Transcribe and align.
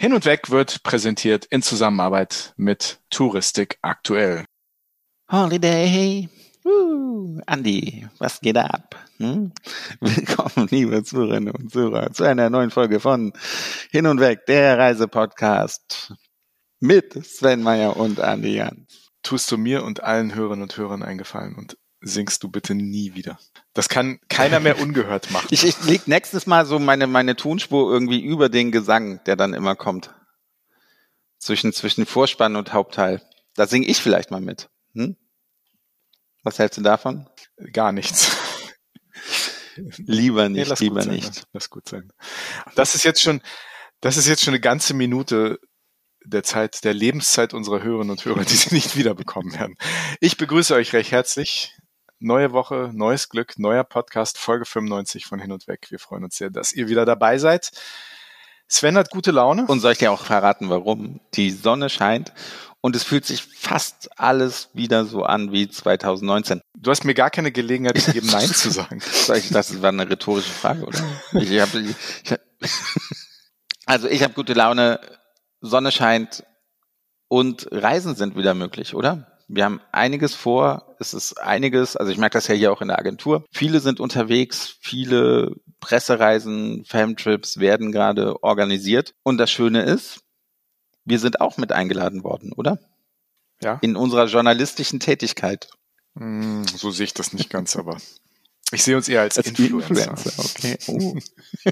Hin 0.00 0.14
und 0.14 0.24
Weg 0.24 0.48
wird 0.48 0.82
präsentiert 0.82 1.44
in 1.44 1.60
Zusammenarbeit 1.60 2.54
mit 2.56 3.02
Touristik 3.10 3.76
aktuell. 3.82 4.46
Holiday. 5.30 6.26
Uh, 6.64 7.38
Andi, 7.44 8.08
was 8.16 8.40
geht 8.40 8.56
ab? 8.56 8.96
Hm? 9.18 9.52
Willkommen, 10.00 10.68
liebe 10.70 11.04
Zuhörerinnen 11.04 11.54
und 11.54 11.70
Zuhörer, 11.70 12.14
zu 12.14 12.24
einer 12.24 12.48
neuen 12.48 12.70
Folge 12.70 12.98
von 12.98 13.34
Hin 13.90 14.06
und 14.06 14.20
Weg, 14.20 14.46
der 14.46 14.78
Reisepodcast 14.78 16.14
mit 16.78 17.22
Sven 17.22 17.62
Meyer 17.62 17.98
und 17.98 18.20
Andi 18.20 18.54
Jans. 18.54 19.10
Tust 19.22 19.52
du 19.52 19.58
mir 19.58 19.84
und 19.84 20.02
allen 20.02 20.34
Hörerinnen 20.34 20.62
und 20.62 20.74
Hörern 20.78 21.02
eingefallen 21.02 21.56
und 21.56 21.76
singst 22.00 22.42
du 22.42 22.48
bitte 22.48 22.74
nie 22.74 23.12
wieder. 23.12 23.38
Das 23.72 23.88
kann 23.88 24.18
keiner 24.28 24.60
mehr 24.60 24.80
ungehört 24.80 25.30
machen. 25.32 25.48
ich, 25.50 25.64
ich 25.64 25.82
leg 25.84 26.08
nächstes 26.08 26.46
Mal 26.46 26.66
so 26.66 26.78
meine, 26.78 27.06
meine 27.06 27.36
Tonspur 27.36 27.92
irgendwie 27.92 28.20
über 28.20 28.48
den 28.48 28.72
Gesang, 28.72 29.22
der 29.24 29.36
dann 29.36 29.54
immer 29.54 29.76
kommt. 29.76 30.14
Zwischen, 31.38 31.72
zwischen 31.72 32.04
Vorspann 32.04 32.56
und 32.56 32.72
Hauptteil. 32.72 33.22
Da 33.54 33.66
singe 33.66 33.86
ich 33.86 34.02
vielleicht 34.02 34.30
mal 34.30 34.40
mit. 34.40 34.68
Hm? 34.94 35.16
Was 36.42 36.58
hältst 36.58 36.78
du 36.78 36.82
davon? 36.82 37.28
Gar 37.72 37.92
nichts. 37.92 38.36
lieber 39.98 40.48
nicht, 40.48 40.68
nee, 40.68 40.76
lieber 40.84 41.02
sein, 41.02 41.14
nicht. 41.14 41.44
Lass 41.52 41.70
gut 41.70 41.88
sein. 41.88 42.12
Das 42.74 42.94
ist 42.94 43.04
jetzt 43.04 43.22
schon, 43.22 43.40
das 44.00 44.16
ist 44.16 44.26
jetzt 44.26 44.42
schon 44.42 44.54
eine 44.54 44.60
ganze 44.60 44.94
Minute 44.94 45.58
der 46.24 46.42
Zeit, 46.42 46.84
der 46.84 46.94
Lebenszeit 46.94 47.54
unserer 47.54 47.82
Hörerinnen 47.82 48.10
und 48.10 48.24
Hörer, 48.24 48.44
die 48.44 48.56
sie 48.56 48.74
nicht 48.74 48.96
wiederbekommen 48.96 49.52
werden. 49.54 49.76
Ich 50.20 50.36
begrüße 50.36 50.74
euch 50.74 50.92
recht 50.92 51.12
herzlich 51.12 51.74
Neue 52.22 52.52
Woche, 52.52 52.90
neues 52.92 53.30
Glück, 53.30 53.58
neuer 53.58 53.82
Podcast, 53.82 54.36
Folge 54.36 54.66
95 54.66 55.24
von 55.24 55.40
Hin 55.40 55.52
und 55.52 55.66
Weg. 55.66 55.90
Wir 55.90 55.98
freuen 55.98 56.22
uns 56.22 56.36
sehr, 56.36 56.50
dass 56.50 56.70
ihr 56.70 56.86
wieder 56.86 57.06
dabei 57.06 57.38
seid. 57.38 57.70
Sven 58.68 58.98
hat 58.98 59.08
gute 59.08 59.30
Laune. 59.30 59.64
Und 59.66 59.80
soll 59.80 59.92
ich 59.92 59.98
dir 59.98 60.12
auch 60.12 60.26
verraten, 60.26 60.68
warum? 60.68 61.20
Die 61.32 61.50
Sonne 61.50 61.88
scheint 61.88 62.34
und 62.82 62.94
es 62.94 63.04
fühlt 63.04 63.24
sich 63.24 63.42
fast 63.42 64.10
alles 64.20 64.68
wieder 64.74 65.06
so 65.06 65.22
an 65.22 65.50
wie 65.50 65.70
2019. 65.70 66.60
Du 66.76 66.90
hast 66.90 67.04
mir 67.04 67.14
gar 67.14 67.30
keine 67.30 67.52
Gelegenheit 67.52 67.94
gegeben, 68.04 68.26
Nein 68.30 68.48
zu 68.48 68.70
sagen. 68.70 69.00
Das 69.50 69.80
war 69.80 69.88
eine 69.88 70.10
rhetorische 70.10 70.50
Frage, 70.50 70.84
oder? 70.84 71.02
Ich 71.32 71.58
hab, 71.58 71.74
ich, 71.74 72.36
also 73.86 74.08
ich 74.08 74.22
habe 74.22 74.34
gute 74.34 74.52
Laune, 74.52 75.00
Sonne 75.62 75.90
scheint 75.90 76.44
und 77.28 77.66
Reisen 77.72 78.14
sind 78.14 78.36
wieder 78.36 78.52
möglich, 78.52 78.94
oder? 78.94 79.39
Wir 79.52 79.64
haben 79.64 79.80
einiges 79.90 80.34
vor. 80.34 80.94
Es 81.00 81.12
ist 81.12 81.40
einiges, 81.40 81.96
also 81.96 82.12
ich 82.12 82.18
merke 82.18 82.34
das 82.34 82.46
ja 82.46 82.54
hier 82.54 82.72
auch 82.72 82.82
in 82.82 82.88
der 82.88 83.00
Agentur. 83.00 83.44
Viele 83.50 83.80
sind 83.80 83.98
unterwegs, 83.98 84.76
viele 84.80 85.56
Pressereisen, 85.80 86.84
Famtrips 86.84 87.58
werden 87.58 87.90
gerade 87.90 88.44
organisiert. 88.44 89.14
Und 89.24 89.38
das 89.38 89.50
Schöne 89.50 89.82
ist, 89.82 90.20
wir 91.04 91.18
sind 91.18 91.40
auch 91.40 91.56
mit 91.56 91.72
eingeladen 91.72 92.22
worden, 92.22 92.52
oder? 92.52 92.78
Ja. 93.60 93.78
In 93.82 93.96
unserer 93.96 94.26
journalistischen 94.26 95.00
Tätigkeit. 95.00 95.68
Mm, 96.14 96.62
so 96.62 96.92
sehe 96.92 97.04
ich 97.04 97.14
das 97.14 97.32
nicht 97.32 97.50
ganz, 97.50 97.74
aber 97.74 97.96
ich 98.70 98.84
sehe 98.84 98.96
uns 98.96 99.08
eher 99.08 99.22
als, 99.22 99.36
als 99.36 99.48
Influencer. 99.48 100.10
Influencer. 100.10 100.44
Okay. 100.44 100.78
Oh. 100.86 101.18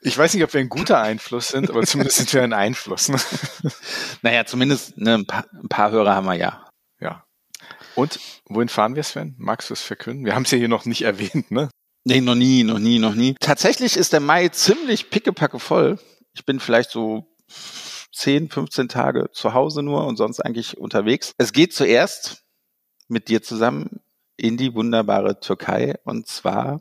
Ich 0.00 0.16
weiß 0.16 0.34
nicht, 0.34 0.44
ob 0.44 0.52
wir 0.52 0.60
ein 0.60 0.68
guter 0.68 1.00
Einfluss 1.00 1.48
sind, 1.48 1.70
aber 1.70 1.82
zumindest 1.84 2.18
sind 2.18 2.32
wir 2.32 2.42
ein 2.42 2.52
Einfluss. 2.52 3.08
Ne? 3.08 3.18
Naja, 4.22 4.44
zumindest 4.44 4.96
ne, 4.98 5.14
ein, 5.14 5.26
paar, 5.26 5.46
ein 5.52 5.68
paar 5.68 5.90
Hörer 5.90 6.14
haben 6.14 6.26
wir 6.26 6.34
ja. 6.34 6.68
Ja. 7.00 7.24
Und 7.94 8.18
wohin 8.46 8.68
fahren 8.68 8.94
wir, 8.94 9.02
Sven? 9.02 9.34
Magst 9.38 9.70
du 9.70 9.74
es 9.74 9.82
verkünden? 9.82 10.24
Wir 10.24 10.34
haben 10.34 10.42
es 10.42 10.50
ja 10.50 10.58
hier 10.58 10.68
noch 10.68 10.84
nicht 10.84 11.02
erwähnt, 11.02 11.50
ne? 11.50 11.70
Nee, 12.04 12.20
noch 12.20 12.34
nie, 12.34 12.62
noch 12.62 12.78
nie, 12.78 12.98
noch 12.98 13.14
nie. 13.14 13.34
Tatsächlich 13.40 13.96
ist 13.96 14.12
der 14.12 14.20
Mai 14.20 14.48
ziemlich 14.48 15.10
pickepacke 15.10 15.58
voll. 15.58 15.98
Ich 16.34 16.44
bin 16.44 16.60
vielleicht 16.60 16.90
so 16.90 17.26
10, 18.12 18.50
15 18.50 18.88
Tage 18.88 19.30
zu 19.32 19.54
Hause 19.54 19.82
nur 19.82 20.06
und 20.06 20.16
sonst 20.16 20.40
eigentlich 20.40 20.78
unterwegs. 20.78 21.34
Es 21.38 21.52
geht 21.52 21.74
zuerst 21.74 22.44
mit 23.08 23.28
dir 23.28 23.42
zusammen 23.42 24.00
in 24.36 24.56
die 24.56 24.74
wunderbare 24.74 25.40
Türkei 25.40 25.94
und 26.04 26.26
zwar 26.26 26.80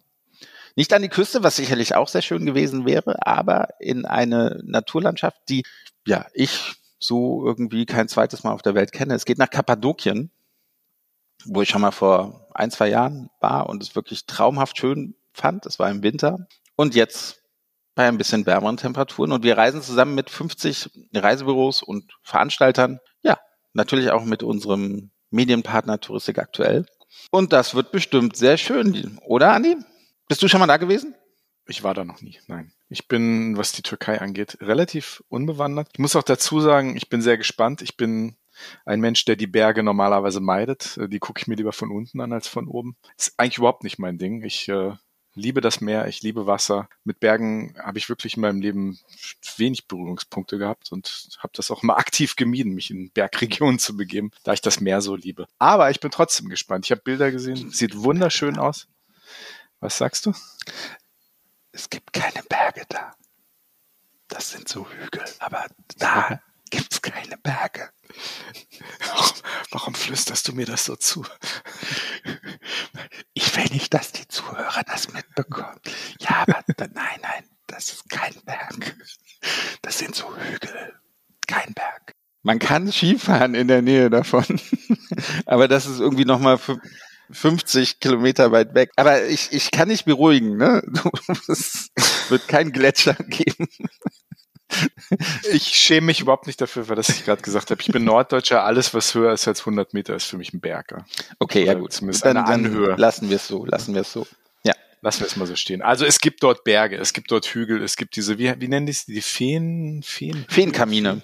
nicht 0.75 0.94
an 0.94 1.02
die 1.02 1.09
Küste, 1.09 1.44
was 1.44 1.56
sicherlich 1.56 1.96
auch 1.96 2.08
sehr 2.08 2.22
schön 2.22 2.46
gewesen 2.46 2.86
wäre, 2.86 3.25
aber 3.25 3.69
in 3.80 4.06
eine 4.06 4.62
Naturlandschaft, 4.63 5.38
die 5.50 5.63
ja 6.06 6.25
ich 6.34 6.75
so 7.00 7.46
irgendwie 7.46 7.86
kein 7.86 8.08
zweites 8.08 8.44
Mal 8.44 8.52
auf 8.52 8.62
der 8.62 8.75
Welt 8.75 8.91
kenne. 8.91 9.16
Es 9.16 9.25
geht 9.25 9.38
nach 9.38 9.50
Kappadokien, 9.50 10.31
wo 11.46 11.62
ich 11.62 11.69
schon 11.69 11.81
mal 11.81 11.91
vor 11.91 12.47
ein, 12.53 12.72
zwei 12.72 12.90
Jahren 12.90 13.30
war 13.40 13.69
und 13.69 13.84
es 13.84 13.96
wirklich 13.96 14.25
traumhaft 14.25 14.78
schön 14.78 15.16
fand. 15.34 15.66
Es 15.66 15.80
war 15.80 15.90
im 15.90 16.03
Winter. 16.03 16.47
Und 16.75 16.96
jetzt 16.96 17.42
bei 17.94 18.07
ein 18.07 18.18
bisschen 18.18 18.46
wärmeren 18.46 18.78
Temperaturen. 18.78 19.31
Und 19.31 19.44
wir 19.44 19.57
reisen 19.57 19.81
zusammen 19.81 20.16
mit 20.16 20.30
50 20.30 20.90
Reisebüros 21.13 21.81
und 21.81 22.12
Veranstaltern. 22.24 23.00
Ja, 23.22 23.40
natürlich 23.74 24.12
auch 24.12 24.25
mit 24.25 24.44
unserem 24.44 25.12
Medienpartner 25.31 26.00
Touristik 26.00 26.40
aktuell. 26.40 26.86
Und 27.31 27.53
das 27.53 27.75
wird 27.75 27.92
bestimmt 27.92 28.36
sehr 28.36 28.57
schön, 28.57 29.19
oder 29.25 29.53
Andi? 29.53 29.78
Bist 30.28 30.41
du 30.41 30.47
schon 30.47 30.59
mal 30.59 30.68
da 30.68 30.78
gewesen? 30.78 31.16
Ich 31.68 31.84
war 31.84 31.94
da 31.94 32.06
noch 32.06 32.22
nie, 32.22 32.40
nein. 32.47 32.72
Ich 32.90 33.08
bin, 33.08 33.58
was 33.58 33.72
die 33.72 33.81
Türkei 33.81 34.22
angeht, 34.22 34.58
relativ 34.62 35.24
unbewandert. 35.30 35.90
Ich 35.94 36.00
muss 36.00 36.16
auch 36.16 36.24
dazu 36.24 36.59
sagen, 36.59 36.96
ich 36.96 37.09
bin 37.09 37.22
sehr 37.22 37.38
gespannt. 37.38 37.81
Ich 37.81 37.97
bin 37.97 38.36
ein 38.86 39.02
Mensch, 39.02 39.25
der 39.25 39.36
die 39.36 39.47
Berge 39.47 39.84
normalerweise 39.84 40.40
meidet. 40.40 40.97
Die 41.09 41.19
gucke 41.19 41.41
ich 41.41 41.47
mir 41.47 41.56
lieber 41.56 41.74
von 41.74 41.91
unten 41.91 42.22
an 42.22 42.34
als 42.34 42.47
von 42.47 42.68
oben. 42.68 42.96
Ist 43.18 43.34
eigentlich 43.38 43.58
überhaupt 43.58 43.84
nicht 43.84 43.97
mein 43.97 44.18
Ding. 44.18 44.44
Ich 44.44 44.69
äh, 44.69 44.94
liebe 45.34 45.62
das 45.62 45.81
Meer, 45.81 46.08
ich 46.08 46.22
liebe 46.22 46.47
Wasser. 46.47 46.88
Mit 47.03 47.19
Bergen 47.19 47.75
habe 47.80 47.97
ich 47.97 48.09
wirklich 48.09 48.36
in 48.36 48.42
meinem 48.42 48.62
Leben 48.62 49.00
wenig 49.57 49.88
Berührungspunkte 49.88 50.57
gehabt 50.57 50.92
und 50.92 51.30
habe 51.40 51.53
das 51.56 51.72
auch 51.72 51.84
mal 51.84 51.96
aktiv 51.97 52.36
gemieden, 52.36 52.74
mich 52.74 52.92
in 52.92 53.12
Bergregionen 53.12 53.80
zu 53.80 53.97
begeben, 53.97 54.31
da 54.44 54.53
ich 54.53 54.62
das 54.62 54.80
Meer 54.81 55.02
so 55.02 55.16
liebe. 55.16 55.47
Aber 55.59 55.90
ich 55.90 56.00
bin 56.00 56.12
trotzdem 56.12 56.50
gespannt. 56.50 56.86
Ich 56.86 56.92
habe 56.92 57.02
Bilder 57.02 57.31
gesehen, 57.31 57.72
sieht 57.72 57.96
wunderschön 57.97 58.57
aus. 58.57 58.88
Was 59.85 60.00
sagst 60.00 60.25
du? 60.25 60.34
Es 61.72 61.91
gibt 61.91 62.12
keine 62.12 62.41
Berge 62.50 62.88
da. 62.90 63.13
Das 64.28 64.50
sind 64.50 64.68
so 64.68 64.90
Hügel, 64.90 65.23
aber 65.38 65.68
da 66.00 66.41
gibt's 66.72 67.03
keine 67.03 67.38
Berge. 67.38 67.91
Warum 69.69 69.94
flüsterst 69.94 70.47
du 70.47 70.53
mir 70.53 70.66
das 70.66 70.85
so 70.85 70.95
zu? 70.95 71.24
Ich 73.35 73.56
will 73.56 73.66
nicht, 73.66 73.94
dass 73.94 74.12
die 74.12 74.28
Zuhörer 74.28 74.81
das 74.88 75.13
mitbekommen. 75.13 75.79
Ja, 76.19 76.45
aber 76.47 76.63
nein, 76.78 77.19
nein, 77.22 77.50
das 77.68 77.91
ist 77.91 78.09
kein 78.09 78.34
Berg. 78.44 78.95
Das 79.84 80.00
sind 80.00 80.16
so 80.16 80.35
Hügel, 80.35 81.00
kein 81.47 81.74
Berg. 81.74 82.13
Man 82.41 82.57
kann 82.57 82.91
Skifahren 82.91 83.53
in 83.53 83.68
der 83.68 83.81
Nähe 83.84 84.09
davon, 84.09 84.45
aber 85.45 85.68
das 85.68 85.85
ist 85.85 86.00
irgendwie 86.00 86.25
nochmal 86.25 86.57
50 87.31 88.00
Kilometer 88.00 88.52
weit 88.52 88.74
weg. 88.74 88.91
Aber 88.96 89.25
ich, 89.25 89.52
ich 89.52 89.72
kann 89.72 89.90
dich 89.90 90.06
beruhigen, 90.06 90.58
ne? 90.58 90.84
Es 91.47 91.90
wird 92.30 92.47
kein 92.47 92.72
Gletscher 92.72 93.13
geben. 93.28 93.68
Ich 95.52 95.68
schäme 95.68 96.08
mich 96.08 96.19
überhaupt 96.19 96.47
nicht 96.47 96.59
dafür, 96.59 96.90
weil 96.90 96.96
das 96.96 97.09
ich 97.09 97.24
gerade 97.24 97.41
gesagt 97.41 97.72
habe. 97.72 97.81
Ich 97.81 97.88
bin 97.88 98.03
Norddeutscher, 98.03 98.63
alles 98.63 98.94
was 98.94 99.13
höher 99.13 99.34
ist 99.34 99.47
als 99.47 99.62
100 99.62 99.94
Meter 99.94 100.16
ist 100.16 100.25
für 100.25 100.38
mich 100.38 100.53
ein 100.53 100.59
Berg. 100.59 100.96
Okay, 101.40 101.63
Oder 101.63 101.74
ja 101.74 101.80
gut. 101.80 101.94
Zumindest 101.94 102.25
dann, 102.25 102.38
eine 102.38 102.47
Anhöhe. 102.47 102.90
Dann 102.90 103.00
lassen 103.00 103.30
wir 103.30 103.38
es 103.38 103.47
so, 103.47 103.66
lassen 103.66 103.94
wir 103.94 104.02
es 104.02 104.12
so. 104.12 104.28
Ja. 104.63 104.74
Lassen 105.02 105.22
wir 105.22 105.28
es 105.28 105.36
mal 105.36 105.46
so 105.46 105.56
stehen. 105.56 105.81
Also 105.81 106.06
es 106.06 106.19
gibt 106.19 106.44
dort 106.44 106.63
Berge, 106.63 106.97
es 106.97 107.13
gibt 107.13 107.31
dort 107.31 107.46
Hügel, 107.46 107.81
es 107.84 107.96
gibt 107.96 108.16
diese, 108.16 108.38
wie, 108.38 108.53
wie 108.59 108.68
nennen 108.68 108.88
die 108.88 108.92
es, 108.92 109.06
die 109.06 109.22
Feen, 109.22 110.02
Feen? 110.03 110.46
Feenkamine. 110.50 111.22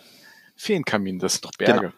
Feenkamine, 0.56 1.18
das 1.18 1.34
sind 1.34 1.46
doch 1.46 1.52
Berge. 1.58 1.80
Genau. 1.80 1.94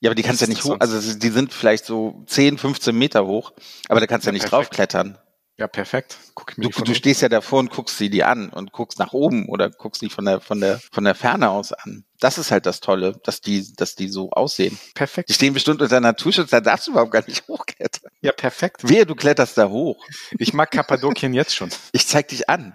Ja, 0.00 0.10
aber 0.10 0.14
die 0.14 0.22
kannst 0.22 0.42
ja 0.42 0.46
nicht 0.46 0.62
hoch, 0.64 0.76
also 0.78 1.18
die 1.18 1.30
sind 1.30 1.52
vielleicht 1.52 1.86
so 1.86 2.22
10, 2.26 2.58
15 2.58 2.96
Meter 2.96 3.26
hoch, 3.26 3.52
aber 3.88 4.00
da 4.00 4.06
kannst 4.06 4.26
du 4.26 4.28
ja, 4.28 4.32
ja 4.32 4.42
nicht 4.42 4.50
draufklettern. 4.50 5.18
Ja, 5.58 5.68
perfekt. 5.68 6.18
Guck 6.34 6.58
mir 6.58 6.68
du, 6.68 6.82
du 6.82 6.94
stehst 6.94 7.22
ja 7.22 7.30
davor 7.30 7.60
und 7.60 7.70
guckst 7.70 7.96
sie 7.96 8.10
die 8.10 8.24
an 8.24 8.50
und 8.50 8.72
guckst 8.72 8.98
nach 8.98 9.14
oben 9.14 9.48
oder 9.48 9.70
guckst 9.70 10.02
die 10.02 10.10
von 10.10 10.26
der, 10.26 10.40
von 10.40 10.60
der, 10.60 10.78
von 10.92 11.04
der 11.04 11.14
Ferne 11.14 11.48
aus 11.48 11.72
an. 11.72 12.04
Das 12.20 12.36
ist 12.36 12.50
halt 12.50 12.66
das 12.66 12.80
Tolle, 12.80 13.18
dass 13.24 13.40
die, 13.40 13.74
dass 13.74 13.94
die 13.94 14.08
so 14.08 14.30
aussehen. 14.32 14.78
Perfekt. 14.94 15.30
Die 15.30 15.32
stehen 15.32 15.54
bestimmt 15.54 15.80
unter 15.80 15.98
Naturschutz, 15.98 16.50
da 16.50 16.60
darfst 16.60 16.88
du 16.88 16.90
überhaupt 16.90 17.12
gar 17.12 17.24
nicht 17.26 17.44
hochklettern. 17.48 18.10
Ja, 18.20 18.32
perfekt. 18.32 18.86
Wehe, 18.86 19.06
du 19.06 19.14
kletterst 19.14 19.56
da 19.56 19.70
hoch. 19.70 20.04
Ich 20.38 20.52
mag 20.52 20.70
Kappadokien 20.70 21.32
jetzt 21.32 21.54
schon. 21.54 21.70
Ich 21.92 22.06
zeig 22.06 22.28
dich 22.28 22.50
an. 22.50 22.74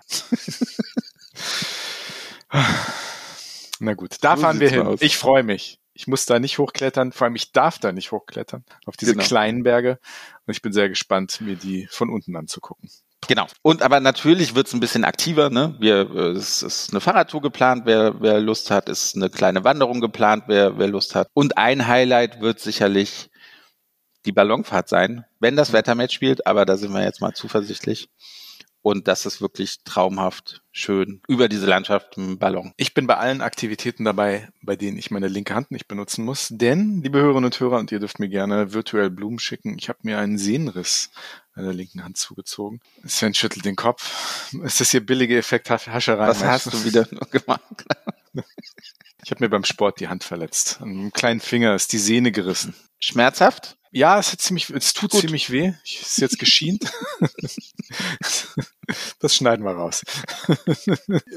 Na 3.80 3.94
gut, 3.94 4.18
da 4.22 4.36
so 4.36 4.42
fahren 4.42 4.60
wir 4.60 4.70
hin. 4.70 4.82
Aus. 4.82 5.02
Ich 5.04 5.18
freue 5.18 5.44
mich. 5.44 5.81
Ich 6.02 6.08
muss 6.08 6.26
da 6.26 6.40
nicht 6.40 6.58
hochklettern, 6.58 7.12
vor 7.12 7.26
allem 7.26 7.36
ich 7.36 7.52
darf 7.52 7.78
da 7.78 7.92
nicht 7.92 8.12
hochklettern 8.12 8.66
auf 8.88 8.98
diese 8.98 9.12
genau. 9.12 9.24
kleinen 9.24 9.62
Berge. 9.62 10.00
Und 10.48 10.52
ich 10.52 10.64
bin 10.64 10.74
sehr 10.74 10.90
gespannt, 10.90 11.42
mir 11.42 11.56
die 11.56 11.88
von 11.92 12.10
unten 12.10 12.36
anzugucken. 12.36 12.90
Genau. 13.28 13.46
Und 13.62 13.84
aber 13.84 14.00
natürlich 14.00 14.56
wird's 14.56 14.74
ein 14.74 14.80
bisschen 14.80 15.04
aktiver. 15.04 15.52
Ne? 15.52 15.76
Wir, 15.80 16.10
äh, 16.10 16.32
es 16.32 16.64
ist 16.64 16.90
eine 16.90 17.02
Fahrradtour 17.02 17.44
geplant, 17.44 17.84
wer, 17.86 18.20
wer 18.20 18.40
Lust 18.40 18.72
hat. 18.72 18.90
Es 18.90 19.04
ist 19.04 19.16
eine 19.16 19.30
kleine 19.30 19.64
Wanderung 19.64 20.02
geplant, 20.02 20.46
wer, 20.48 20.80
wer 20.80 20.88
Lust 20.88 21.14
hat. 21.14 21.28
Und 21.36 21.60
ein 21.60 21.88
Highlight 21.88 22.42
wird 22.42 22.60
sicherlich 22.60 23.30
die 24.26 24.32
Ballonfahrt 24.32 24.90
sein, 24.90 25.26
wenn 25.40 25.56
das 25.56 25.72
Wetter 25.72 25.94
mitspielt. 25.94 26.48
Aber 26.48 26.66
da 26.66 26.78
sind 26.78 26.94
wir 26.94 27.04
jetzt 27.04 27.22
mal 27.22 27.34
zuversichtlich. 27.34 28.10
Und 28.84 29.08
das 29.08 29.26
ist 29.26 29.42
wirklich 29.42 29.84
traumhaft 29.84 30.64
schön 30.72 31.22
über 31.28 31.48
diese 31.48 31.68
Landschaft 31.68 32.18
im 32.18 32.40
Ballon. 32.40 32.74
Ich 32.78 32.94
bin 32.94 33.06
bei 33.06 33.18
allen 33.18 33.42
Aktivitäten 33.42 34.06
dabei, 34.06 34.50
bei 34.62 34.76
denen 34.76 34.98
ich 34.98 35.12
meine 35.12 35.28
linke 35.28 35.54
Hand 35.54 35.70
nicht 35.70 35.88
benutzen 35.88 36.26
muss. 36.26 36.48
Denn, 36.50 37.02
liebe 37.04 37.20
Hörerinnen 37.20 37.46
und 37.46 37.60
Hörer, 37.60 37.78
und 37.78 37.92
ihr 37.92 38.00
dürft 38.00 38.20
mir 38.20 38.30
gerne 38.30 38.74
virtuell 38.74 39.12
Blumen 39.12 39.38
schicken, 39.38 39.78
ich 39.78 39.90
habe 39.90 40.00
mir 40.02 40.18
einen 40.18 40.40
Sehnenriss 40.40 41.12
an 41.54 41.66
der 41.66 41.74
linken 41.74 42.04
Hand 42.04 42.18
zugezogen. 42.18 42.80
Sven 43.06 43.34
schüttelt 43.34 43.66
den 43.66 43.76
Kopf. 43.76 44.52
Ist 44.64 44.82
das 44.82 44.92
hier 44.92 45.06
billige 45.06 45.38
Effekt 45.38 45.70
Hascherei? 45.70 46.28
Was 46.28 46.44
hast 46.44 46.74
du 46.74 46.84
wieder 46.84 47.06
gemacht? 47.32 47.86
Ich 49.24 49.30
habe 49.30 49.44
mir 49.44 49.50
beim 49.50 49.64
Sport 49.64 50.00
die 50.00 50.08
Hand 50.08 50.24
verletzt. 50.24 50.80
An 50.82 50.90
einem 50.90 51.14
kleinen 51.14 51.42
Finger 51.42 51.76
ist 51.76 51.94
die 51.94 52.00
Sehne 52.00 52.32
gerissen. 52.32 52.74
Schmerzhaft? 53.00 53.78
Ja, 53.92 54.20
es, 54.20 54.32
hat 54.32 54.40
ziemlich, 54.40 54.70
es 54.70 54.94
tut 54.94 55.12
Gut. 55.12 55.22
ziemlich 55.22 55.50
weh. 55.50 55.74
Es 55.84 56.02
ist 56.02 56.18
jetzt 56.20 56.40
geschient. 56.40 56.90
das 59.20 59.36
schneiden 59.36 59.66
wir 59.66 59.74
raus. 59.74 60.04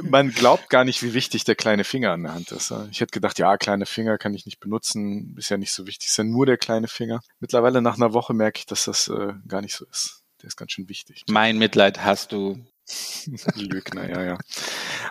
Man 0.02 0.30
glaubt 0.30 0.70
gar 0.70 0.84
nicht, 0.84 1.02
wie 1.02 1.14
wichtig 1.14 1.42
der 1.42 1.56
kleine 1.56 1.82
Finger 1.82 2.12
an 2.12 2.22
der 2.22 2.34
Hand 2.34 2.52
ist. 2.52 2.72
Ich 2.92 3.00
hätte 3.00 3.10
gedacht, 3.10 3.40
ja, 3.40 3.56
kleine 3.56 3.86
Finger 3.86 4.18
kann 4.18 4.34
ich 4.34 4.46
nicht 4.46 4.60
benutzen. 4.60 5.34
Ist 5.36 5.48
ja 5.48 5.56
nicht 5.56 5.72
so 5.72 5.88
wichtig. 5.88 6.08
Ist 6.08 6.16
ja 6.16 6.24
nur 6.24 6.46
der 6.46 6.56
kleine 6.56 6.86
Finger. 6.86 7.20
Mittlerweile 7.40 7.82
nach 7.82 7.96
einer 7.96 8.12
Woche 8.12 8.34
merke 8.34 8.58
ich, 8.58 8.66
dass 8.66 8.84
das 8.84 9.08
äh, 9.08 9.32
gar 9.48 9.60
nicht 9.60 9.74
so 9.74 9.84
ist. 9.86 10.22
Der 10.40 10.48
ist 10.48 10.56
ganz 10.56 10.72
schön 10.72 10.88
wichtig. 10.88 11.24
Mein 11.28 11.58
Mitleid 11.58 12.04
hast 12.04 12.30
du. 12.30 12.64
Lügner, 13.54 14.08
ja, 14.08 14.22
ja. 14.22 14.38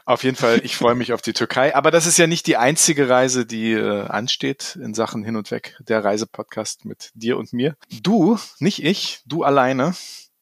Auf 0.05 0.23
jeden 0.23 0.35
Fall, 0.35 0.61
ich 0.63 0.75
freue 0.75 0.95
mich 0.95 1.13
auf 1.13 1.21
die 1.21 1.33
Türkei. 1.33 1.75
Aber 1.75 1.91
das 1.91 2.05
ist 2.05 2.17
ja 2.17 2.27
nicht 2.27 2.47
die 2.47 2.57
einzige 2.57 3.09
Reise, 3.09 3.45
die 3.45 3.71
äh, 3.71 4.05
ansteht 4.07 4.77
in 4.81 4.93
Sachen 4.93 5.23
hin 5.23 5.35
und 5.35 5.49
weg. 5.51 5.77
Der 5.79 6.03
Reisepodcast 6.03 6.85
mit 6.85 7.11
dir 7.15 7.37
und 7.37 7.53
mir. 7.53 7.75
Du, 8.01 8.37
nicht 8.59 8.83
ich, 8.83 9.21
du 9.25 9.43
alleine 9.43 9.95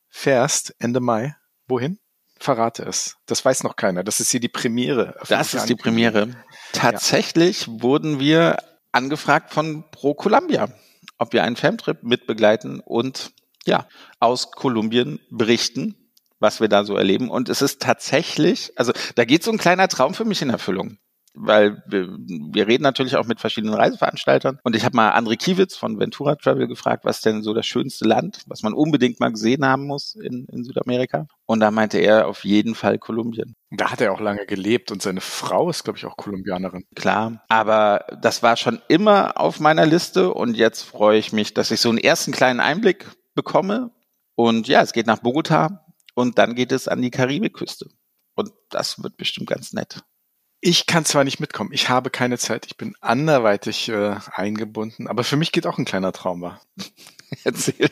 fährst 0.10 0.76
Ende 0.80 1.00
Mai. 1.00 1.36
Wohin? 1.68 2.00
Verrate 2.38 2.84
es. 2.84 3.18
Das 3.28 3.46
weiß 3.46 3.64
noch 3.64 3.76
keiner. 3.76 4.04
Das 4.04 4.20
ist 4.20 4.32
hier 4.32 4.40
die 4.40 4.50
Premiere. 4.50 5.16
Das 5.30 5.54
ist 5.54 5.68
die 5.68 5.76
Premiere. 5.76 6.36
Tatsächlich 6.74 7.68
ja. 7.68 7.82
wurden 7.82 8.20
wir 8.20 8.58
angefragt 8.92 9.54
von 9.54 9.86
Pro 9.92 10.16
Columbia, 10.16 10.70
ob 11.18 11.34
wir 11.34 11.44
einen 11.44 11.56
Famtrip 11.56 12.04
mitbegleiten 12.04 12.80
und 12.80 13.32
ja, 13.66 13.88
aus 14.20 14.52
Kolumbien 14.52 15.20
berichten 15.30 16.01
was 16.42 16.60
wir 16.60 16.68
da 16.68 16.84
so 16.84 16.98
erleben. 16.98 17.30
Und 17.30 17.48
es 17.48 17.62
ist 17.62 17.82
tatsächlich, 17.82 18.74
also 18.76 18.92
da 19.16 19.26
geht 19.26 19.44
so 19.44 19.52
ein 19.52 19.58
kleiner 19.58 19.88
Traum 19.88 20.14
für 20.14 20.26
mich 20.26 20.42
in 20.42 20.50
Erfüllung. 20.50 20.98
Weil 21.34 21.82
wir, 21.88 22.10
wir 22.20 22.68
reden 22.68 22.84
natürlich 22.84 23.16
auch 23.16 23.26
mit 23.26 23.40
verschiedenen 23.40 23.74
Reiseveranstaltern. 23.74 24.60
Und 24.64 24.76
ich 24.76 24.84
habe 24.84 24.98
mal 24.98 25.14
André 25.14 25.38
Kiewitz 25.38 25.78
von 25.78 25.98
Ventura 25.98 26.36
Travel 26.36 26.68
gefragt, 26.68 27.06
was 27.06 27.22
denn 27.22 27.42
so 27.42 27.54
das 27.54 27.66
schönste 27.66 28.06
Land, 28.06 28.42
was 28.48 28.64
man 28.64 28.74
unbedingt 28.74 29.22
mal 29.22 29.32
gesehen 29.32 29.66
haben 29.66 29.88
muss 29.88 30.16
in, 30.16 30.46
in 30.52 30.66
Südamerika. 30.66 31.28
Und 31.46 31.62
da 31.62 31.72
meinte 31.72 32.00
er 32.00 32.28
auf 32.28 32.44
jeden 32.44 32.76
Fall 32.76 32.98
Kolumbien. 32.98 33.56
Da 33.70 33.92
hat 33.92 34.02
er 34.02 34.12
auch 34.12 34.20
lange 34.20 34.46
gelebt 34.46 34.92
und 34.92 35.02
seine 35.02 35.22
Frau 35.22 35.70
ist, 35.70 35.86
glaube 35.86 35.98
ich, 35.98 36.06
auch 36.06 36.18
Kolumbianerin. 36.18 36.84
Klar, 36.96 37.46
aber 37.48 38.06
das 38.22 38.44
war 38.44 38.58
schon 38.58 38.82
immer 38.90 39.40
auf 39.40 39.62
meiner 39.62 39.86
Liste 39.86 40.34
und 40.34 40.58
jetzt 40.58 40.82
freue 40.82 41.18
ich 41.18 41.32
mich, 41.32 41.54
dass 41.54 41.72
ich 41.72 41.80
so 41.80 41.88
einen 41.88 41.98
ersten 41.98 42.34
kleinen 42.34 42.60
Einblick 42.60 43.06
bekomme. 43.36 43.92
Und 44.36 44.68
ja, 44.68 44.82
es 44.82 44.92
geht 44.92 45.08
nach 45.08 45.20
Bogota, 45.20 45.86
und 46.14 46.38
dann 46.38 46.56
geht 46.56 46.72
es 46.72 46.88
an 46.88 47.02
die 47.02 47.12
Karibikküste. 47.12 47.90
Und 48.36 48.52
das 48.70 49.02
wird 49.04 49.18
bestimmt 49.18 49.50
ganz 49.50 49.74
nett. 49.74 50.04
Ich 50.62 50.86
kann 50.86 51.06
zwar 51.06 51.24
nicht 51.24 51.40
mitkommen, 51.40 51.72
ich 51.74 51.90
habe 51.90 52.12
keine 52.12 52.38
Zeit, 52.38 52.68
ich 52.68 52.78
bin 52.78 52.96
anderweitig 53.02 53.90
äh, 53.90 54.16
eingebunden, 54.32 55.08
aber 55.08 55.24
für 55.24 55.36
mich 55.36 55.52
geht 55.52 55.66
auch 55.66 55.80
ein 55.80 55.86
kleiner 55.86 56.12
Traum 56.12 56.42
wahr. 56.42 56.62
Erzähl. 57.44 57.90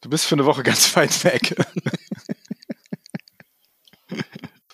Du 0.00 0.10
bist 0.10 0.24
für 0.24 0.34
eine 0.34 0.44
Woche 0.44 0.64
ganz 0.64 0.96
weit 0.96 1.24
weg. 1.24 1.54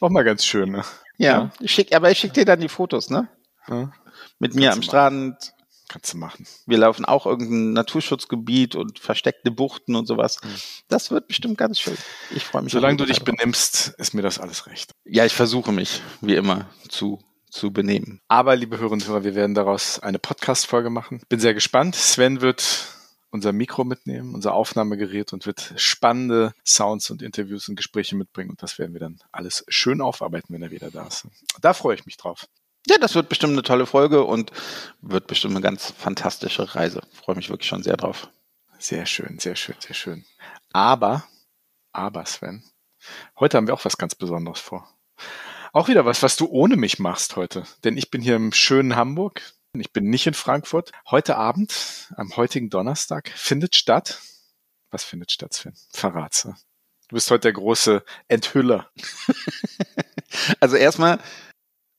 auch 0.00 0.10
mal 0.10 0.24
ganz 0.24 0.44
schön, 0.44 0.70
ne? 0.70 0.84
Ja, 1.18 1.32
ja. 1.32 1.50
Ich 1.60 1.72
schick, 1.72 1.94
aber 1.94 2.10
ich 2.10 2.18
schicke 2.18 2.34
dir 2.34 2.44
dann 2.46 2.60
die 2.60 2.68
Fotos, 2.68 3.10
ne? 3.10 3.28
Ja. 3.68 3.92
Mit 4.38 4.54
mir 4.54 4.72
am 4.72 4.82
Strand, 4.82 5.52
Kannst 5.88 6.12
du 6.12 6.18
machen. 6.18 6.46
Wir 6.66 6.78
laufen 6.78 7.06
auch 7.06 7.24
irgendein 7.24 7.72
Naturschutzgebiet 7.72 8.74
und 8.74 8.98
versteckte 8.98 9.50
Buchten 9.50 9.96
und 9.96 10.06
sowas. 10.06 10.38
Mhm. 10.42 10.48
Das 10.88 11.10
wird 11.10 11.28
bestimmt 11.28 11.56
ganz 11.56 11.80
schön. 11.80 11.96
Ich 12.30 12.44
freue 12.44 12.62
mich. 12.62 12.72
Solange 12.72 12.98
du 12.98 13.06
dich 13.06 13.18
drauf. 13.18 13.24
benimmst, 13.36 13.94
ist 13.96 14.12
mir 14.12 14.22
das 14.22 14.38
alles 14.38 14.66
recht. 14.66 14.92
Ja, 15.04 15.24
ich 15.24 15.32
versuche 15.32 15.72
mich, 15.72 16.02
wie 16.20 16.34
immer, 16.34 16.68
zu 16.88 17.20
zu 17.50 17.72
benehmen. 17.72 18.20
Aber, 18.28 18.56
liebe 18.56 18.76
Hörerinnen 18.76 19.02
und 19.02 19.08
Hörer, 19.08 19.24
wir 19.24 19.34
werden 19.34 19.54
daraus 19.54 19.98
eine 19.98 20.18
Podcast-Folge 20.18 20.90
machen. 20.90 21.22
Bin 21.30 21.40
sehr 21.40 21.54
gespannt. 21.54 21.96
Sven 21.96 22.42
wird 22.42 22.88
unser 23.30 23.52
Mikro 23.52 23.84
mitnehmen, 23.84 24.34
unser 24.34 24.54
Aufnahmegerät 24.54 25.32
und 25.32 25.46
wird 25.46 25.74
spannende 25.76 26.52
Sounds 26.64 27.10
und 27.10 27.22
Interviews 27.22 27.68
und 27.68 27.76
Gespräche 27.76 28.16
mitbringen. 28.16 28.50
Und 28.50 28.62
das 28.62 28.78
werden 28.78 28.92
wir 28.92 29.00
dann 29.00 29.18
alles 29.32 29.64
schön 29.68 30.00
aufarbeiten, 30.00 30.52
wenn 30.54 30.62
er 30.62 30.70
wieder 30.70 30.90
da 30.90 31.06
ist. 31.06 31.26
Da 31.60 31.74
freue 31.74 31.94
ich 31.94 32.06
mich 32.06 32.16
drauf. 32.16 32.46
Ja, 32.88 32.96
das 32.96 33.14
wird 33.14 33.28
bestimmt 33.28 33.52
eine 33.52 33.62
tolle 33.62 33.84
Folge 33.84 34.24
und 34.24 34.50
wird 35.02 35.26
bestimmt 35.26 35.54
eine 35.54 35.62
ganz 35.62 35.92
fantastische 35.98 36.74
Reise. 36.74 37.02
Freue 37.12 37.36
mich 37.36 37.50
wirklich 37.50 37.68
schon 37.68 37.82
sehr 37.82 37.98
drauf. 37.98 38.28
Sehr 38.78 39.04
schön, 39.04 39.38
sehr 39.38 39.56
schön, 39.56 39.76
sehr 39.78 39.94
schön. 39.94 40.24
Aber, 40.72 41.24
aber 41.92 42.24
Sven, 42.24 42.62
heute 43.38 43.56
haben 43.56 43.66
wir 43.66 43.74
auch 43.74 43.84
was 43.84 43.98
ganz 43.98 44.14
Besonderes 44.14 44.60
vor. 44.60 44.88
Auch 45.72 45.88
wieder 45.88 46.06
was, 46.06 46.22
was 46.22 46.36
du 46.36 46.46
ohne 46.46 46.76
mich 46.76 46.98
machst 46.98 47.36
heute. 47.36 47.64
Denn 47.84 47.98
ich 47.98 48.10
bin 48.10 48.22
hier 48.22 48.36
im 48.36 48.52
schönen 48.52 48.96
Hamburg. 48.96 49.42
Ich 49.74 49.92
bin 49.92 50.08
nicht 50.08 50.26
in 50.26 50.34
Frankfurt. 50.34 50.92
Heute 51.10 51.36
Abend, 51.36 52.08
am 52.16 52.36
heutigen 52.36 52.70
Donnerstag, 52.70 53.28
findet 53.34 53.76
statt. 53.76 54.22
Was 54.90 55.04
findet 55.04 55.30
statt, 55.30 55.52
Sven? 55.52 55.74
Verrat's. 55.90 56.48
Du 57.08 57.14
bist 57.14 57.30
heute 57.30 57.42
der 57.42 57.52
große 57.52 58.02
Enthüller. 58.28 58.90
also 60.60 60.76
erstmal, 60.76 61.20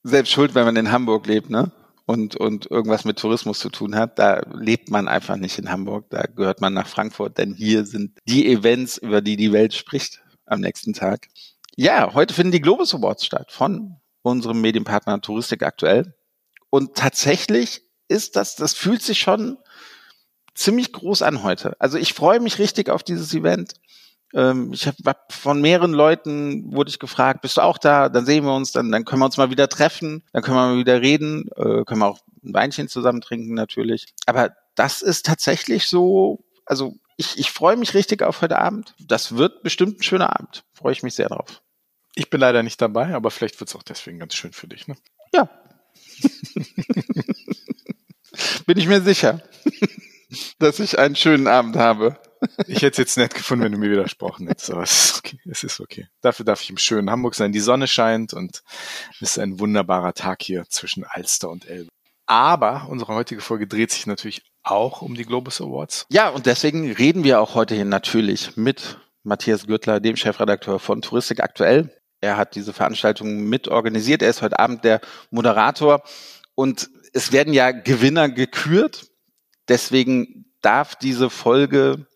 selbst 0.04 0.31
schuld, 0.31 0.56
wenn 0.56 0.66
man 0.66 0.75
in 0.75 0.92
Hamburg 0.92 1.28
lebt, 1.28 1.50
ne? 1.50 1.72
Und, 2.06 2.36
und 2.36 2.72
irgendwas 2.72 3.06
mit 3.06 3.19
Tourismus 3.19 3.60
zu 3.60 3.69
tun 3.69 3.96
hat. 3.96 4.18
Da 4.18 4.42
lebt 4.51 4.90
man 4.90 5.07
einfach 5.07 5.36
nicht 5.36 5.60
in 5.60 5.69
Hamburg. 5.69 6.06
Da 6.10 6.24
gehört 6.24 6.60
man 6.60 6.74
nach 6.74 6.88
Frankfurt, 6.88 7.38
denn 7.38 7.54
hier 7.54 7.86
sind 7.86 8.18
die 8.25 8.51
Events, 8.51 8.98
über 8.98 9.22
die 9.22 9.38
die 9.38 9.51
Welt 9.51 9.75
spricht 9.75 10.24
am 10.48 10.60
nächsten 10.60 10.94
Tag. 10.94 11.28
Ja, 11.75 12.13
heute 12.16 12.34
finden 12.34 12.51
die 12.51 12.62
Globus 12.62 12.96
Awards 12.96 13.25
statt 13.25 13.51
von 13.51 13.98
unserem 14.24 14.60
Medienpartner 14.60 15.22
Touristik 15.22 15.62
aktuell. 15.62 16.16
Und 16.72 16.96
tatsächlich 16.96 17.84
ist 18.07 18.36
das, 18.36 18.56
das 18.56 18.74
fühlt 18.74 19.01
sich 19.01 19.19
schon 19.19 19.57
ziemlich 20.56 20.92
groß 20.92 21.22
an 21.22 21.44
heute. 21.44 21.80
Also 21.80 21.98
ich 21.98 22.13
freue 22.13 22.40
mich 22.40 22.60
richtig 22.60 22.90
auf 22.90 23.04
dieses 23.04 23.34
Event. 23.34 23.74
Ähm, 24.34 24.72
ich 24.74 24.88
habe 24.88 24.98
hab 25.06 25.31
von 25.34 25.62
mehreren 25.62 25.92
Leuten 25.92 26.74
wurde 26.74 26.90
ich 26.90 27.00
gefragt, 27.00 27.42
bist 27.42 27.58
du 27.58 27.62
auch 27.62 27.78
da? 27.78 28.10
Dann 28.10 28.26
sehen 28.26 28.46
wir 28.46 28.54
uns, 28.54 28.72
dann, 28.72 28.92
dann 28.92 29.06
können 29.06 29.22
wir 29.22 29.26
uns 29.26 29.38
mal 29.38 29.50
wieder 29.50 29.70
treffen, 29.70 30.24
dann 30.34 30.44
können 30.44 30.58
wir 30.58 30.68
mal 30.68 30.78
wieder 30.78 31.02
reden, 31.02 31.50
äh, 31.56 31.84
können 31.86 32.02
wir 32.02 32.08
auch 32.08 32.20
ein 32.44 32.54
Weinchen 32.54 32.88
zusammen 32.88 33.22
trinken 33.22 33.53
natürlich. 33.53 34.13
Aber 34.25 34.51
das 34.75 35.01
ist 35.01 35.25
tatsächlich 35.25 35.88
so, 35.88 36.44
also 36.65 36.96
ich, 37.18 37.38
ich 37.38 37.51
freue 37.51 37.75
mich 37.75 37.94
richtig 37.94 38.22
auf 38.22 38.42
heute 38.42 38.60
Abend. 38.60 38.94
Das 39.00 39.36
wird 39.36 39.63
bestimmt 39.63 40.00
ein 40.00 40.03
schöner 40.03 40.39
Abend. 40.39 40.63
Freue 40.74 40.94
ich 40.94 41.03
mich 41.03 41.15
sehr 41.15 41.27
drauf. 41.27 41.62
Ich 42.15 42.30
bin 42.30 42.39
leider 42.39 42.63
nicht 42.63 42.82
dabei, 42.82 43.13
aber 43.13 43.32
vielleicht 43.32 43.60
wird 43.60 43.70
es 43.70 43.75
auch 43.75 43.84
deswegen 43.84 44.20
ganz 44.20 44.36
schön 44.36 44.53
für 44.53 44.68
dich, 44.68 44.88
ne? 44.88 44.96
Ja. 45.34 45.50
bin 48.65 48.77
ich 48.77 48.88
mir 48.88 49.01
sicher, 49.01 49.42
dass 50.60 50.80
ich 50.80 50.98
einen 50.98 51.15
schönen 51.15 51.48
Abend 51.48 51.75
habe. 51.75 52.18
Ich 52.67 52.77
hätte 52.77 52.88
es 52.88 52.98
jetzt 52.98 53.17
nett 53.17 53.34
gefunden, 53.34 53.65
wenn 53.65 53.72
du 53.72 53.77
mir 53.77 53.91
widersprochen 53.91 54.48
hättest, 54.48 54.72
aber 54.72 54.84
es 54.84 54.91
ist 54.91 55.17
okay. 55.19 55.39
Es 55.50 55.63
ist 55.63 55.79
okay. 55.79 56.08
Dafür 56.22 56.46
darf 56.46 56.62
ich 56.62 56.69
im 56.69 56.77
schönen 56.77 57.10
Hamburg 57.10 57.36
sein. 57.36 57.51
Die 57.51 57.60
Sonne 57.60 57.88
scheint 57.88 58.34
und 58.34 58.63
es 59.15 59.31
ist 59.31 59.39
ein 59.39 59.60
wunderbarer 59.60 60.13
Tag 60.13 60.41
hier 60.41 60.65
zwischen 60.69 61.03
Alster 61.03 61.50
und 61.50 61.65
Elbe. 61.67 61.89
Aber 62.25 62.88
unsere 62.89 63.15
heutige 63.15 63.41
Folge 63.41 63.67
dreht 63.67 63.91
sich 63.91 64.05
natürlich 64.05 64.43
auch 64.63 65.01
um 65.01 65.15
die 65.15 65.25
Globus 65.25 65.62
Awards. 65.62 66.05
Ja, 66.10 66.29
und 66.29 66.46
deswegen 66.46 66.91
reden 66.91 67.24
wir 67.24 67.41
auch 67.41 67.55
heute 67.55 67.75
hier 67.75 67.86
natürlich 67.86 68.55
mit 68.55 69.00
Matthias 69.24 69.67
Gürtler, 69.67 70.00
dem 70.00 70.15
Chefredakteur 70.15 70.79
von 70.79 71.01
Touristik 71.01 71.41
aktuell. 71.41 71.93
Er 72.22 72.38
hat 72.38 72.55
diese 72.55 72.74
Veranstaltung 72.74 73.46
mit 73.46 73.67
organisiert. 73.67 74.22
Er 74.22 74.29
ist 74.29 74.41
heute 74.41 74.60
Abend 74.60 74.84
der 74.84 75.01
Moderator 75.31 76.03
und 76.55 76.89
es 77.13 77.31
werden 77.31 77.53
ja 77.53 77.72
Gewinner 77.72 78.29
gekürt. 78.29 79.08
Deswegen 79.67 80.46
darf 80.62 80.96
diese 80.96 81.29
Folge 81.29 82.08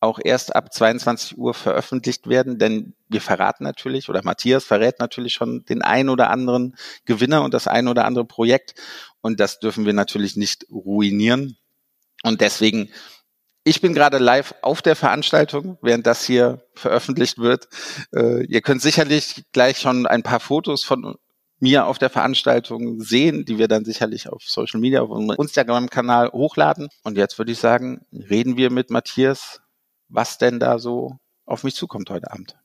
auch 0.00 0.20
erst 0.22 0.54
ab 0.54 0.72
22 0.72 1.36
Uhr 1.38 1.54
veröffentlicht 1.54 2.28
werden, 2.28 2.58
denn 2.58 2.94
wir 3.08 3.20
verraten 3.20 3.64
natürlich 3.64 4.08
oder 4.08 4.22
Matthias 4.22 4.64
verrät 4.64 5.00
natürlich 5.00 5.32
schon 5.32 5.64
den 5.64 5.82
ein 5.82 6.08
oder 6.08 6.30
anderen 6.30 6.76
Gewinner 7.04 7.42
und 7.42 7.52
das 7.52 7.66
ein 7.66 7.88
oder 7.88 8.04
andere 8.04 8.24
Projekt 8.24 8.74
und 9.20 9.40
das 9.40 9.58
dürfen 9.58 9.86
wir 9.86 9.92
natürlich 9.92 10.36
nicht 10.36 10.66
ruinieren. 10.70 11.56
Und 12.22 12.40
deswegen, 12.40 12.90
ich 13.64 13.80
bin 13.80 13.94
gerade 13.94 14.18
live 14.18 14.54
auf 14.62 14.82
der 14.82 14.96
Veranstaltung, 14.96 15.78
während 15.82 16.06
das 16.06 16.24
hier 16.24 16.64
veröffentlicht 16.74 17.38
wird. 17.38 17.68
Äh, 18.14 18.44
ihr 18.46 18.60
könnt 18.60 18.82
sicherlich 18.82 19.44
gleich 19.52 19.78
schon 19.78 20.06
ein 20.06 20.22
paar 20.22 20.40
Fotos 20.40 20.84
von 20.84 21.16
mir 21.60 21.86
auf 21.86 21.98
der 21.98 22.10
Veranstaltung 22.10 23.00
sehen, 23.00 23.44
die 23.44 23.58
wir 23.58 23.66
dann 23.66 23.84
sicherlich 23.84 24.28
auf 24.28 24.42
Social 24.44 24.80
Media, 24.80 25.02
auf 25.02 25.10
unserem 25.10 25.40
Instagram-Kanal 25.40 26.30
hochladen. 26.32 26.88
Und 27.02 27.16
jetzt 27.16 27.36
würde 27.38 27.52
ich 27.52 27.58
sagen, 27.58 28.06
reden 28.12 28.56
wir 28.56 28.70
mit 28.70 28.90
Matthias 28.90 29.60
was 30.08 30.38
denn 30.38 30.58
da 30.58 30.78
so 30.78 31.18
auf 31.46 31.64
mich 31.64 31.74
zukommt 31.74 32.10
heute 32.10 32.30
Abend. 32.30 32.56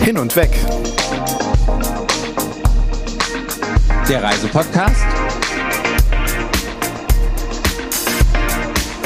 Hin 0.00 0.18
und 0.18 0.34
weg. 0.34 0.50
Der 4.08 4.22
Reisepodcast 4.22 5.04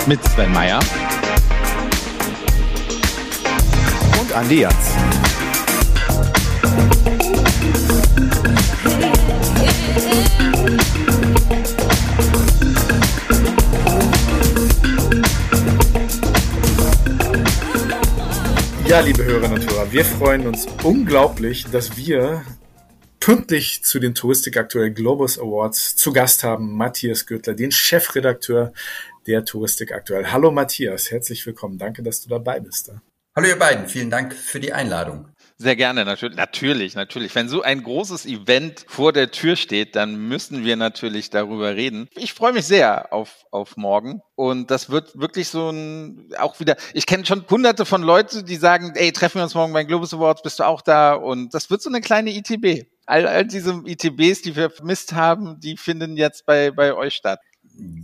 mit 0.07 0.23
Sven 0.25 0.53
Meyer 0.53 0.81
und 4.21 4.33
Andi 4.33 4.61
Jans. 4.61 4.97
Ja, 18.87 19.01
liebe 19.01 19.25
Hörerinnen 19.25 19.61
und 19.61 19.69
Hörer, 19.69 19.91
wir 19.91 20.05
freuen 20.05 20.47
uns 20.47 20.69
unglaublich, 20.85 21.65
dass 21.65 21.97
wir 21.97 22.45
pünktlich 23.19 23.83
zu 23.83 23.99
den 23.99 24.15
Touristik 24.15 24.57
aktuell 24.57 24.93
Globus 24.93 25.41
Awards 25.41 25.97
zu 25.97 26.13
Gast 26.13 26.45
haben 26.45 26.77
Matthias 26.77 27.27
Gürtler, 27.27 27.55
den 27.55 27.73
Chefredakteur 27.73 28.73
der 29.27 29.45
Touristik 29.45 29.91
aktuell. 29.91 30.31
Hallo 30.31 30.53
Matthias, 30.53 31.11
herzlich 31.11 31.45
willkommen. 31.47 31.79
Danke, 31.79 32.05
dass 32.05 32.21
du 32.21 32.29
dabei 32.29 32.61
bist. 32.61 32.93
Hallo 33.35 33.49
ihr 33.49 33.59
beiden, 33.59 33.89
vielen 33.89 34.09
Dank 34.09 34.33
für 34.33 34.61
die 34.61 34.73
Einladung. 34.73 35.31
Sehr 35.59 35.75
gerne, 35.75 36.05
natürlich, 36.05 36.37
natürlich, 36.37 36.95
natürlich. 36.97 37.35
Wenn 37.35 37.49
so 37.49 37.63
ein 37.63 37.83
großes 37.83 38.27
Event 38.27 38.85
vor 38.89 39.15
der 39.15 39.31
Tür 39.31 39.57
steht, 39.57 39.97
dann 39.97 40.29
müssen 40.29 40.67
wir 40.67 40.77
natürlich 40.77 41.31
darüber 41.31 41.75
reden. 41.75 42.11
Ich 42.15 42.35
freue 42.35 42.53
mich 42.53 42.67
sehr 42.67 43.11
auf, 43.11 43.47
auf 43.51 43.79
morgen. 43.79 44.21
Und 44.35 44.71
das 44.71 44.91
wird 44.91 45.19
wirklich 45.19 45.49
so 45.49 45.71
ein, 45.71 46.29
auch 46.39 46.61
wieder, 46.61 46.77
ich 46.93 47.07
kenne 47.07 47.25
schon 47.25 47.47
hunderte 47.49 47.87
von 47.87 48.03
Leuten, 48.03 48.45
die 48.45 48.57
sagen, 48.57 48.93
ey, 48.97 49.13
treffen 49.13 49.39
wir 49.39 49.45
uns 49.45 49.55
morgen 49.55 49.73
bei 49.73 49.85
Globus 49.85 50.13
Awards, 50.13 50.43
bist 50.43 50.59
du 50.59 50.65
auch 50.65 50.83
da? 50.83 51.15
Und 51.15 51.55
das 51.55 51.71
wird 51.71 51.81
so 51.81 51.89
eine 51.89 52.03
kleine 52.03 52.37
ITB. 52.37 52.87
All, 53.07 53.27
all 53.27 53.47
diese 53.47 53.83
ITBs, 53.87 54.43
die 54.43 54.57
wir 54.57 54.69
vermisst 54.69 55.15
haben, 55.15 55.59
die 55.61 55.79
finden 55.79 56.19
jetzt 56.19 56.45
bei, 56.45 56.71
bei 56.71 56.93
euch 56.93 57.15
statt. 57.15 57.41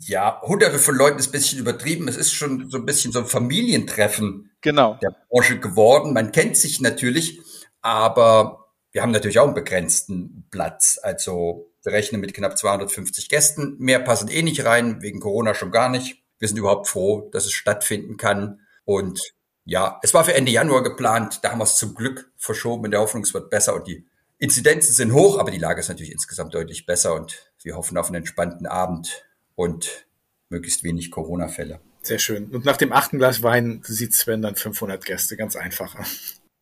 Ja, 0.01 0.41
hunderte 0.43 0.79
von 0.79 0.95
Leuten 0.95 1.19
ist 1.19 1.29
ein 1.29 1.33
bisschen 1.33 1.59
übertrieben. 1.59 2.09
Es 2.09 2.17
ist 2.17 2.33
schon 2.33 2.69
so 2.71 2.79
ein 2.79 2.85
bisschen 2.85 3.13
so 3.13 3.21
ein 3.21 3.27
Familientreffen 3.27 4.51
genau. 4.61 4.99
der 5.03 5.15
Branche 5.29 5.59
geworden. 5.59 6.13
Man 6.13 6.33
kennt 6.33 6.57
sich 6.57 6.81
natürlich, 6.81 7.41
aber 7.81 8.69
wir 8.91 9.03
haben 9.03 9.11
natürlich 9.11 9.39
auch 9.39 9.47
einen 9.47 9.55
begrenzten 9.55 10.47
Platz. 10.51 10.99
Also 11.03 11.71
wir 11.83 11.93
rechnen 11.93 12.21
mit 12.21 12.35
knapp 12.35 12.59
250 12.59 13.29
Gästen. 13.29 13.77
Mehr 13.79 14.01
passen 14.01 14.29
eh 14.29 14.43
nicht 14.43 14.65
rein, 14.65 15.03
wegen 15.03 15.21
Corona 15.21 15.55
schon 15.55 15.71
gar 15.71 15.89
nicht. 15.89 16.23
Wir 16.39 16.49
sind 16.49 16.59
überhaupt 16.59 16.89
froh, 16.89 17.29
dass 17.33 17.47
es 17.47 17.53
stattfinden 17.53 18.17
kann. 18.17 18.61
Und 18.85 19.21
ja, 19.65 19.99
es 20.03 20.13
war 20.13 20.25
für 20.25 20.35
Ende 20.35 20.53
Januar 20.53 20.83
geplant. 20.83 21.41
Da 21.43 21.51
haben 21.51 21.59
wir 21.59 21.65
es 21.65 21.77
zum 21.77 21.95
Glück 21.95 22.31
verschoben 22.37 22.85
in 22.87 22.91
der 22.91 23.01
Hoffnung, 23.01 23.23
es 23.23 23.33
wird 23.33 23.49
besser. 23.49 23.75
Und 23.75 23.87
die 23.87 24.07
Inzidenzen 24.39 24.93
sind 24.93 25.13
hoch, 25.13 25.39
aber 25.39 25.51
die 25.51 25.59
Lage 25.59 25.81
ist 25.81 25.89
natürlich 25.89 26.13
insgesamt 26.13 26.53
deutlich 26.55 26.85
besser. 26.85 27.15
Und 27.15 27.53
wir 27.63 27.77
hoffen 27.77 27.97
auf 27.97 28.07
einen 28.07 28.17
entspannten 28.17 28.67
Abend 28.67 29.25
und 29.55 30.07
möglichst 30.49 30.85
wenig 30.85 31.11
Corona-Fälle. 31.11 31.81
Sehr 32.03 32.19
schön. 32.19 32.47
Und 32.47 32.65
nach 32.65 32.77
dem 32.77 32.93
achten 32.93 33.19
Glas 33.19 33.43
Wein 33.43 33.81
sieht 33.85 34.13
Sven 34.15 34.43
dann 34.43 34.57
500 34.57 35.05
Gäste, 35.05 35.37
ganz 35.37 35.57
einfach. 35.57 35.97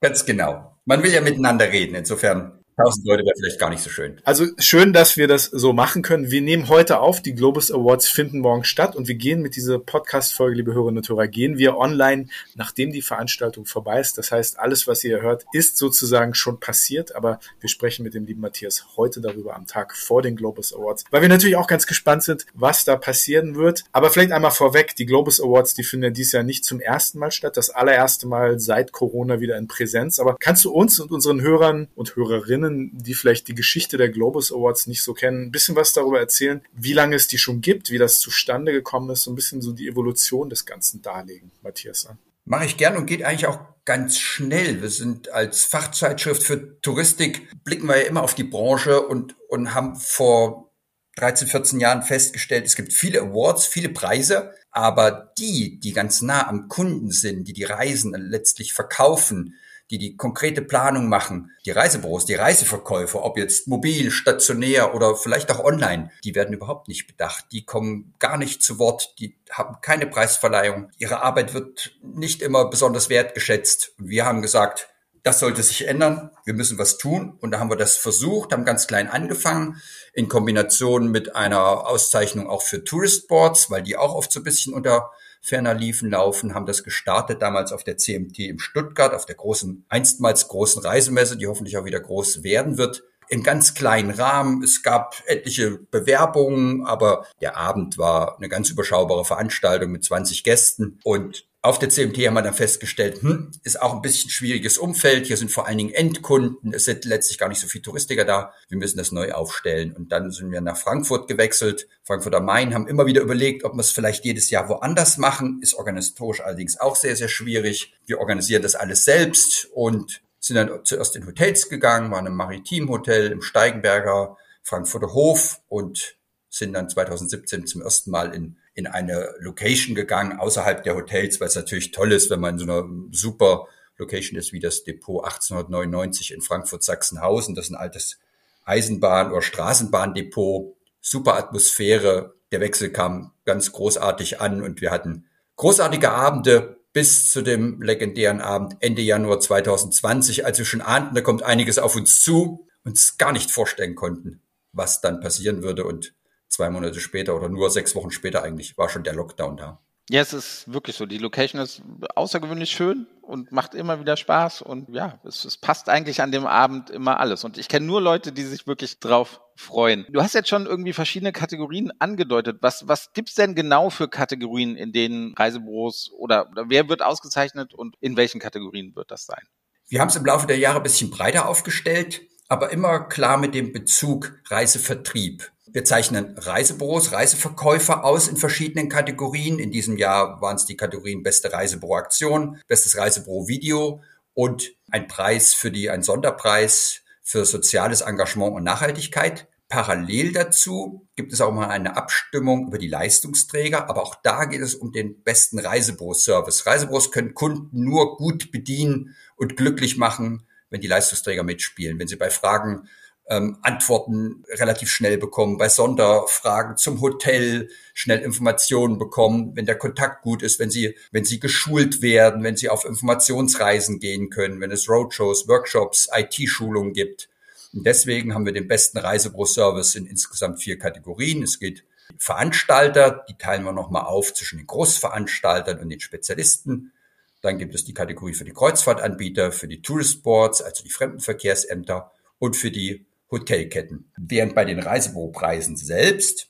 Ganz 0.01 0.25
genau. 0.25 0.77
Man 0.85 1.03
will 1.03 1.13
ja 1.13 1.21
miteinander 1.21 1.71
reden. 1.71 1.95
Insofern 1.95 2.60
1000 2.81 3.07
Leute 3.07 3.25
wäre 3.25 3.35
vielleicht 3.39 3.59
gar 3.59 3.71
nicht 3.71 3.83
so 3.83 3.91
schön. 3.91 4.19
Also 4.25 4.47
schön, 4.59 4.93
dass 4.93 5.17
wir 5.17 5.29
das 5.29 5.45
so 5.45 5.73
machen 5.73 6.03
können. 6.03 6.31
Wir 6.31 6.41
nehmen 6.41 6.69
heute 6.69 7.01
auf, 7.01 7.21
die 7.21 7.35
Globus 7.35 7.71
Awards 7.71 8.09
finden 8.09 8.41
morgen 8.41 8.65
statt 8.65 8.97
und 8.97 9.07
wir 9.07 9.17
gehen 9.17 9.43
mit 9.43 9.57
dieser 9.57 9.79
Podcast-Folge, 9.79 10.57
liebe 10.57 10.73
Hörerinnen 10.73 10.99
und 10.99 11.09
Hörer, 11.09 11.29
gehen 11.29 11.59
wir 11.59 11.77
online, 11.77 12.27
nachdem 12.55 12.91
die 12.93 13.03
Veranstaltung 13.03 13.67
vorbei 13.67 14.01
ist. 14.01 14.17
Das 14.17 14.33
heißt, 14.33 14.59
alles, 14.59 14.87
was 14.87 15.05
ihr 15.05 15.21
hört, 15.21 15.45
ist 15.53 15.77
sozusagen 15.77 16.35
schon 16.35 16.59
passiert, 16.59 17.15
aber 17.15 17.41
wir 17.61 17.69
sprechen 17.69 18.03
mit 18.03 18.15
dem 18.15 18.25
lieben 18.25 18.41
Matthias 18.41 18.87
heute 18.97 19.21
darüber 19.21 19.57
am 19.57 19.67
Tag 19.67 19.95
vor 19.95 20.23
den 20.23 20.37
Globus 20.37 20.75
Awards, 20.75 21.05
weil 21.11 21.23
wir 21.23 21.29
natürlich 21.29 21.57
auch 21.57 21.67
ganz 21.67 21.87
gespannt 21.87 22.23
sind, 22.23 22.47
was 22.55 22.85
da 22.85 22.97
passieren 22.97 23.57
wird. 23.57 23.85
Aber 23.93 24.11
vielleicht 24.11 24.33
einmal 24.33 24.51
vorweg, 24.51 24.97
die 24.97 25.07
Globus 25.07 25.41
Awards, 25.41 25.75
die 25.75 25.85
finden 25.85 26.05
ja 26.05 26.11
dieses 26.11 26.33
Jahr 26.33 26.43
nicht 26.43 26.65
zum 26.65 26.81
ersten 26.81 27.19
Mal 27.19 27.31
statt, 27.31 27.57
das 27.57 27.71
allererste 27.71 28.27
Mal 28.27 28.59
seit 28.59 28.93
Corona 28.93 29.41
wieder 29.41 29.59
in 29.59 29.69
Präsenz. 29.69 30.19
Aber 30.19 30.37
kannst 30.39 30.65
du 30.65 30.73
uns 30.73 30.99
und 30.99 31.11
unseren 31.11 31.43
Hörern 31.43 31.89
und 31.95 32.17
Hörerinnen 32.17 32.70
Hörerinnen, 32.71 33.03
die 33.03 33.15
vielleicht 33.15 33.49
die 33.49 33.55
Geschichte 33.55 33.97
der 33.97 34.09
Globus 34.09 34.53
Awards 34.53 34.87
nicht 34.87 35.03
so 35.03 35.15
kennen, 35.15 35.45
ein 35.45 35.51
bisschen 35.51 35.77
was 35.77 35.93
darüber 35.93 36.19
erzählen, 36.19 36.63
wie 36.73 36.93
lange 36.93 37.17
es 37.17 37.27
die 37.27 37.39
schon 37.39 37.61
gibt, 37.61 37.91
wie 37.91 37.99
das 37.99 38.21
zustande 38.21 38.73
gekommen 38.73 39.11
ist, 39.11 39.23
so 39.23 39.31
ein 39.31 39.37
bisschen 39.37 39.61
so 39.61 39.73
die 39.73 39.89
Evolution 39.89 40.49
des 40.49 40.65
Ganzen 40.65 41.03
darlegen, 41.03 41.51
Matthias. 41.63 42.09
Mache 42.45 42.65
ich 42.65 42.77
gern 42.77 42.97
und 42.97 43.07
geht 43.07 43.23
eigentlich 43.23 43.47
auch 43.47 43.61
ganz 43.85 44.19
schnell. 44.19 44.83
Wir 44.83 44.91
sind 44.91 45.31
als 45.33 45.65
Fachzeitschrift 45.65 46.43
für 46.43 46.81
Touristik, 46.81 47.49
blicken 47.65 47.87
wir 47.87 47.99
ja 47.99 48.09
immer 48.09 48.23
auf 48.23 48.35
die 48.35 48.45
Branche 48.45 49.03
und, 49.03 49.37
und 49.49 49.75
haben 49.75 49.97
vor 49.97 50.73
13, 51.17 51.49
14 51.49 51.81
Jahren 51.81 52.03
festgestellt, 52.03 52.67
es 52.67 52.77
gibt 52.77 52.93
viele 52.93 53.21
Awards, 53.21 53.67
viele 53.67 53.91
Preise, 53.91 54.55
aber 54.71 55.33
die, 55.39 55.81
die 55.81 55.93
ganz 55.93 56.23
nah 56.23 56.49
am 56.49 56.69
Kunden 56.69 57.11
sind, 57.11 57.47
die 57.49 57.53
die 57.53 57.65
Reisen 57.65 58.15
letztlich 58.15 58.73
verkaufen, 58.73 59.57
die 59.91 59.99
die 59.99 60.17
konkrete 60.17 60.63
Planung 60.63 61.09
machen, 61.09 61.51
die 61.67 61.73
Reisebüros, 61.73 62.25
die 62.25 62.35
Reiseverkäufer, 62.35 63.25
ob 63.25 63.37
jetzt 63.37 63.67
mobil, 63.67 64.11
stationär 64.11 64.95
oder 64.95 65.17
vielleicht 65.17 65.51
auch 65.51 65.65
online, 65.65 66.11
die 66.25 66.35
werden 66.35 66.55
überhaupt 66.55 66.89
nicht 66.89 67.07
bedacht. 67.07 67.47
Die 67.53 67.65
kommen 67.65 68.15
gar 68.19 68.37
nicht 68.37 68.63
zu 68.63 68.79
Wort, 68.79 69.15
die 69.19 69.37
haben 69.51 69.81
keine 69.83 70.07
Preisverleihung. 70.07 70.91
Ihre 70.99 71.23
Arbeit 71.23 71.55
wird 71.55 71.99
nicht 72.03 72.41
immer 72.41 72.71
besonders 72.71 73.09
wertgeschätzt. 73.11 73.93
wir 73.99 74.25
haben 74.25 74.43
gesagt, 74.43 74.89
das 75.23 75.39
sollte 75.39 75.63
sich 75.63 75.87
ändern. 75.87 76.31
Wir 76.45 76.55
müssen 76.55 76.79
was 76.79 76.97
tun. 76.97 77.37
Und 77.41 77.51
da 77.51 77.61
haben 77.61 77.71
wir 77.71 77.77
das 77.77 77.97
versucht, 77.97 78.53
haben 78.53 78.65
ganz 78.65 78.87
klein 78.87 79.09
angefangen, 79.09 79.81
in 80.15 80.29
Kombination 80.29 81.11
mit 81.11 81.37
einer 81.37 81.87
Auszeichnung 81.87 82.49
auch 82.49 82.63
für 82.63 82.85
Tourist 82.85 83.29
Boards, 83.29 83.71
weil 83.71 83.83
die 83.83 83.97
auch 83.97 84.15
oft 84.15 84.33
so 84.33 84.41
ein 84.41 84.45
bisschen 84.45 84.73
unter 84.73 85.11
ferner 85.41 85.75
liefen, 85.75 86.11
laufen, 86.11 86.55
haben 86.55 86.67
das 86.67 86.85
gestartet 86.85 87.43
damals 87.43 87.73
auf 87.73 87.85
der 87.85 87.97
CMT 87.97 88.39
in 88.41 88.59
Stuttgart, 88.59 89.15
auf 89.15 89.27
der 89.27 89.37
großen, 89.37 89.85
einstmals 89.89 90.49
großen 90.49 90.83
Reisemesse, 90.83 91.37
die 91.37 91.47
hoffentlich 91.47 91.77
auch 91.77 91.85
wieder 91.85 92.01
groß 92.01 92.43
werden 92.43 92.79
wird 92.79 93.03
im 93.31 93.43
ganz 93.45 93.75
kleinen 93.75 94.11
Rahmen. 94.11 94.63
Es 94.63 94.83
gab 94.83 95.23
etliche 95.27 95.79
Bewerbungen, 95.79 96.85
aber 96.85 97.27
der 97.41 97.57
Abend 97.57 97.97
war 97.97 98.37
eine 98.37 98.49
ganz 98.49 98.71
überschaubare 98.71 99.25
Veranstaltung 99.25 99.93
mit 99.93 100.05
20 100.05 100.43
Gästen 100.43 100.99
und 101.05 101.47
auf 101.63 101.79
der 101.79 101.91
CMT 101.91 102.17
haben 102.27 102.35
wir 102.35 102.43
dann 102.43 102.55
festgestellt, 102.55 103.21
hm, 103.21 103.51
ist 103.65 103.83
auch 103.83 103.95
ein 103.95 104.01
bisschen 104.01 104.31
schwieriges 104.31 104.79
Umfeld. 104.79 105.27
Hier 105.27 105.37
sind 105.37 105.51
vor 105.51 105.67
allen 105.67 105.77
Dingen 105.77 105.93
Endkunden. 105.93 106.73
Es 106.73 106.87
sind 106.87 107.05
letztlich 107.05 107.37
gar 107.37 107.51
nicht 107.51 107.61
so 107.61 107.67
viele 107.67 107.83
Touristiker 107.83 108.25
da. 108.25 108.55
Wir 108.71 108.79
müssen 108.79 108.97
das 108.97 109.13
neu 109.13 109.33
aufstellen. 109.33 109.95
Und 109.95 110.11
dann 110.11 110.31
sind 110.31 110.51
wir 110.53 110.63
nach 110.63 110.79
Frankfurt 110.79 111.29
gewechselt. 111.29 111.87
Frankfurt 112.03 112.35
am 112.35 112.47
Main 112.47 112.73
haben 112.73 112.89
immer 112.89 113.05
wieder 113.05 113.21
überlegt, 113.21 113.65
ob 113.65 113.75
wir 113.75 113.81
es 113.81 113.91
vielleicht 113.91 114.25
jedes 114.25 114.49
Jahr 114.49 114.71
woanders 114.71 115.19
machen. 115.19 115.61
Ist 115.61 115.75
organisatorisch 115.75 116.41
allerdings 116.41 116.81
auch 116.81 116.97
sehr, 116.97 117.15
sehr 117.15 117.29
schwierig. 117.29 117.93
Wir 118.07 118.21
organisieren 118.21 118.63
das 118.63 118.75
alles 118.75 119.05
selbst 119.05 119.69
und 119.75 120.23
sind 120.39 120.57
dann 120.57 120.85
zuerst 120.85 121.15
in 121.17 121.27
Hotels 121.27 121.69
gegangen, 121.69 122.11
waren 122.11 122.27
im 122.27 122.37
Maritimhotel 122.37 123.31
im 123.33 123.43
Steigenberger 123.43 124.39
Frankfurter 124.63 125.13
Hof 125.13 125.61
und 125.69 126.17
sind 126.49 126.73
dann 126.73 126.89
2017 126.89 127.67
zum 127.67 127.83
ersten 127.83 128.11
Mal 128.11 128.35
in 128.35 128.57
in 128.81 128.87
eine 128.87 129.35
Location 129.39 129.95
gegangen, 129.95 130.39
außerhalb 130.39 130.83
der 130.83 130.97
Hotels, 130.97 131.41
weil 131.41 131.49
es 131.49 131.55
natürlich 131.55 131.93
toll 131.93 132.13
ist, 132.13 132.31
wenn 132.31 132.41
man 132.41 132.55
in 132.55 132.59
so 132.59 132.65
einer 132.65 132.89
super 133.13 133.69
Location 133.99 134.39
ist, 134.39 134.53
wie 134.53 134.61
das 134.61 134.83
Depot 134.83 135.23
1899 135.23 136.33
in 136.33 136.41
Frankfurt-Sachsenhausen. 136.41 137.55
Das 137.55 137.67
ist 137.67 137.71
ein 137.71 137.77
altes 137.77 138.19
Eisenbahn- 138.65 139.31
oder 139.31 139.43
Straßenbahndepot. 139.43 140.75
Super 141.01 141.37
Atmosphäre. 141.37 142.35
Der 142.51 142.61
Wechsel 142.61 142.91
kam 142.91 143.33
ganz 143.45 143.71
großartig 143.73 144.41
an 144.41 144.63
und 144.63 144.81
wir 144.81 144.91
hatten 144.91 145.27
großartige 145.57 146.11
Abende 146.11 146.81
bis 146.93 147.31
zu 147.31 147.43
dem 147.43 147.81
legendären 147.81 148.41
Abend 148.41 148.77
Ende 148.81 149.03
Januar 149.03 149.39
2020, 149.39 150.45
als 150.45 150.59
wir 150.59 150.65
schon 150.65 150.81
ahnten, 150.81 151.15
da 151.15 151.21
kommt 151.21 151.43
einiges 151.43 151.79
auf 151.79 151.95
uns 151.95 152.21
zu, 152.21 152.67
uns 152.85 153.19
gar 153.19 153.33
nicht 153.33 153.51
vorstellen 153.51 153.95
konnten, 153.95 154.41
was 154.73 155.01
dann 155.01 155.21
passieren 155.21 155.63
würde 155.63 155.85
und 155.85 156.15
zwei 156.51 156.69
Monate 156.69 157.01
später 157.01 157.35
oder 157.35 157.49
nur 157.49 157.71
sechs 157.71 157.95
Wochen 157.95 158.11
später 158.11 158.43
eigentlich 158.43 158.77
war 158.77 158.89
schon 158.89 159.05
der 159.05 159.15
Lockdown 159.15 159.57
da. 159.57 159.81
Ja, 160.11 160.21
es 160.21 160.33
ist 160.33 160.73
wirklich 160.73 160.97
so. 160.97 161.07
Die 161.07 161.19
Location 161.19 161.61
ist 161.61 161.83
außergewöhnlich 162.17 162.73
schön 162.73 163.07
und 163.23 163.53
macht 163.53 163.77
immer 163.77 164.01
wieder 164.01 164.17
Spaß. 164.17 164.61
Und 164.61 164.89
ja, 164.89 165.21
es, 165.23 165.45
es 165.45 165.57
passt 165.57 165.89
eigentlich 165.89 166.21
an 166.21 166.33
dem 166.33 166.47
Abend 166.47 166.91
immer 166.91 167.21
alles. 167.21 167.45
Und 167.45 167.59
ich 167.59 167.69
kenne 167.69 167.87
nur 167.87 168.01
Leute, 168.01 168.33
die 168.33 168.43
sich 168.43 168.67
wirklich 168.67 168.99
drauf 168.99 169.41
freuen. 169.55 170.05
Du 170.11 170.21
hast 170.21 170.35
jetzt 170.35 170.49
schon 170.49 170.67
irgendwie 170.67 170.95
verschiedene 170.95 171.31
Kategorien 171.31 171.93
angedeutet. 172.01 172.59
Was, 172.61 172.89
was 172.89 173.13
gibt's 173.13 173.37
denn 173.37 173.55
genau 173.55 173.89
für 173.89 174.09
Kategorien, 174.09 174.75
in 174.75 174.91
denen 174.91 175.33
Reisebüros 175.35 176.11
oder, 176.19 176.51
oder 176.51 176.65
wer 176.69 176.89
wird 176.89 177.03
ausgezeichnet 177.03 177.73
und 177.73 177.95
in 178.01 178.17
welchen 178.17 178.41
Kategorien 178.41 178.97
wird 178.97 179.13
das 179.13 179.27
sein? 179.27 179.47
Wir 179.87 180.01
haben 180.01 180.09
es 180.09 180.17
im 180.17 180.25
Laufe 180.25 180.49
der 180.49 180.59
Jahre 180.59 180.79
ein 180.79 180.83
bisschen 180.83 181.11
breiter 181.11 181.49
aufgestellt, 181.49 182.23
aber 182.51 182.73
immer 182.73 182.99
klar 183.05 183.39
mit 183.39 183.55
dem 183.55 183.73
Bezug 183.73 184.35
Reisevertrieb. 184.47 185.53
Wir 185.69 185.85
zeichnen 185.85 186.35
Reisebüros, 186.37 187.13
Reiseverkäufer 187.13 188.05
aus 188.05 188.27
in 188.27 188.37
verschiedenen 188.37 188.89
Kategorien. 188.89 189.61
In 189.61 189.71
diesem 189.71 189.97
Jahr 189.97 190.43
waren 190.43 190.57
es 190.57 190.67
die 190.67 190.77
Kategorien 190.77 191.23
beste 191.23 191.53
Reisebüro 191.53 191.95
Aktion, 191.95 192.61
bestes 192.67 192.97
Reisebüro 192.97 193.47
Video 193.47 194.03
und 194.35 194.73
ein 194.91 195.07
Preis 195.07 195.55
für 195.55 195.71
die, 195.71 195.91
ein 195.91 196.03
Sonderpreis 196.03 197.03
für 197.23 197.45
soziales 197.45 198.01
Engagement 198.01 198.57
und 198.57 198.65
Nachhaltigkeit. 198.65 199.47
Parallel 199.69 200.33
dazu 200.33 201.07
gibt 201.15 201.33
es 201.33 201.41
auch 201.41 201.53
mal 201.53 201.69
eine 201.69 201.97
Abstimmung 201.97 202.67
über 202.67 202.79
die 202.79 202.89
Leistungsträger, 202.89 203.89
aber 203.89 204.03
auch 204.03 204.17
da 204.25 204.47
geht 204.47 204.61
es 204.61 204.75
um 204.75 204.91
den 204.91 205.23
besten 205.23 205.61
Reisebüro-Service. 205.61 206.67
Reisebüros 206.67 207.13
können 207.13 207.35
Kunden 207.35 207.85
nur 207.85 208.17
gut 208.17 208.51
bedienen 208.51 209.15
und 209.37 209.57
glücklich 209.57 209.97
machen, 209.97 210.49
wenn 210.71 210.81
die 210.81 210.87
Leistungsträger 210.87 211.43
mitspielen, 211.43 211.99
wenn 211.99 212.09
sie 212.09 212.17
bei 212.17 212.31
Fragen 212.31 212.89
ähm, 213.31 213.59
Antworten 213.63 214.45
relativ 214.49 214.91
schnell 214.91 215.17
bekommen, 215.17 215.57
bei 215.57 215.69
Sonderfragen 215.69 216.77
zum 216.77 217.01
Hotel 217.01 217.69
schnell 217.95 218.19
Informationen 218.19 218.99
bekommen, 218.99 219.53
wenn 219.55 219.67
der 219.67 219.79
Kontakt 219.79 220.23
gut 220.23 220.43
ist, 220.43 220.59
wenn 220.59 220.71
sie, 220.71 220.97
wenn 221.13 221.25
sie 221.25 221.39
geschult 221.39 222.03
werden, 222.03 222.43
wenn 222.43 222.57
sie 222.57 222.69
auf 222.69 222.85
Informationsreisen 222.85 224.01
gehen 224.01 224.31
können, 224.31 224.61
wenn 224.61 224.73
es 224.73 224.89
Roadshows, 224.89 225.47
Workshops, 225.47 226.09
IT-Schulungen 226.13 226.93
gibt. 226.93 227.29
Und 227.73 227.87
deswegen 227.87 228.35
haben 228.35 228.47
wir 228.47 228.53
den 228.53 228.67
besten 228.67 228.99
Reisebüro-Service 228.99 229.95
in 229.95 230.07
insgesamt 230.07 230.61
vier 230.61 230.77
Kategorien. 230.77 231.45
Es 231.45 231.61
geht 231.61 231.85
Veranstalter, 232.19 233.25
die 233.29 233.39
teilen 233.39 233.63
wir 233.63 233.73
nochmal 233.73 234.07
auf 234.07 234.35
zwischen 234.35 234.59
den 234.59 234.67
Großveranstaltern 234.67 235.79
und 235.79 235.89
den 235.89 236.01
Spezialisten. 236.01 236.93
Dann 237.41 237.59
gibt 237.59 237.75
es 237.75 237.85
die 237.85 237.95
Kategorie 237.95 238.35
für 238.35 238.45
die 238.45 238.53
Kreuzfahrtanbieter, 238.53 239.53
für 239.53 239.69
die 239.69 239.83
Tourist 239.83 240.23
Boards, 240.23 240.63
also 240.63 240.85
die 240.85 240.91
Fremdenverkehrsämter 240.91 242.13
und 242.39 242.57
für 242.57 242.71
die 242.71 243.07
Hotelketten. 243.31 244.13
Während 244.17 244.55
bei 244.55 244.65
den 244.65 244.79
Reisebüropreisen 244.79 245.77
selbst 245.77 246.49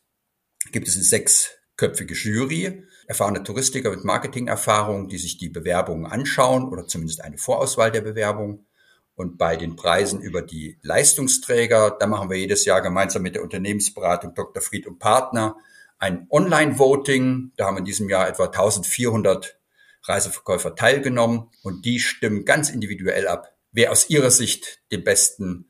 gibt 0.73 0.89
es 0.89 0.95
eine 0.95 1.05
sechsköpfige 1.05 2.15
Jury, 2.15 2.85
erfahrene 3.07 3.43
Touristiker 3.43 3.91
mit 3.91 4.05
Marketingerfahrung, 4.05 5.09
die 5.09 5.19
sich 5.19 5.39
die 5.39 5.49
Bewerbungen 5.49 6.07
anschauen 6.07 6.69
oder 6.69 6.87
zumindest 6.87 7.23
eine 7.23 7.39
Vorauswahl 7.39 7.91
der 7.91 8.03
Bewerbungen. 8.03 8.67
Und 9.15 9.37
bei 9.37 9.57
den 9.57 9.77
Preisen 9.77 10.21
über 10.21 10.41
die 10.41 10.79
Leistungsträger, 10.83 11.97
da 12.01 12.07
machen 12.07 12.31
wir 12.31 12.39
jedes 12.39 12.65
Jahr 12.65 12.81
gemeinsam 12.81 13.23
mit 13.23 13.35
der 13.35 13.43
Unternehmensberatung 13.43 14.35
Dr. 14.35 14.63
Fried 14.63 14.87
und 14.87 14.99
Partner 14.99 15.57
ein 16.01 16.27
Online-Voting. 16.31 17.53
Da 17.57 17.67
haben 17.67 17.77
in 17.77 17.85
diesem 17.85 18.09
Jahr 18.09 18.29
etwa 18.29 18.47
1400 18.47 19.60
Reiseverkäufer 20.05 20.75
teilgenommen 20.75 21.51
und 21.63 21.85
die 21.85 22.01
stimmen 22.01 22.45
ganz 22.45 22.71
individuell 22.71 23.29
ab, 23.29 23.55
wer 23.73 23.93
aus 23.93 24.11
ihrer 24.11 24.31
Sicht 24.31 24.81
den 24.91 25.05
besten 25.05 25.67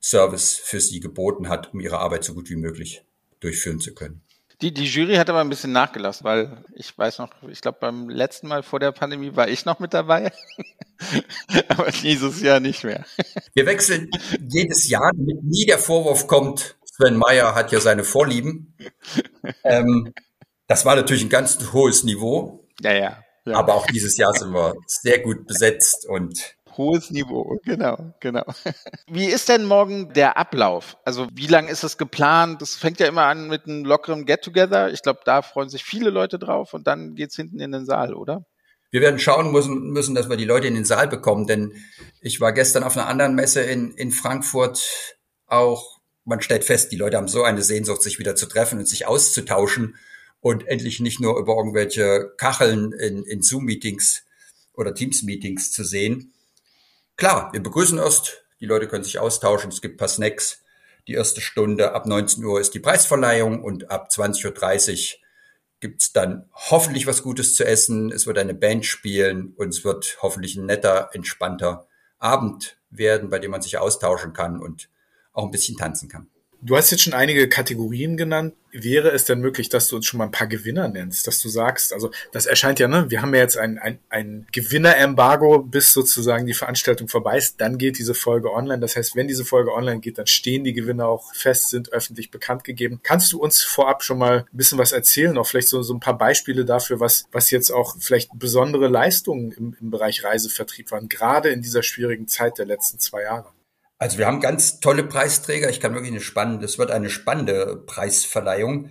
Service 0.00 0.54
für 0.54 0.80
sie 0.80 1.00
geboten 1.00 1.48
hat, 1.48 1.72
um 1.72 1.80
ihre 1.80 1.98
Arbeit 1.98 2.24
so 2.24 2.34
gut 2.34 2.50
wie 2.50 2.56
möglich 2.56 3.04
durchführen 3.40 3.80
zu 3.80 3.94
können. 3.94 4.22
Die, 4.60 4.72
die 4.72 4.84
Jury 4.84 5.16
hat 5.16 5.28
aber 5.28 5.40
ein 5.40 5.48
bisschen 5.48 5.72
nachgelassen, 5.72 6.24
weil 6.24 6.64
ich 6.74 6.96
weiß 6.96 7.18
noch, 7.18 7.30
ich 7.48 7.60
glaube 7.60 7.78
beim 7.80 8.08
letzten 8.08 8.46
Mal 8.46 8.62
vor 8.62 8.78
der 8.78 8.92
Pandemie 8.92 9.34
war 9.34 9.48
ich 9.48 9.64
noch 9.64 9.80
mit 9.80 9.92
dabei, 9.92 10.32
aber 11.68 11.90
dieses 11.90 12.40
Jahr 12.40 12.60
nicht 12.60 12.84
mehr. 12.84 13.04
Wir 13.54 13.66
wechseln 13.66 14.08
jedes 14.48 14.88
Jahr, 14.88 15.10
damit 15.16 15.42
nie 15.42 15.66
der 15.66 15.78
Vorwurf 15.78 16.28
kommt, 16.28 16.76
Sven 16.84 17.16
Meyer 17.16 17.54
hat 17.54 17.72
ja 17.72 17.80
seine 17.80 18.04
Vorlieben. 18.04 18.74
Ähm, 19.64 20.14
das 20.68 20.84
war 20.84 20.94
natürlich 20.94 21.24
ein 21.24 21.28
ganz 21.28 21.72
hohes 21.72 22.04
Niveau. 22.04 22.64
Ja, 22.80 22.92
ja, 22.92 23.21
ja. 23.44 23.56
Aber 23.56 23.74
auch 23.74 23.86
dieses 23.86 24.16
Jahr 24.16 24.32
sind 24.34 24.52
wir 24.52 24.74
sehr 24.86 25.20
gut 25.20 25.46
besetzt 25.46 26.06
und 26.08 26.56
Hohes 26.76 27.10
Niveau, 27.10 27.58
genau, 27.64 28.14
genau. 28.20 28.44
Wie 29.06 29.26
ist 29.26 29.48
denn 29.48 29.66
morgen 29.66 30.12
der 30.14 30.38
Ablauf? 30.38 30.96
Also 31.04 31.28
wie 31.32 31.46
lang 31.46 31.68
ist 31.68 31.84
es 31.84 31.98
geplant? 31.98 32.62
Das 32.62 32.76
fängt 32.76 32.98
ja 32.98 33.06
immer 33.06 33.24
an 33.24 33.48
mit 33.48 33.66
einem 33.66 33.84
lockeren 33.84 34.24
Get-Together. 34.24 34.90
Ich 34.90 35.02
glaube, 35.02 35.20
da 35.24 35.42
freuen 35.42 35.68
sich 35.68 35.84
viele 35.84 36.10
Leute 36.10 36.38
drauf 36.38 36.72
und 36.72 36.86
dann 36.86 37.14
geht's 37.14 37.36
hinten 37.36 37.60
in 37.60 37.72
den 37.72 37.84
Saal, 37.84 38.14
oder? 38.14 38.46
Wir 38.90 39.00
werden 39.00 39.18
schauen 39.18 39.52
müssen, 39.52 39.90
müssen, 39.90 40.14
dass 40.14 40.28
wir 40.28 40.36
die 40.36 40.44
Leute 40.44 40.66
in 40.66 40.74
den 40.74 40.84
Saal 40.84 41.08
bekommen, 41.08 41.46
denn 41.46 41.72
ich 42.20 42.40
war 42.40 42.52
gestern 42.52 42.84
auf 42.84 42.96
einer 42.96 43.06
anderen 43.06 43.34
Messe 43.34 43.62
in, 43.62 43.92
in 43.92 44.10
Frankfurt 44.10 44.82
auch. 45.46 45.98
Man 46.24 46.40
stellt 46.40 46.64
fest, 46.64 46.92
die 46.92 46.96
Leute 46.96 47.16
haben 47.16 47.26
so 47.26 47.42
eine 47.42 47.62
Sehnsucht, 47.62 48.02
sich 48.02 48.18
wieder 48.18 48.36
zu 48.36 48.46
treffen 48.46 48.78
und 48.78 48.88
sich 48.88 49.06
auszutauschen 49.06 49.96
und 50.42 50.66
endlich 50.66 51.00
nicht 51.00 51.20
nur 51.20 51.38
über 51.38 51.56
irgendwelche 51.56 52.34
Kacheln 52.36 52.92
in, 52.92 53.22
in 53.22 53.42
Zoom-Meetings 53.42 54.24
oder 54.74 54.92
Teams-Meetings 54.92 55.70
zu 55.70 55.84
sehen. 55.84 56.34
Klar, 57.16 57.52
wir 57.52 57.62
begrüßen 57.62 57.98
erst, 57.98 58.44
die 58.60 58.66
Leute 58.66 58.88
können 58.88 59.04
sich 59.04 59.20
austauschen, 59.20 59.70
es 59.70 59.80
gibt 59.80 59.98
paar 59.98 60.08
Snacks. 60.08 60.58
Die 61.06 61.14
erste 61.14 61.40
Stunde 61.40 61.92
ab 61.94 62.06
19 62.06 62.44
Uhr 62.44 62.60
ist 62.60 62.74
die 62.74 62.80
Preisverleihung 62.80 63.62
und 63.62 63.90
ab 63.90 64.08
20.30 64.10 65.14
Uhr 65.14 65.20
gibt's 65.80 66.12
dann 66.12 66.48
hoffentlich 66.52 67.06
was 67.06 67.22
Gutes 67.22 67.54
zu 67.54 67.64
essen. 67.64 68.10
Es 68.10 68.26
wird 68.26 68.38
eine 68.38 68.54
Band 68.54 68.84
spielen 68.84 69.54
und 69.56 69.68
es 69.68 69.84
wird 69.84 70.18
hoffentlich 70.22 70.56
ein 70.56 70.66
netter, 70.66 71.10
entspannter 71.12 71.86
Abend 72.18 72.78
werden, 72.90 73.30
bei 73.30 73.38
dem 73.38 73.52
man 73.52 73.62
sich 73.62 73.78
austauschen 73.78 74.32
kann 74.32 74.60
und 74.60 74.88
auch 75.32 75.44
ein 75.44 75.50
bisschen 75.52 75.76
tanzen 75.76 76.08
kann. 76.08 76.31
Du 76.64 76.76
hast 76.76 76.92
jetzt 76.92 77.02
schon 77.02 77.12
einige 77.12 77.48
Kategorien 77.48 78.16
genannt. 78.16 78.54
Wäre 78.70 79.10
es 79.10 79.24
denn 79.24 79.40
möglich, 79.40 79.68
dass 79.68 79.88
du 79.88 79.96
uns 79.96 80.06
schon 80.06 80.18
mal 80.18 80.26
ein 80.26 80.30
paar 80.30 80.46
Gewinner 80.46 80.86
nennst, 80.86 81.26
dass 81.26 81.42
du 81.42 81.48
sagst, 81.48 81.92
also 81.92 82.12
das 82.30 82.46
erscheint 82.46 82.78
ja, 82.78 82.86
ne, 82.86 83.10
wir 83.10 83.20
haben 83.20 83.34
ja 83.34 83.40
jetzt 83.40 83.58
ein, 83.58 83.78
ein, 83.78 83.98
ein 84.08 84.46
Gewinner-Embargo, 84.52 85.58
bis 85.58 85.92
sozusagen 85.92 86.46
die 86.46 86.54
Veranstaltung 86.54 87.08
vorbei 87.08 87.36
ist, 87.36 87.60
dann 87.60 87.78
geht 87.78 87.98
diese 87.98 88.14
Folge 88.14 88.52
online. 88.52 88.78
Das 88.78 88.94
heißt, 88.94 89.16
wenn 89.16 89.26
diese 89.26 89.44
Folge 89.44 89.72
online 89.72 89.98
geht, 89.98 90.18
dann 90.18 90.28
stehen 90.28 90.62
die 90.62 90.72
Gewinner 90.72 91.08
auch 91.08 91.34
fest, 91.34 91.70
sind 91.70 91.92
öffentlich 91.92 92.30
bekannt 92.30 92.62
gegeben. 92.62 93.00
Kannst 93.02 93.32
du 93.32 93.42
uns 93.42 93.62
vorab 93.62 94.04
schon 94.04 94.18
mal 94.18 94.46
ein 94.52 94.56
bisschen 94.56 94.78
was 94.78 94.92
erzählen, 94.92 95.36
auch 95.38 95.48
vielleicht 95.48 95.68
so, 95.68 95.82
so 95.82 95.92
ein 95.92 96.00
paar 96.00 96.16
Beispiele 96.16 96.64
dafür, 96.64 97.00
was, 97.00 97.24
was 97.32 97.50
jetzt 97.50 97.72
auch 97.72 97.96
vielleicht 97.98 98.30
besondere 98.38 98.86
Leistungen 98.86 99.50
im, 99.50 99.76
im 99.80 99.90
Bereich 99.90 100.22
Reisevertrieb 100.22 100.92
waren, 100.92 101.08
gerade 101.08 101.48
in 101.50 101.60
dieser 101.60 101.82
schwierigen 101.82 102.28
Zeit 102.28 102.58
der 102.58 102.66
letzten 102.66 103.00
zwei 103.00 103.22
Jahre? 103.22 103.50
Also 104.02 104.18
wir 104.18 104.26
haben 104.26 104.40
ganz 104.40 104.80
tolle 104.80 105.04
Preisträger. 105.04 105.70
Ich 105.70 105.78
kann 105.78 105.94
wirklich 105.94 106.10
eine 106.10 106.20
spannende, 106.20 106.64
es 106.64 106.76
wird 106.76 106.90
eine 106.90 107.08
spannende 107.08 107.84
Preisverleihung. 107.86 108.90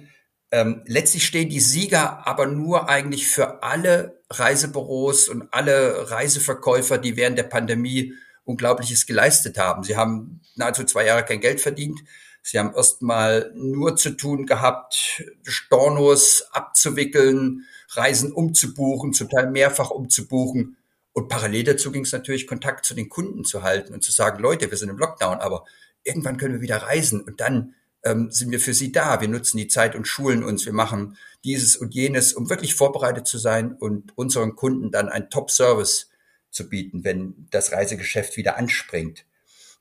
Ähm, 0.52 0.84
letztlich 0.86 1.26
stehen 1.26 1.50
die 1.50 1.60
Sieger 1.60 2.26
aber 2.26 2.46
nur 2.46 2.88
eigentlich 2.88 3.28
für 3.28 3.62
alle 3.62 4.22
Reisebüros 4.30 5.28
und 5.28 5.50
alle 5.52 6.10
Reiseverkäufer, 6.12 6.98
die 6.98 7.18
während 7.18 7.38
der 7.38 7.44
Pandemie 7.44 8.14
Unglaubliches 8.46 9.06
geleistet 9.06 9.58
haben. 9.58 9.84
Sie 9.84 9.98
haben 9.98 10.40
nahezu 10.56 10.86
zwei 10.86 11.06
Jahre 11.06 11.26
kein 11.26 11.42
Geld 11.42 11.60
verdient. 11.60 12.00
Sie 12.42 12.58
haben 12.58 12.74
erstmal 12.74 13.52
nur 13.54 13.98
zu 13.98 14.12
tun 14.12 14.46
gehabt, 14.46 15.26
Stornos 15.44 16.46
abzuwickeln, 16.54 17.66
Reisen 17.90 18.32
umzubuchen, 18.32 19.12
zum 19.12 19.28
Teil 19.28 19.52
mehrfach 19.52 19.90
umzubuchen. 19.90 20.78
Und 21.14 21.28
parallel 21.28 21.66
dazu 21.66 21.92
ging 21.92 22.04
es 22.04 22.12
natürlich, 22.12 22.48
Kontakt 22.48 22.86
zu 22.86 22.94
den 22.94 23.10
Kunden 23.10 23.44
zu 23.44 23.64
halten 23.64 23.94
und 23.94 24.04
zu 24.04 24.12
sagen, 24.12 24.42
Leute, 24.42 24.72
wir 24.72 24.78
sind 24.78 24.90
im 24.90 24.98
Lockdown, 24.98 25.40
aber 25.40 25.66
irgendwann 26.04 26.38
können 26.38 26.56
wir 26.56 26.62
wieder 26.62 26.78
reisen 26.78 27.22
und 27.22 27.42
dann 27.42 27.76
ähm, 28.04 28.32
sind 28.32 28.52
wir 28.52 28.60
für 28.60 28.74
Sie 28.74 28.92
da. 28.92 29.22
Wir 29.22 29.28
nutzen 29.28 29.58
die 29.58 29.68
Zeit 29.68 29.96
und 29.96 30.08
schulen 30.08 30.44
uns. 30.44 30.66
Wir 30.66 30.74
machen 30.74 31.18
dieses 31.44 31.76
und 31.76 31.94
jenes, 31.94 32.34
um 32.34 32.50
wirklich 32.50 32.76
vorbereitet 32.76 33.28
zu 33.28 33.38
sein 33.38 33.74
und 33.74 34.18
unseren 34.18 34.56
Kunden 34.56 34.92
dann 34.92 35.10
einen 35.10 35.30
Top-Service 35.30 36.10
zu 36.50 36.68
bieten, 36.70 37.04
wenn 37.04 37.48
das 37.52 37.72
Reisegeschäft 37.72 38.38
wieder 38.38 38.58
anspringt. 38.58 39.26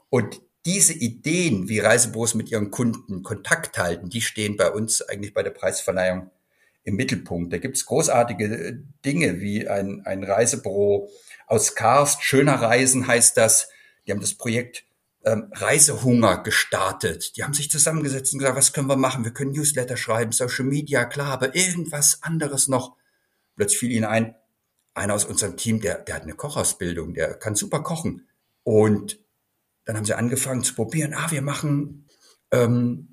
Und 0.09 0.43
diese 0.67 0.93
Ideen, 0.93 1.69
wie 1.69 1.79
Reisebüros 1.79 2.35
mit 2.35 2.51
ihren 2.51 2.71
Kunden 2.71 3.23
Kontakt 3.23 3.79
halten, 3.79 4.11
die 4.11 4.21
stehen 4.21 4.57
bei 4.57 4.71
uns 4.71 5.01
eigentlich 5.01 5.33
bei 5.33 5.43
der 5.43 5.51
Preisverleihung 5.51 6.31
im 6.85 6.97
Mittelpunkt. 6.97 7.53
Da 7.53 7.59
gibt's 7.59 7.87
großartige 7.87 8.45
äh, 8.45 8.79
Dinge 9.05 9.41
wie 9.41 9.69
ein, 9.69 10.03
ein 10.05 10.25
Reisebüro 10.25 11.11
aus 11.47 11.75
Karst, 11.75 12.23
Schöner 12.23 12.55
Reisen 12.55 13.07
heißt 13.07 13.37
das. 13.37 13.69
Die 14.07 14.13
haben 14.13 14.21
das 14.21 14.35
Projekt 14.35 14.85
ähm, 15.25 15.51
Reisehunger 15.53 16.43
gestartet. 16.43 17.37
Die 17.37 17.45
haben 17.45 17.55
sich 17.55 17.71
zusammengesetzt 17.71 18.33
und 18.33 18.39
gesagt, 18.39 18.57
was 18.57 18.73
können 18.73 18.89
wir 18.89 18.97
machen? 18.97 19.25
Wir 19.25 19.33
können 19.33 19.53
Newsletter 19.53 19.97
schreiben, 19.97 20.33
Social 20.33 20.65
Media, 20.65 21.05
klar, 21.05 21.33
aber 21.33 21.55
irgendwas 21.55 22.23
anderes 22.23 22.69
noch. 22.69 22.97
Plötzlich 23.57 23.81
fiel 23.81 23.91
ihnen 23.93 24.05
ein, 24.07 24.35
einer 24.95 25.15
aus 25.15 25.25
unserem 25.25 25.57
Team, 25.57 25.81
der, 25.81 25.99
der 25.99 26.15
hat 26.15 26.23
eine 26.23 26.35
Kochausbildung, 26.35 27.15
der 27.15 27.35
kann 27.35 27.55
super 27.55 27.81
kochen. 27.83 28.29
Und 28.63 29.19
dann 29.85 29.97
haben 29.97 30.05
sie 30.05 30.15
angefangen 30.15 30.63
zu 30.63 30.75
probieren, 30.75 31.15
ah, 31.15 31.31
wir 31.31 31.43
machen 31.43 32.07
ähm, 32.53 33.10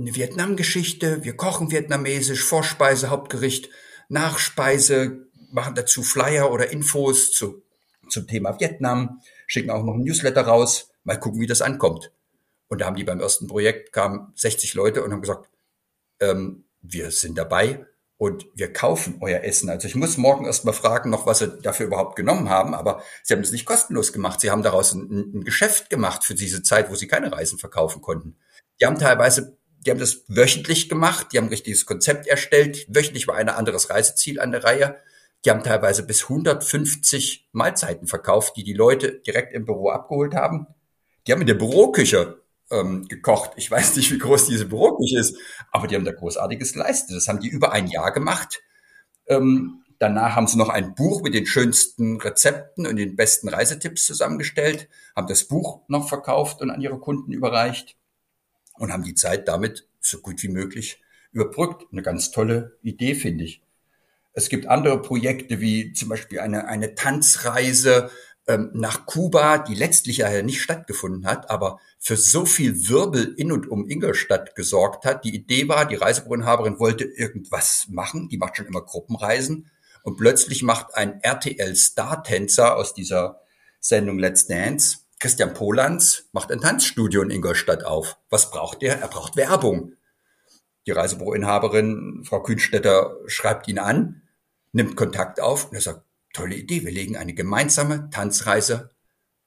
eine 0.00 0.14
Vietnam-Geschichte, 0.14 1.24
wir 1.24 1.36
kochen 1.36 1.70
vietnamesisch, 1.70 2.42
Vorspeise, 2.42 3.10
Hauptgericht, 3.10 3.70
Nachspeise, 4.08 5.26
machen 5.50 5.74
dazu 5.74 6.02
Flyer 6.02 6.50
oder 6.50 6.70
Infos 6.70 7.32
zu, 7.32 7.62
zum 8.08 8.26
Thema 8.26 8.58
Vietnam, 8.58 9.20
schicken 9.46 9.70
auch 9.70 9.84
noch 9.84 9.94
ein 9.94 10.04
Newsletter 10.04 10.42
raus, 10.42 10.90
mal 11.04 11.18
gucken, 11.18 11.40
wie 11.40 11.46
das 11.46 11.62
ankommt. 11.62 12.12
Und 12.68 12.80
da 12.80 12.86
haben 12.86 12.96
die 12.96 13.04
beim 13.04 13.20
ersten 13.20 13.46
Projekt 13.46 13.92
kamen 13.92 14.32
60 14.36 14.74
Leute 14.74 15.02
und 15.02 15.12
haben 15.12 15.20
gesagt, 15.20 15.50
ähm, 16.20 16.64
wir 16.82 17.10
sind 17.10 17.36
dabei 17.36 17.84
und 18.16 18.46
wir 18.54 18.72
kaufen 18.72 19.18
euer 19.20 19.40
Essen. 19.40 19.68
Also 19.68 19.88
ich 19.88 19.96
muss 19.96 20.16
morgen 20.16 20.46
erst 20.46 20.64
mal 20.64 20.72
fragen, 20.72 21.10
noch 21.10 21.26
was 21.26 21.40
sie 21.40 21.58
dafür 21.62 21.86
überhaupt 21.86 22.16
genommen 22.16 22.48
haben, 22.48 22.74
aber 22.74 23.02
sie 23.22 23.34
haben 23.34 23.40
es 23.40 23.52
nicht 23.52 23.66
kostenlos 23.66 24.12
gemacht. 24.12 24.40
Sie 24.40 24.50
haben 24.50 24.62
daraus 24.62 24.92
ein, 24.92 25.32
ein 25.34 25.44
Geschäft 25.44 25.90
gemacht 25.90 26.24
für 26.24 26.34
diese 26.34 26.62
Zeit, 26.62 26.90
wo 26.90 26.94
sie 26.94 27.08
keine 27.08 27.32
Reisen 27.32 27.58
verkaufen 27.58 28.02
konnten. 28.02 28.36
Die 28.80 28.86
haben 28.86 28.98
teilweise 28.98 29.58
die 29.80 29.90
haben 29.90 29.98
das 29.98 30.24
wöchentlich 30.28 30.88
gemacht, 30.88 31.28
die 31.32 31.38
haben 31.38 31.46
ein 31.46 31.50
richtiges 31.50 31.86
Konzept 31.86 32.26
erstellt. 32.26 32.86
Wöchentlich 32.88 33.26
war 33.26 33.36
ein 33.36 33.48
anderes 33.48 33.88
Reiseziel 33.88 34.38
an 34.38 34.52
der 34.52 34.64
Reihe. 34.64 34.98
Die 35.44 35.50
haben 35.50 35.62
teilweise 35.62 36.02
bis 36.02 36.24
150 36.24 37.48
Mahlzeiten 37.52 38.06
verkauft, 38.06 38.56
die 38.56 38.64
die 38.64 38.74
Leute 38.74 39.20
direkt 39.20 39.54
im 39.54 39.64
Büro 39.64 39.88
abgeholt 39.88 40.34
haben. 40.34 40.66
Die 41.26 41.32
haben 41.32 41.40
in 41.40 41.46
der 41.46 41.54
Büroküche 41.54 42.42
ähm, 42.70 43.08
gekocht. 43.08 43.52
Ich 43.56 43.70
weiß 43.70 43.96
nicht, 43.96 44.12
wie 44.12 44.18
groß 44.18 44.46
diese 44.48 44.66
Büroküche 44.66 45.18
ist, 45.18 45.36
aber 45.70 45.86
die 45.86 45.94
haben 45.94 46.04
da 46.04 46.12
großartiges 46.12 46.74
geleistet. 46.74 47.16
Das 47.16 47.26
haben 47.28 47.40
die 47.40 47.48
über 47.48 47.72
ein 47.72 47.86
Jahr 47.86 48.12
gemacht. 48.12 48.60
Ähm, 49.28 49.82
danach 49.98 50.36
haben 50.36 50.46
sie 50.46 50.58
noch 50.58 50.68
ein 50.68 50.94
Buch 50.94 51.22
mit 51.22 51.32
den 51.32 51.46
schönsten 51.46 52.20
Rezepten 52.20 52.86
und 52.86 52.96
den 52.96 53.16
besten 53.16 53.48
Reisetipps 53.48 54.04
zusammengestellt, 54.04 54.88
haben 55.16 55.26
das 55.26 55.44
Buch 55.44 55.80
noch 55.88 56.08
verkauft 56.08 56.60
und 56.60 56.70
an 56.70 56.82
ihre 56.82 56.98
Kunden 56.98 57.32
überreicht 57.32 57.96
und 58.80 58.92
haben 58.92 59.04
die 59.04 59.14
Zeit 59.14 59.46
damit 59.46 59.86
so 60.00 60.18
gut 60.18 60.42
wie 60.42 60.48
möglich 60.48 61.02
überbrückt. 61.32 61.86
Eine 61.92 62.02
ganz 62.02 62.30
tolle 62.30 62.78
Idee, 62.82 63.14
finde 63.14 63.44
ich. 63.44 63.62
Es 64.32 64.48
gibt 64.48 64.66
andere 64.66 65.02
Projekte 65.02 65.60
wie 65.60 65.92
zum 65.92 66.08
Beispiel 66.08 66.40
eine, 66.40 66.66
eine 66.66 66.94
Tanzreise 66.94 68.10
ähm, 68.48 68.70
nach 68.72 69.04
Kuba, 69.04 69.58
die 69.58 69.74
letztlich 69.74 70.18
ja 70.18 70.42
nicht 70.42 70.62
stattgefunden 70.62 71.26
hat, 71.26 71.50
aber 71.50 71.78
für 71.98 72.16
so 72.16 72.46
viel 72.46 72.88
Wirbel 72.88 73.34
in 73.36 73.52
und 73.52 73.68
um 73.68 73.86
Ingolstadt 73.86 74.54
gesorgt 74.54 75.04
hat. 75.04 75.24
Die 75.24 75.34
Idee 75.34 75.68
war, 75.68 75.84
die 75.84 75.96
Reisebüroinhaberin 75.96 76.78
wollte 76.78 77.04
irgendwas 77.04 77.86
machen, 77.90 78.30
die 78.30 78.38
macht 78.38 78.56
schon 78.56 78.66
immer 78.66 78.82
Gruppenreisen 78.82 79.70
und 80.02 80.16
plötzlich 80.16 80.62
macht 80.62 80.94
ein 80.94 81.20
RTL-Star-Tänzer 81.20 82.76
aus 82.76 82.94
dieser 82.94 83.40
Sendung 83.78 84.18
Let's 84.18 84.46
Dance, 84.46 85.00
Christian 85.20 85.52
Polanz, 85.52 86.28
macht 86.32 86.50
ein 86.50 86.60
Tanzstudio 86.62 87.22
in 87.22 87.30
Ingolstadt 87.30 87.84
auf. 87.84 88.16
Was 88.30 88.50
braucht 88.50 88.82
er? 88.82 89.00
Er 89.00 89.08
braucht 89.08 89.36
Werbung. 89.36 89.92
Die 90.86 90.92
Reisebüroinhaberin, 90.92 92.24
Frau 92.24 92.42
Kühnstetter, 92.42 93.18
schreibt 93.26 93.68
ihn 93.68 93.78
an, 93.78 94.22
nimmt 94.72 94.96
Kontakt 94.96 95.38
auf 95.38 95.66
und 95.66 95.74
er 95.74 95.82
sagt, 95.82 96.02
tolle 96.32 96.54
Idee, 96.54 96.84
wir 96.84 96.90
legen 96.90 97.18
eine 97.18 97.34
gemeinsame 97.34 98.08
Tanzreise 98.10 98.90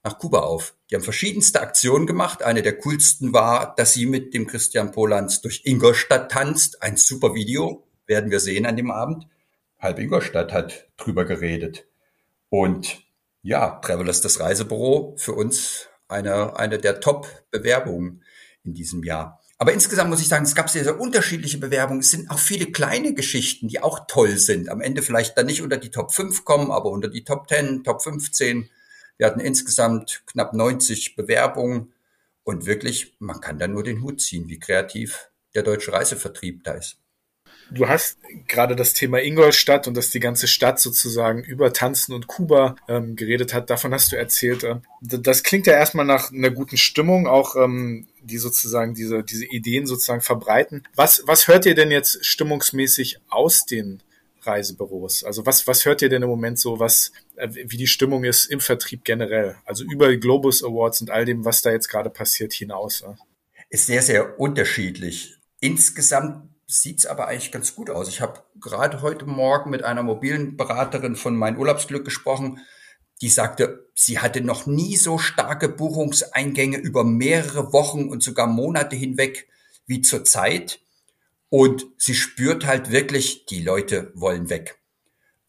nach 0.03 0.19
Kuba 0.19 0.41
auf. 0.41 0.75
Die 0.89 0.95
haben 0.95 1.03
verschiedenste 1.03 1.61
Aktionen 1.61 2.05
gemacht. 2.05 2.43
Eine 2.43 2.61
der 2.61 2.77
coolsten 2.77 3.33
war, 3.33 3.73
dass 3.75 3.93
sie 3.93 4.05
mit 4.05 4.35
dem 4.35 4.45
Christian 4.45 4.91
Polanz 4.91 5.41
durch 5.41 5.61
Ingolstadt 5.65 6.31
tanzt. 6.31 6.83
Ein 6.83 6.97
super 6.97 7.33
Video, 7.33 7.87
werden 8.05 8.29
wir 8.29 8.39
sehen 8.39 8.67
an 8.67 8.75
dem 8.75 8.91
Abend. 8.91 9.27
Halb 9.79 9.97
Ingolstadt 9.97 10.53
hat 10.53 10.87
drüber 10.97 11.25
geredet. 11.25 11.87
Und 12.49 13.01
ja, 13.43 13.79
Travelers, 13.81 14.21
das 14.21 14.39
Reisebüro, 14.39 15.15
für 15.17 15.33
uns 15.33 15.87
eine, 16.07 16.57
eine 16.57 16.79
der 16.79 16.99
Top-Bewerbungen 16.99 18.23
in 18.63 18.73
diesem 18.73 19.03
Jahr. 19.03 19.41
Aber 19.57 19.73
insgesamt 19.73 20.09
muss 20.09 20.21
ich 20.21 20.27
sagen, 20.27 20.45
es 20.45 20.55
gab 20.55 20.69
sehr, 20.69 20.83
sehr 20.83 20.99
unterschiedliche 20.99 21.57
Bewerbungen. 21.57 22.01
Es 22.01 22.11
sind 22.11 22.29
auch 22.29 22.39
viele 22.39 22.71
kleine 22.71 23.13
Geschichten, 23.13 23.67
die 23.67 23.81
auch 23.81 24.07
toll 24.07 24.37
sind. 24.37 24.69
Am 24.69 24.81
Ende 24.81 25.01
vielleicht 25.01 25.37
dann 25.37 25.45
nicht 25.45 25.61
unter 25.61 25.77
die 25.77 25.91
Top 25.91 26.13
5 26.13 26.43
kommen, 26.43 26.71
aber 26.71 26.89
unter 26.89 27.07
die 27.07 27.23
Top 27.23 27.47
10, 27.47 27.83
Top 27.83 28.01
15. 28.01 28.69
Wir 29.17 29.27
hatten 29.27 29.39
insgesamt 29.39 30.23
knapp 30.25 30.53
90 30.53 31.15
Bewerbungen. 31.15 31.93
Und 32.43 32.65
wirklich, 32.65 33.15
man 33.19 33.39
kann 33.39 33.59
da 33.59 33.67
nur 33.67 33.83
den 33.83 34.01
Hut 34.01 34.19
ziehen, 34.19 34.49
wie 34.49 34.59
kreativ 34.59 35.29
der 35.55 35.63
deutsche 35.63 35.93
Reisevertrieb 35.93 36.63
da 36.63 36.73
ist. 36.73 36.97
Du 37.71 37.87
hast 37.87 38.17
gerade 38.47 38.75
das 38.75 38.93
Thema 38.93 39.21
Ingolstadt 39.21 39.87
und 39.87 39.95
dass 39.95 40.09
die 40.09 40.19
ganze 40.19 40.47
Stadt 40.47 40.79
sozusagen 40.79 41.43
über 41.43 41.73
Tanzen 41.73 42.13
und 42.13 42.27
Kuba 42.27 42.75
ähm, 42.87 43.15
geredet 43.15 43.53
hat. 43.53 43.69
Davon 43.69 43.93
hast 43.93 44.11
du 44.11 44.15
erzählt. 44.15 44.63
Äh, 44.63 44.75
das 45.01 45.43
klingt 45.43 45.67
ja 45.67 45.73
erstmal 45.73 46.05
nach 46.05 46.31
einer 46.31 46.51
guten 46.51 46.77
Stimmung, 46.77 47.27
auch 47.27 47.55
ähm, 47.55 48.07
die 48.21 48.37
sozusagen 48.37 48.93
diese, 48.93 49.23
diese 49.23 49.45
Ideen 49.45 49.85
sozusagen 49.85 50.21
verbreiten. 50.21 50.87
Was, 50.95 51.23
was 51.25 51.47
hört 51.47 51.65
ihr 51.65 51.75
denn 51.75 51.91
jetzt 51.91 52.25
stimmungsmäßig 52.25 53.19
aus 53.29 53.65
den 53.65 54.01
Reisebüros? 54.41 55.23
Also 55.23 55.45
was, 55.45 55.67
was 55.67 55.85
hört 55.85 56.01
ihr 56.01 56.09
denn 56.09 56.23
im 56.23 56.29
Moment 56.29 56.59
so, 56.59 56.79
was, 56.79 57.11
äh, 57.35 57.49
wie 57.51 57.77
die 57.77 57.87
Stimmung 57.87 58.23
ist 58.23 58.45
im 58.45 58.59
Vertrieb 58.59 59.03
generell? 59.03 59.55
Also 59.65 59.83
über 59.83 60.15
Globus 60.15 60.63
Awards 60.63 61.01
und 61.01 61.11
all 61.11 61.25
dem, 61.25 61.45
was 61.45 61.61
da 61.61 61.71
jetzt 61.71 61.87
gerade 61.87 62.09
passiert, 62.09 62.53
hinaus? 62.53 63.01
Äh? 63.01 63.13
Ist 63.69 63.87
sehr, 63.87 64.01
sehr 64.01 64.39
unterschiedlich. 64.39 65.37
Insgesamt 65.59 66.52
sieht's 66.65 67.05
aber 67.05 67.27
eigentlich 67.27 67.51
ganz 67.51 67.75
gut 67.75 67.89
aus. 67.89 68.07
Ich 68.07 68.21
habe 68.21 68.41
gerade 68.59 69.01
heute 69.01 69.25
Morgen 69.25 69.69
mit 69.69 69.83
einer 69.83 70.03
mobilen 70.03 70.57
Beraterin 70.57 71.15
von 71.15 71.35
Mein 71.35 71.57
Urlaubsglück 71.57 72.05
gesprochen, 72.05 72.59
die 73.21 73.29
sagte, 73.29 73.89
sie 73.95 74.19
hatte 74.19 74.41
noch 74.41 74.65
nie 74.65 74.97
so 74.97 75.17
starke 75.17 75.69
Buchungseingänge 75.69 76.77
über 76.77 77.03
mehrere 77.03 77.71
Wochen 77.71 78.09
und 78.09 78.23
sogar 78.23 78.47
Monate 78.47 78.95
hinweg 78.95 79.47
wie 79.85 80.01
zurzeit. 80.01 80.79
Und 81.49 81.85
sie 81.97 82.15
spürt 82.15 82.65
halt 82.65 82.91
wirklich, 82.91 83.45
die 83.45 83.61
Leute 83.61 84.11
wollen 84.15 84.49
weg. 84.49 84.79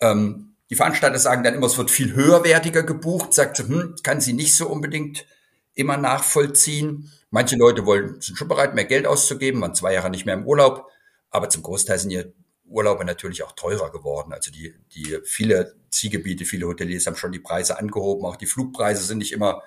Ähm, 0.00 0.54
die 0.70 0.76
Veranstalter 0.76 1.18
sagen 1.18 1.42
dann 1.44 1.54
immer, 1.54 1.66
es 1.66 1.78
wird 1.78 1.90
viel 1.90 2.14
höherwertiger 2.14 2.82
gebucht, 2.82 3.32
sagt 3.32 3.56
sie, 3.56 3.68
hm, 3.68 3.96
kann 4.02 4.20
sie 4.20 4.34
nicht 4.34 4.54
so 4.54 4.68
unbedingt 4.68 5.26
immer 5.74 5.96
nachvollziehen. 5.96 7.10
Manche 7.30 7.56
Leute 7.56 7.86
wollen, 7.86 8.20
sind 8.20 8.38
schon 8.38 8.48
bereit, 8.48 8.74
mehr 8.74 8.84
Geld 8.84 9.06
auszugeben, 9.06 9.60
waren 9.60 9.74
zwei 9.74 9.94
Jahre 9.94 10.10
nicht 10.10 10.26
mehr 10.26 10.34
im 10.34 10.46
Urlaub. 10.46 10.88
Aber 11.34 11.48
zum 11.48 11.64
Großteil 11.64 11.98
sind 11.98 12.10
hier 12.10 12.32
Urlaube 12.64 13.04
natürlich 13.04 13.42
auch 13.42 13.52
teurer 13.52 13.90
geworden. 13.90 14.32
Also 14.32 14.52
die, 14.52 14.72
die 14.94 15.18
viele 15.24 15.74
Zielgebiete, 15.90 16.44
viele 16.44 16.68
Hoteliers 16.68 17.08
haben 17.08 17.16
schon 17.16 17.32
die 17.32 17.40
Preise 17.40 17.76
angehoben. 17.76 18.24
Auch 18.24 18.36
die 18.36 18.46
Flugpreise 18.46 19.02
sind 19.02 19.18
nicht 19.18 19.32
immer 19.32 19.60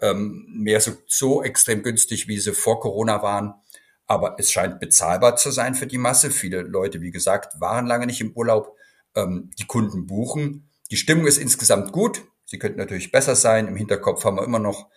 ähm, 0.00 0.46
mehr 0.48 0.80
so, 0.80 0.92
so 1.06 1.42
extrem 1.42 1.82
günstig, 1.82 2.26
wie 2.26 2.38
sie 2.38 2.54
vor 2.54 2.80
Corona 2.80 3.22
waren. 3.22 3.52
Aber 4.06 4.36
es 4.38 4.50
scheint 4.50 4.80
bezahlbar 4.80 5.36
zu 5.36 5.50
sein 5.50 5.74
für 5.74 5.86
die 5.86 5.98
Masse. 5.98 6.30
Viele 6.30 6.62
Leute, 6.62 7.02
wie 7.02 7.10
gesagt, 7.10 7.60
waren 7.60 7.86
lange 7.86 8.06
nicht 8.06 8.22
im 8.22 8.32
Urlaub. 8.32 8.74
Ähm, 9.14 9.50
die 9.58 9.66
Kunden 9.66 10.06
buchen. 10.06 10.70
Die 10.90 10.96
Stimmung 10.96 11.26
ist 11.26 11.36
insgesamt 11.36 11.92
gut. 11.92 12.22
Sie 12.46 12.58
könnte 12.58 12.78
natürlich 12.78 13.12
besser 13.12 13.36
sein. 13.36 13.68
Im 13.68 13.76
Hinterkopf 13.76 14.24
haben 14.24 14.38
wir 14.38 14.44
immer 14.44 14.58
noch, 14.58 14.88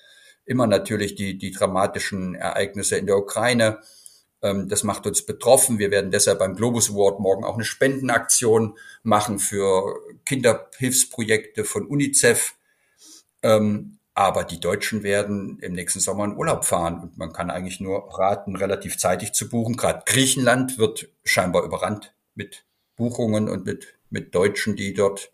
immer 0.46 0.68
natürlich 0.68 1.16
die, 1.16 1.38
die 1.38 1.52
dramatischen 1.52 2.34
Ereignisse 2.34 2.96
in 2.96 3.08
der 3.08 3.18
Ukraine. 3.18 3.82
Ähm, 4.42 4.68
das 4.70 4.84
macht 4.84 5.08
uns 5.08 5.26
betroffen. 5.26 5.80
Wir 5.80 5.92
werden 5.92 6.12
deshalb 6.12 6.40
beim 6.40 6.56
Globus 6.56 6.90
Award 6.90 7.20
morgen 7.20 7.44
auch 7.44 7.56
eine 7.56 7.66
Spendenaktion 7.66 8.78
machen 9.04 9.40
für 9.40 10.00
Kinderhilfsprojekte 10.26 11.64
von 11.64 11.88
UNICEF. 11.88 12.56
Ähm, 13.44 14.00
aber 14.14 14.44
die 14.44 14.60
Deutschen 14.60 15.04
werden 15.04 15.60
im 15.60 15.74
nächsten 15.74 16.00
Sommer 16.00 16.26
in 16.26 16.36
Urlaub 16.36 16.66
fahren 16.66 17.00
und 17.02 17.18
man 17.20 17.34
kann 17.34 17.52
eigentlich 17.52 17.80
nur 17.80 18.10
raten, 18.18 18.56
relativ 18.56 18.98
zeitig 18.98 19.34
zu 19.34 19.48
buchen. 19.48 19.78
Gerade 19.78 20.02
Griechenland 20.08 20.80
wird 20.80 21.10
scheinbar 21.24 21.64
überrannt 21.64 22.16
mit 22.34 22.66
Buchungen 22.96 23.48
und 23.48 23.66
mit, 23.66 23.96
mit 24.10 24.34
Deutschen, 24.34 24.76
die 24.76 24.96
dort 24.96 25.32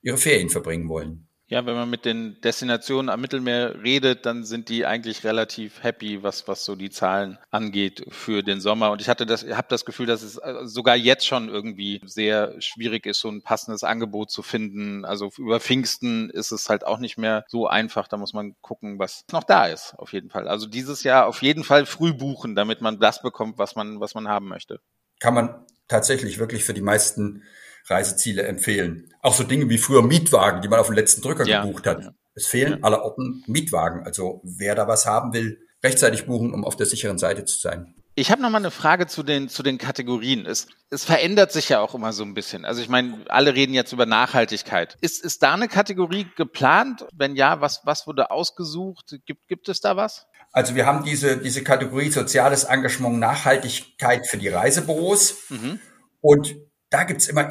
ihre 0.00 0.16
Ferien 0.16 0.48
verbringen 0.48 0.88
wollen. 0.88 1.28
Ja, 1.52 1.66
wenn 1.66 1.74
man 1.74 1.90
mit 1.90 2.06
den 2.06 2.40
Destinationen 2.40 3.10
am 3.10 3.20
Mittelmeer 3.20 3.82
redet, 3.82 4.24
dann 4.24 4.42
sind 4.42 4.70
die 4.70 4.86
eigentlich 4.86 5.22
relativ 5.22 5.82
happy, 5.82 6.22
was, 6.22 6.48
was 6.48 6.64
so 6.64 6.76
die 6.76 6.88
Zahlen 6.88 7.36
angeht 7.50 8.06
für 8.08 8.42
den 8.42 8.62
Sommer. 8.62 8.90
Und 8.90 9.02
ich 9.02 9.10
hatte 9.10 9.26
das, 9.26 9.44
habe 9.44 9.66
das 9.68 9.84
Gefühl, 9.84 10.06
dass 10.06 10.22
es 10.22 10.38
äh, 10.38 10.60
sogar 10.62 10.96
jetzt 10.96 11.26
schon 11.26 11.50
irgendwie 11.50 12.00
sehr 12.06 12.58
schwierig 12.62 13.04
ist, 13.04 13.20
so 13.20 13.28
ein 13.28 13.42
passendes 13.42 13.84
Angebot 13.84 14.30
zu 14.30 14.42
finden. 14.42 15.04
Also 15.04 15.30
über 15.36 15.60
Pfingsten 15.60 16.30
ist 16.30 16.52
es 16.52 16.70
halt 16.70 16.86
auch 16.86 16.98
nicht 16.98 17.18
mehr 17.18 17.44
so 17.48 17.66
einfach. 17.66 18.08
Da 18.08 18.16
muss 18.16 18.32
man 18.32 18.56
gucken, 18.62 18.98
was 18.98 19.26
noch 19.30 19.44
da 19.44 19.66
ist, 19.66 19.92
auf 19.98 20.14
jeden 20.14 20.30
Fall. 20.30 20.48
Also 20.48 20.66
dieses 20.66 21.02
Jahr 21.02 21.26
auf 21.26 21.42
jeden 21.42 21.64
Fall 21.64 21.84
früh 21.84 22.14
buchen, 22.14 22.54
damit 22.54 22.80
man 22.80 22.98
das 22.98 23.20
bekommt, 23.20 23.58
was 23.58 23.76
man, 23.76 24.00
was 24.00 24.14
man 24.14 24.26
haben 24.26 24.48
möchte. 24.48 24.80
Kann 25.20 25.34
man 25.34 25.66
tatsächlich 25.86 26.38
wirklich 26.38 26.64
für 26.64 26.72
die 26.72 26.80
meisten 26.80 27.42
Reiseziele 27.86 28.42
empfehlen. 28.42 29.12
Auch 29.20 29.34
so 29.34 29.44
Dinge 29.44 29.68
wie 29.68 29.78
früher 29.78 30.02
Mietwagen, 30.02 30.62
die 30.62 30.68
man 30.68 30.80
auf 30.80 30.86
den 30.86 30.96
letzten 30.96 31.22
Drücker 31.22 31.46
ja. 31.46 31.64
gebucht 31.64 31.86
hat. 31.86 32.02
Ja. 32.02 32.14
Es 32.34 32.46
fehlen 32.46 32.72
ja. 32.72 32.78
allerorten 32.82 33.44
Mietwagen. 33.46 34.04
Also 34.04 34.40
wer 34.44 34.74
da 34.74 34.88
was 34.88 35.06
haben 35.06 35.32
will, 35.32 35.58
rechtzeitig 35.82 36.26
buchen, 36.26 36.52
um 36.52 36.64
auf 36.64 36.76
der 36.76 36.86
sicheren 36.86 37.18
Seite 37.18 37.44
zu 37.44 37.58
sein. 37.58 37.94
Ich 38.14 38.30
habe 38.30 38.42
noch 38.42 38.50
mal 38.50 38.58
eine 38.58 38.70
Frage 38.70 39.06
zu 39.06 39.22
den 39.22 39.48
zu 39.48 39.62
den 39.62 39.78
Kategorien. 39.78 40.44
Es, 40.44 40.66
es 40.90 41.04
verändert 41.04 41.50
sich 41.50 41.70
ja 41.70 41.80
auch 41.80 41.94
immer 41.94 42.12
so 42.12 42.24
ein 42.24 42.34
bisschen. 42.34 42.66
Also 42.66 42.82
ich 42.82 42.90
meine, 42.90 43.24
alle 43.28 43.54
reden 43.54 43.72
jetzt 43.72 43.92
über 43.92 44.04
Nachhaltigkeit. 44.04 44.98
Ist 45.00 45.24
ist 45.24 45.42
da 45.42 45.54
eine 45.54 45.66
Kategorie 45.66 46.26
geplant? 46.36 47.06
Wenn 47.14 47.36
ja, 47.36 47.62
was 47.62 47.80
was 47.84 48.06
wurde 48.06 48.30
ausgesucht? 48.30 49.16
Gibt 49.24 49.48
gibt 49.48 49.68
es 49.70 49.80
da 49.80 49.96
was? 49.96 50.26
Also 50.52 50.74
wir 50.74 50.84
haben 50.84 51.04
diese 51.04 51.38
diese 51.38 51.64
Kategorie 51.64 52.10
soziales 52.10 52.64
Engagement 52.64 53.18
Nachhaltigkeit 53.18 54.26
für 54.26 54.36
die 54.36 54.48
Reisebüros 54.48 55.48
mhm. 55.48 55.80
und 56.20 56.54
da 56.92 57.04
gibt's 57.04 57.28
immer 57.28 57.48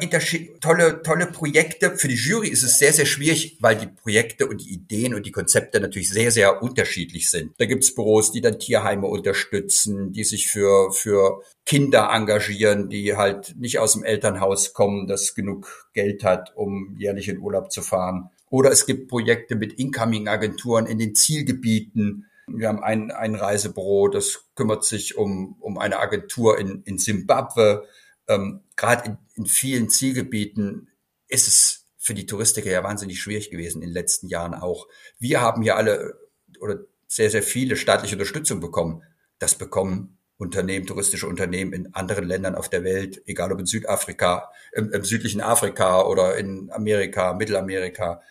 tolle, 0.60 1.02
tolle 1.02 1.26
Projekte. 1.26 1.96
Für 1.96 2.06
die 2.06 2.14
Jury 2.14 2.48
ist 2.48 2.62
es 2.62 2.78
sehr, 2.78 2.92
sehr 2.92 3.06
schwierig, 3.06 3.58
weil 3.60 3.76
die 3.76 3.88
Projekte 3.88 4.46
und 4.46 4.60
die 4.60 4.72
Ideen 4.72 5.14
und 5.14 5.26
die 5.26 5.32
Konzepte 5.32 5.80
natürlich 5.80 6.10
sehr, 6.10 6.30
sehr 6.30 6.62
unterschiedlich 6.62 7.28
sind. 7.28 7.52
Da 7.58 7.66
gibt's 7.66 7.92
Büros, 7.92 8.30
die 8.30 8.40
dann 8.40 8.60
Tierheime 8.60 9.08
unterstützen, 9.08 10.12
die 10.12 10.22
sich 10.22 10.46
für, 10.46 10.92
für 10.92 11.42
Kinder 11.66 12.10
engagieren, 12.12 12.88
die 12.88 13.16
halt 13.16 13.56
nicht 13.58 13.80
aus 13.80 13.94
dem 13.94 14.04
Elternhaus 14.04 14.74
kommen, 14.74 15.08
das 15.08 15.34
genug 15.34 15.90
Geld 15.92 16.22
hat, 16.22 16.52
um 16.54 16.94
jährlich 16.96 17.28
in 17.28 17.40
Urlaub 17.40 17.72
zu 17.72 17.82
fahren. 17.82 18.30
Oder 18.48 18.70
es 18.70 18.86
gibt 18.86 19.08
Projekte 19.08 19.56
mit 19.56 19.72
Incoming-Agenturen 19.72 20.86
in 20.86 20.98
den 20.98 21.16
Zielgebieten. 21.16 22.26
Wir 22.46 22.68
haben 22.68 22.84
ein, 22.84 23.10
ein 23.10 23.34
Reisebüro, 23.34 24.06
das 24.06 24.44
kümmert 24.54 24.84
sich 24.84 25.16
um, 25.16 25.56
um 25.58 25.78
eine 25.78 25.98
Agentur 25.98 26.60
in, 26.60 26.82
in 26.84 26.98
Zimbabwe. 26.98 27.84
Ähm, 28.28 28.60
Gerade 28.76 29.10
in, 29.10 29.18
in 29.34 29.46
vielen 29.46 29.88
Zielgebieten 29.88 30.88
ist 31.28 31.48
es 31.48 31.86
für 31.98 32.14
die 32.14 32.26
Touristiker 32.26 32.70
ja 32.70 32.82
wahnsinnig 32.82 33.20
schwierig 33.20 33.50
gewesen 33.50 33.82
in 33.82 33.88
den 33.88 33.94
letzten 33.94 34.28
Jahren 34.28 34.54
auch. 34.54 34.88
Wir 35.18 35.40
haben 35.40 35.62
hier 35.62 35.76
alle 35.76 36.18
oder 36.60 36.80
sehr, 37.06 37.30
sehr 37.30 37.42
viele 37.42 37.76
staatliche 37.76 38.16
Unterstützung 38.16 38.60
bekommen. 38.60 39.02
Das 39.38 39.54
bekommen 39.54 40.18
Unternehmen, 40.36 40.86
touristische 40.86 41.28
Unternehmen 41.28 41.72
in 41.72 41.94
anderen 41.94 42.24
Ländern 42.24 42.56
auf 42.56 42.68
der 42.68 42.82
Welt, 42.82 43.22
egal 43.26 43.52
ob 43.52 43.60
in 43.60 43.66
Südafrika, 43.66 44.50
im, 44.72 44.90
im 44.90 45.04
südlichen 45.04 45.40
Afrika 45.40 46.02
oder 46.02 46.36
in 46.36 46.70
Amerika, 46.72 47.34
Mittelamerika, 47.34 48.22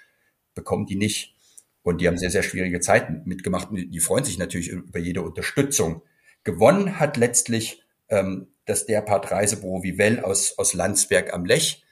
bekommen 0.53 0.85
die 0.85 0.97
nicht. 0.97 1.35
Und 1.83 2.01
die 2.01 2.07
haben 2.07 2.17
sehr, 2.17 2.29
sehr 2.29 2.43
schwierige 2.43 2.79
Zeiten 2.81 3.21
mitgemacht. 3.25 3.69
Die 3.71 3.99
freuen 3.99 4.25
sich 4.25 4.37
natürlich 4.37 4.69
über 4.69 4.99
jede 4.99 5.21
Unterstützung. 5.21 6.03
Gewonnen 6.43 6.99
hat 6.99 7.17
letztlich 7.17 7.81
ähm, 8.09 8.50
das 8.65 8.85
Derpart 8.85 9.31
Reisebüro 9.31 9.83
Vivell 9.83 10.19
aus, 10.19 10.57
aus 10.57 10.73
Landsberg 10.73 11.33
am 11.33 11.45
Lech. 11.45 11.83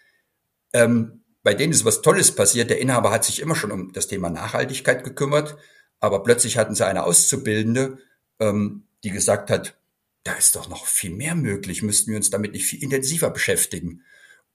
Ähm, 0.74 1.24
bei 1.44 1.54
denen 1.54 1.74
ist 1.74 1.86
was 1.86 2.02
Tolles 2.02 2.36
passiert. 2.36 2.70
Der 2.70 2.80
Inhaber 2.80 3.12
hat 3.12 3.26
sich 3.26 3.40
immer 3.40 3.56
schon 3.56 3.72
um 3.72 3.92
das 3.94 4.08
Thema 4.08 4.30
Nachhaltigkeit 4.30 5.04
gekümmert, 5.04 5.58
aber 6.00 6.24
plötzlich 6.24 6.58
hatten 6.58 6.76
sie 6.76 6.86
eine 6.86 7.04
Auszubildende, 7.04 8.00
ähm, 8.40 8.84
die 9.04 9.12
gesagt 9.12 9.50
hat, 9.50 9.78
da 10.24 10.34
ist 10.34 10.56
doch 10.56 10.70
noch 10.70 10.86
viel 10.86 11.12
mehr 11.12 11.36
möglich, 11.36 11.82
müssten 11.82 12.12
wir 12.12 12.18
uns 12.18 12.30
damit 12.30 12.52
nicht 12.52 12.66
viel 12.66 12.84
intensiver 12.84 13.30
beschäftigen. 13.30 14.04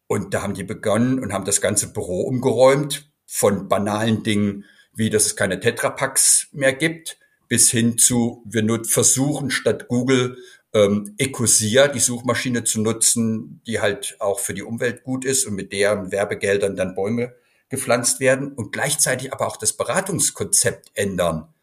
Und 0.07 0.35
da 0.35 0.43
haben 0.43 0.55
die 0.55 0.65
begonnen 0.65 1.19
und 1.19 1.33
haben 1.33 1.47
das 1.47 1.61
ganze 1.61 1.93
Büro 1.93 2.23
umgeräumt, 2.23 3.11
von 3.27 3.69
banalen 3.69 4.23
Dingen 4.23 4.65
wie, 4.95 5.11
dass 5.11 5.27
es 5.27 5.37
keine 5.37 5.59
Tetrapacks 5.59 6.49
mehr 6.53 6.73
gibt, 6.73 7.19
bis 7.49 7.71
hin 7.71 7.99
zu, 7.99 8.43
wir 8.47 8.63
nur 8.63 8.85
versuchen 8.85 9.51
statt 9.51 9.89
Google 9.89 10.37
ähm, 10.75 11.15
Ecosia, 11.19 11.89
die 11.89 12.01
Suchmaschine 12.01 12.65
zu 12.65 12.81
nutzen, 12.81 13.63
die 13.67 13.81
halt 13.81 14.17
auch 14.19 14.41
für 14.41 14.55
die 14.55 14.63
Umwelt 14.63 15.05
gut 15.05 15.25
ist 15.25 15.47
und 15.47 15.55
mit 15.55 15.73
deren 15.73 16.11
Werbegeldern 16.11 16.77
dann 16.77 16.95
Bäume 16.95 17.35
gepflanzt 17.69 18.21
werden 18.21 18.53
und 18.53 18.73
gleichzeitig 18.73 19.33
aber 19.33 19.47
auch 19.47 19.57
das 19.57 19.73
Beratungskonzept 19.73 20.91
ändern 20.95 21.55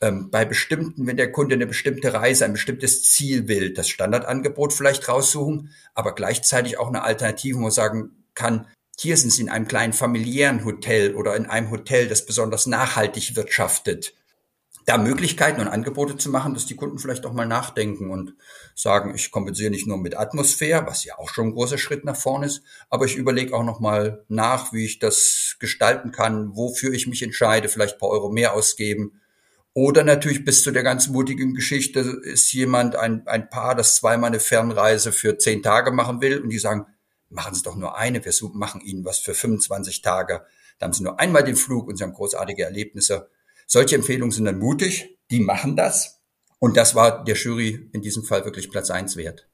ähm, 0.00 0.30
bei 0.30 0.44
bestimmten, 0.44 1.06
wenn 1.06 1.16
der 1.16 1.32
Kunde 1.32 1.54
eine 1.54 1.66
bestimmte 1.66 2.12
Reise, 2.14 2.44
ein 2.44 2.52
bestimmtes 2.52 3.02
Ziel 3.02 3.48
will, 3.48 3.72
das 3.72 3.88
Standardangebot 3.88 4.72
vielleicht 4.72 5.08
raussuchen, 5.08 5.70
aber 5.94 6.14
gleichzeitig 6.14 6.78
auch 6.78 6.88
eine 6.88 7.02
Alternative, 7.02 7.56
wo 7.56 7.62
man 7.62 7.70
sagen 7.70 8.10
kann, 8.34 8.66
hier 8.98 9.16
sind 9.16 9.30
Sie 9.30 9.42
in 9.42 9.48
einem 9.48 9.66
kleinen 9.66 9.94
familiären 9.94 10.64
Hotel 10.64 11.14
oder 11.14 11.34
in 11.34 11.46
einem 11.46 11.70
Hotel, 11.70 12.08
das 12.08 12.26
besonders 12.26 12.66
nachhaltig 12.66 13.34
wirtschaftet. 13.34 14.14
Da 14.90 14.98
Möglichkeiten 14.98 15.60
und 15.60 15.68
Angebote 15.68 16.16
zu 16.16 16.30
machen, 16.30 16.52
dass 16.52 16.66
die 16.66 16.74
Kunden 16.74 16.98
vielleicht 16.98 17.24
auch 17.24 17.32
mal 17.32 17.46
nachdenken 17.46 18.10
und 18.10 18.34
sagen, 18.74 19.14
ich 19.14 19.30
kompensiere 19.30 19.70
nicht 19.70 19.86
nur 19.86 19.98
mit 19.98 20.18
Atmosphäre, 20.18 20.84
was 20.84 21.04
ja 21.04 21.16
auch 21.16 21.28
schon 21.28 21.46
ein 21.46 21.52
großer 21.52 21.78
Schritt 21.78 22.04
nach 22.04 22.16
vorne 22.16 22.46
ist, 22.46 22.62
aber 22.88 23.04
ich 23.04 23.14
überlege 23.14 23.54
auch 23.54 23.62
noch 23.62 23.78
mal 23.78 24.24
nach, 24.26 24.72
wie 24.72 24.84
ich 24.84 24.98
das 24.98 25.54
gestalten 25.60 26.10
kann, 26.10 26.56
wofür 26.56 26.92
ich 26.92 27.06
mich 27.06 27.22
entscheide, 27.22 27.68
vielleicht 27.68 27.94
ein 27.94 27.98
paar 28.00 28.08
Euro 28.08 28.32
mehr 28.32 28.52
ausgeben 28.52 29.20
oder 29.74 30.02
natürlich 30.02 30.44
bis 30.44 30.64
zu 30.64 30.72
der 30.72 30.82
ganz 30.82 31.06
mutigen 31.06 31.54
Geschichte 31.54 32.00
ist 32.00 32.52
jemand, 32.52 32.96
ein, 32.96 33.24
ein 33.28 33.48
Paar, 33.48 33.76
das 33.76 33.94
zweimal 33.94 34.30
eine 34.30 34.40
Fernreise 34.40 35.12
für 35.12 35.38
zehn 35.38 35.62
Tage 35.62 35.92
machen 35.92 36.20
will 36.20 36.40
und 36.40 36.48
die 36.48 36.58
sagen, 36.58 36.86
machen 37.28 37.54
Sie 37.54 37.62
doch 37.62 37.76
nur 37.76 37.96
eine, 37.96 38.24
wir 38.24 38.32
machen 38.54 38.80
Ihnen 38.80 39.04
was 39.04 39.20
für 39.20 39.34
25 39.34 40.02
Tage. 40.02 40.44
Da 40.80 40.86
haben 40.86 40.92
Sie 40.92 41.04
nur 41.04 41.20
einmal 41.20 41.44
den 41.44 41.54
Flug 41.54 41.86
und 41.86 41.96
Sie 41.96 42.02
haben 42.02 42.12
großartige 42.12 42.64
Erlebnisse. 42.64 43.30
Solche 43.72 43.94
Empfehlungen 43.94 44.32
sind 44.32 44.46
dann 44.46 44.58
mutig, 44.58 45.16
die 45.30 45.38
machen 45.38 45.76
das. 45.76 46.20
Und 46.58 46.76
das 46.76 46.96
war 46.96 47.22
der 47.24 47.36
Jury 47.36 47.88
in 47.92 48.02
diesem 48.02 48.24
Fall 48.24 48.44
wirklich 48.44 48.68
Platz 48.68 48.90
eins 48.90 49.16
wert. 49.16 49.48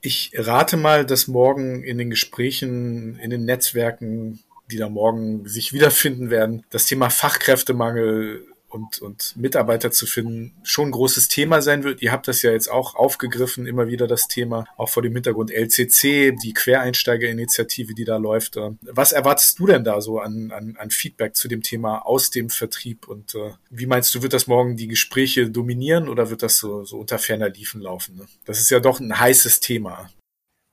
Ich 0.00 0.32
rate 0.34 0.76
mal, 0.76 1.06
dass 1.06 1.28
morgen 1.28 1.84
in 1.84 1.96
den 1.96 2.10
Gesprächen, 2.10 3.16
in 3.20 3.30
den 3.30 3.44
Netzwerken, 3.44 4.40
die 4.72 4.78
da 4.78 4.88
morgen 4.88 5.46
sich 5.46 5.72
wiederfinden 5.72 6.28
werden, 6.28 6.66
das 6.70 6.86
Thema 6.86 7.08
Fachkräftemangel 7.08 8.48
und, 8.72 9.00
und 9.00 9.36
Mitarbeiter 9.36 9.90
zu 9.90 10.06
finden 10.06 10.54
schon 10.62 10.88
ein 10.88 10.92
großes 10.92 11.28
Thema 11.28 11.60
sein 11.62 11.84
wird. 11.84 12.02
Ihr 12.02 12.12
habt 12.12 12.26
das 12.28 12.42
ja 12.42 12.52
jetzt 12.52 12.70
auch 12.70 12.94
aufgegriffen, 12.94 13.66
immer 13.66 13.88
wieder 13.88 14.06
das 14.06 14.28
Thema, 14.28 14.64
auch 14.76 14.88
vor 14.88 15.02
dem 15.02 15.14
Hintergrund 15.14 15.50
LCC, 15.50 16.32
die 16.42 16.54
Quereinsteigerinitiative, 16.54 17.94
die 17.94 18.04
da 18.04 18.16
läuft. 18.16 18.56
Was 18.82 19.12
erwartest 19.12 19.58
du 19.58 19.66
denn 19.66 19.84
da 19.84 20.00
so 20.00 20.18
an, 20.18 20.50
an, 20.52 20.76
an 20.78 20.90
Feedback 20.90 21.36
zu 21.36 21.48
dem 21.48 21.62
Thema 21.62 22.06
aus 22.06 22.30
dem 22.30 22.50
Vertrieb? 22.50 23.08
Und 23.08 23.34
äh, 23.34 23.52
wie 23.70 23.86
meinst 23.86 24.14
du, 24.14 24.22
wird 24.22 24.32
das 24.32 24.46
morgen 24.46 24.76
die 24.76 24.88
Gespräche 24.88 25.50
dominieren 25.50 26.08
oder 26.08 26.30
wird 26.30 26.42
das 26.42 26.58
so, 26.58 26.84
so 26.84 26.98
unter 26.98 27.18
ferner 27.18 27.48
Liefen 27.50 27.80
laufen? 27.80 28.16
Ne? 28.16 28.26
Das 28.46 28.60
ist 28.60 28.70
ja 28.70 28.80
doch 28.80 29.00
ein 29.00 29.18
heißes 29.18 29.60
Thema. 29.60 30.10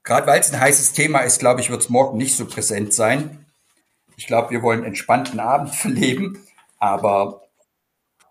Gerade 0.03 0.27
weil 0.27 0.39
es 0.39 0.51
ein 0.51 0.59
heißes 0.59 0.93
Thema 0.93 1.19
ist, 1.19 1.39
glaube 1.39 1.61
ich, 1.61 1.69
wird 1.69 1.81
es 1.81 1.89
morgen 1.89 2.17
nicht 2.17 2.35
so 2.35 2.45
präsent 2.45 2.93
sein. 2.93 3.45
Ich 4.15 4.27
glaube, 4.27 4.51
wir 4.51 4.61
wollen 4.61 4.79
einen 4.79 4.87
entspannten 4.87 5.39
Abend 5.39 5.75
verleben, 5.75 6.39
aber 6.77 7.48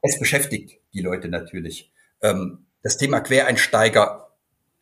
es 0.03 0.19
beschäftigt 0.19 0.81
die 0.93 1.01
Leute 1.01 1.29
natürlich. 1.29 1.93
Ähm, 2.23 2.67
das 2.83 2.97
Thema 2.97 3.21
Quereinsteiger, 3.21 4.31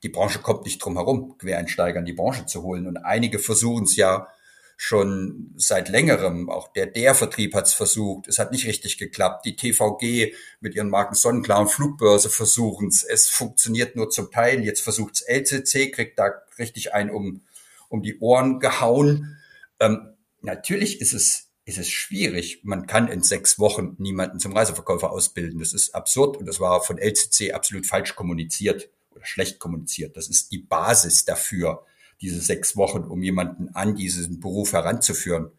die 0.03 0.09
Branche 0.09 0.41
kommt 0.41 0.65
nicht 0.65 0.79
drum 0.79 0.97
herum, 0.97 1.39
Quereinsteiger 1.39 2.01
in 2.01 2.07
die 2.07 2.13
Branche 2.13 2.47
zu 2.47 2.63
holen. 2.63 2.87
Und 2.87 2.99
einige 2.99 3.39
versuchen 3.39 3.85
es 3.85 3.97
ja 3.97 4.29
schon 4.77 5.55
seit 5.57 5.89
längerem. 5.89 6.51
Auch 6.51 6.73
der 6.73 6.87
DR-Vertrieb 6.87 7.55
hat 7.55 7.67
es 7.67 7.73
versucht. 7.73 8.29
Es 8.29 8.39
hat 8.39 8.53
nicht 8.53 8.67
richtig 8.67 8.99
geklappt. 8.99 9.47
Die 9.47 9.57
TVG 9.57 10.35
mit 10.61 10.75
ihren 10.75 10.91
Marken 10.91 11.15
Sonnenklar 11.15 11.61
und 11.61 11.69
Flugbörse 11.69 12.29
versuchen 12.29 12.89
es. 12.89 13.03
Es 13.03 13.29
funktioniert 13.29 13.97
nur 13.97 14.11
zum 14.11 14.31
Teil. 14.31 14.63
Jetzt 14.63 14.83
versucht 14.83 15.15
es 15.15 15.23
LCC, 15.23 15.91
kriegt 15.91 16.19
da 16.19 16.31
richtig 16.59 16.93
ein 16.93 17.11
um, 17.11 17.41
um 17.89 18.03
die 18.03 18.19
Ohren 18.19 18.61
gehauen. 18.61 19.39
Ähm, 19.81 20.15
natürlich 20.43 21.01
ist 21.01 21.15
es 21.15 21.46
ist 21.67 21.79
es 21.79 21.91
schwierig. 21.91 22.61
Man 22.63 22.87
kann 22.87 23.09
in 23.09 23.23
sechs 23.23 23.59
Wochen 23.59 23.97
niemanden 23.99 24.39
zum 24.39 24.57
Reiseverkäufer 24.57 25.11
ausbilden. 25.11 25.59
Das 25.59 25.75
ist 25.75 25.97
absurd 25.97 26.37
und 26.37 26.47
das 26.47 26.61
war 26.61 26.81
von 26.81 26.97
LCC 26.97 27.53
absolut 27.53 27.87
falsch 27.87 28.15
kommuniziert 28.15 28.89
oder 29.11 29.27
schlecht 29.27 29.59
kommuniziert. 29.59 30.17
Das 30.17 30.29
ist 30.29 30.53
die 30.53 30.59
Basis 30.59 31.25
dafür, 31.25 31.85
diese 32.21 32.41
sechs 32.41 32.77
Wochen, 32.77 33.01
um 33.01 33.21
jemanden 33.21 33.75
an 33.75 33.97
diesen 33.97 34.39
Beruf 34.39 34.75
heranzuführen. 34.75 35.51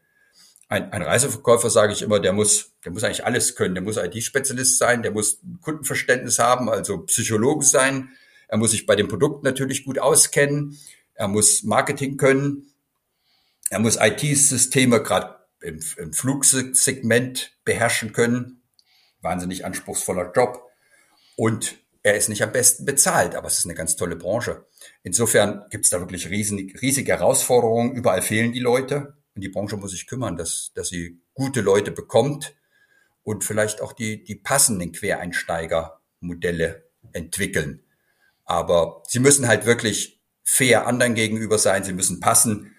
Ein, 0.70 0.93
ein 0.93 1.02
Reiseverkäufer, 1.02 1.70
sage 1.70 1.91
ich 1.91 2.02
immer, 2.02 2.22
der 2.22 2.32
muss, 2.32 2.72
der 2.86 2.93
muss 2.93 3.04
eigentlich 3.04 3.26
alles 3.26 3.56
können. 3.56 3.76
Der 3.76 3.84
muss 3.84 3.98
IT-Spezialist 3.98 4.78
sein, 4.78 5.04
der 5.04 5.12
muss 5.12 5.41
Kundenverständnis 5.62 6.39
haben, 6.39 6.70
also 6.70 7.00
Psychologe 7.00 7.65
sein. 7.65 8.12
Er 8.48 8.58
muss 8.58 8.72
sich 8.72 8.86
bei 8.86 8.96
dem 8.96 9.10
Produkt 9.10 9.43
natürlich 9.43 9.84
gut 9.84 10.00
auskennen. 10.00 10.80
Er 11.15 11.28
muss 11.28 11.63
Marketing 11.63 12.15
können. 12.15 12.72
Er 13.70 13.80
muss 13.80 13.98
IT-Systeme, 14.00 15.04
gerade 15.04 15.37
im, 15.67 15.80
im 15.97 16.13
Flugsegment 16.13 17.58
beherrschen 17.65 18.13
können. 18.13 18.63
Wahnsinnig 19.21 19.65
anspruchsvoller 19.65 20.32
Job. 20.34 20.63
Und 21.36 21.77
er 22.03 22.15
ist 22.15 22.30
nicht 22.30 22.41
am 22.41 22.51
besten 22.51 22.86
bezahlt, 22.86 23.36
aber 23.36 23.47
es 23.47 23.60
ist 23.60 23.65
eine 23.65 23.75
ganz 23.75 23.95
tolle 23.95 24.15
Branche. 24.15 24.65
Insofern 25.03 25.65
gibt 25.69 25.86
es 25.86 25.91
da 25.91 25.99
wirklich 25.99 26.30
riesig, 26.30 26.82
riesige 26.82 27.12
Herausforderungen. 27.12 27.93
Überall 27.93 28.21
fehlen 28.21 28.53
die 28.53 28.60
Leute. 28.60 29.17
Und 29.36 29.41
die 29.43 29.49
Branche 29.49 29.77
muss 29.77 29.91
sich 29.91 30.08
kümmern, 30.08 30.38
dass, 30.38 30.71
dass 30.73 30.89
sie 30.89 31.21
gute 31.34 31.62
Leute 31.62 31.91
bekommt 31.91 32.56
und 33.23 33.43
vielleicht 33.43 33.82
auch 33.82 33.93
die, 33.93 34.23
die 34.23 34.36
passenden 34.36 34.93
Quereinsteigermodelle 34.93 36.89
entwickeln. 37.12 37.84
Aber 38.45 39.03
sie 39.08 39.19
müssen 39.19 39.47
halt 39.47 39.65
wirklich 39.65 40.23
fair 40.43 40.88
anderen 40.88 41.13
gegenüber 41.13 41.60
sein. 41.60 41.84
Sie 41.84 41.93
müssen 41.93 42.21
passen. 42.21 42.73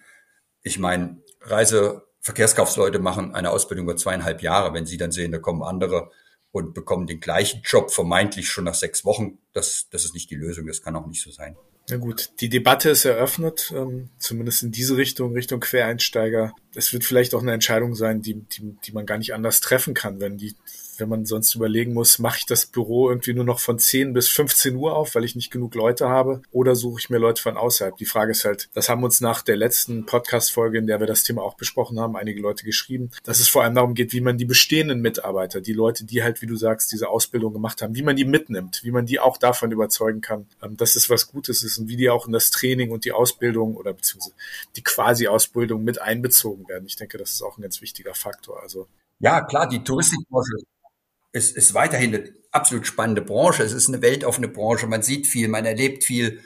Ich 0.63 0.79
meine, 0.79 1.23
Reise, 1.43 2.08
Verkehrskaufsleute 2.29 2.99
machen 2.99 3.35
eine 3.35 3.51
Ausbildung 3.51 3.87
über 3.87 3.97
zweieinhalb 3.97 4.43
Jahre. 4.43 4.75
Wenn 4.75 4.85
sie 4.85 4.99
dann 4.99 5.13
sehen, 5.13 5.33
da 5.33 5.39
kommen 5.39 5.63
andere 5.63 6.11
und 6.53 6.75
bekommen 6.75 7.07
den 7.07 7.21
gleichen 7.21 7.63
Job 7.65 7.91
vermeintlich 7.91 8.51
schon 8.51 8.65
nach 8.65 8.75
sechs 8.75 9.03
Wochen, 9.07 9.39
das, 9.55 9.87
das 9.91 10.05
ist 10.05 10.13
nicht 10.13 10.31
die 10.31 10.35
Lösung. 10.35 10.67
Das 10.67 10.83
kann 10.83 10.95
auch 10.95 11.07
nicht 11.07 11.23
so 11.23 11.31
sein. 11.31 11.57
Na 11.89 11.97
gut, 11.97 12.29
die 12.41 12.51
Debatte 12.51 12.91
ist 12.91 13.07
eröffnet, 13.07 13.73
ähm, 13.75 14.11
zumindest 14.19 14.63
in 14.63 14.73
diese 14.73 14.99
Richtung, 14.99 15.33
Richtung 15.33 15.61
Quereinsteiger. 15.61 16.53
Es 16.75 16.93
wird 16.93 17.03
vielleicht 17.03 17.35
auch 17.35 17.41
eine 17.41 17.55
Entscheidung 17.55 17.95
sein, 17.95 18.21
die, 18.21 18.35
die, 18.35 18.77
die 18.85 18.93
man 18.93 19.07
gar 19.07 19.17
nicht 19.17 19.33
anders 19.33 19.63
treffen 19.63 19.95
kann, 19.95 20.21
wenn 20.21 20.37
die 20.37 20.55
wenn 20.99 21.09
man 21.09 21.25
sonst 21.25 21.55
überlegen 21.55 21.95
muss, 21.95 22.19
mache 22.19 22.39
ich 22.39 22.47
das 22.47 22.67
Büro 22.67 23.09
irgendwie 23.09 23.35
nur 23.35 23.45
noch 23.45 23.61
von 23.61 23.79
10 23.79 24.13
bis 24.13 24.29
15 24.29 24.77
Uhr 24.77 24.97
auf, 24.97 25.15
weil 25.15 25.25
ich 25.25 25.37
nicht 25.37 25.51
genug 25.51 25.75
Leute 25.75 26.09
habe, 26.09 26.43
oder 26.51 26.75
suche 26.75 27.01
ich 27.01 27.11
mir 27.11 27.19
Leute 27.19 27.43
von 27.43 27.57
außerhalb? 27.57 27.97
Die 27.97 28.05
Frage 28.05 28.33
ist 28.33 28.45
halt, 28.45 28.69
das 28.75 28.89
haben 28.89 29.05
uns 29.05 29.21
nach 29.21 29.43
der 29.43 29.57
letzten 29.57 30.07
Podcast-Folge, 30.07 30.79
in 30.79 30.87
der 30.87 31.01
wir 31.01 31.07
das 31.07 31.23
Thema 31.23 31.43
auch 31.43 31.55
besprochen 31.55 31.99
haben, 32.01 32.17
einige 32.17 32.41
Leute 32.41 32.65
geschrieben, 32.65 33.11
dass 33.23 33.41
es 33.41 33.49
vor 33.49 33.63
allem 33.63 33.75
darum 33.75 33.95
geht, 33.95 34.13
wie 34.13 34.21
man 34.21 34.39
die 34.39 34.45
bestehenden 34.45 35.01
Mitarbeiter, 35.01 35.61
die 35.61 35.73
Leute, 35.73 36.05
die 36.05 36.23
halt, 36.23 36.43
wie 36.43 36.47
du 36.47 36.57
sagst, 36.57 36.93
diese 36.93 37.09
Ausbildung 37.09 37.53
gemacht 37.53 37.83
haben, 37.83 37.95
wie 37.95 38.03
man 38.03 38.17
die 38.17 38.25
mitnimmt, 38.25 38.81
wie 38.83 38.91
man 38.91 39.07
die 39.07 39.21
auch 39.21 39.37
davon 39.37 39.71
überzeugen 39.71 40.21
kann, 40.21 40.47
ähm, 40.63 40.77
dass 40.77 40.97
es 40.97 41.11
was 41.11 41.29
Gutes 41.29 41.63
ist 41.63 41.79
und 41.79 41.89
wie 41.89 41.97
die 41.97 42.11
auch 42.11 42.27
in 42.27 42.33
das 42.33 42.51
Training 42.51 42.91
und 42.91 43.05
die 43.05 43.13
Ausbildung 43.13 43.77
oder 43.77 43.93
beziehungsweise 43.93 44.35
die 44.77 44.83
Quasi-Ausbildung 44.83 45.85
mit 45.85 46.01
einbezogen 46.01 46.69
werden. 46.69 46.87
Ich 46.87 46.97
denke, 46.97 47.19
das 47.19 47.33
ist 47.33 47.43
auch 47.43 47.59
ein 47.59 47.63
ganz 47.63 47.81
wichtiger 47.81 48.15
Faktor. 48.15 48.63
Also 48.63 48.87
ja, 49.21 49.41
klar, 49.41 49.69
die 49.69 49.83
Touristikbranche 49.83 50.53
es 51.39 51.53
ist 51.53 51.73
weiterhin 51.73 52.15
eine 52.15 52.33
absolut 52.51 52.87
spannende 52.87 53.23
Branche. 53.23 53.63
Es 53.63 53.73
ist 53.73 53.89
eine 53.89 54.03
weltoffene 54.03 54.49
Branche. 54.49 54.87
Man 54.87 55.03
sieht 55.03 55.27
viel, 55.27 55.49
man 55.49 55.65
erlebt 55.65 56.05
viel 56.05 56.41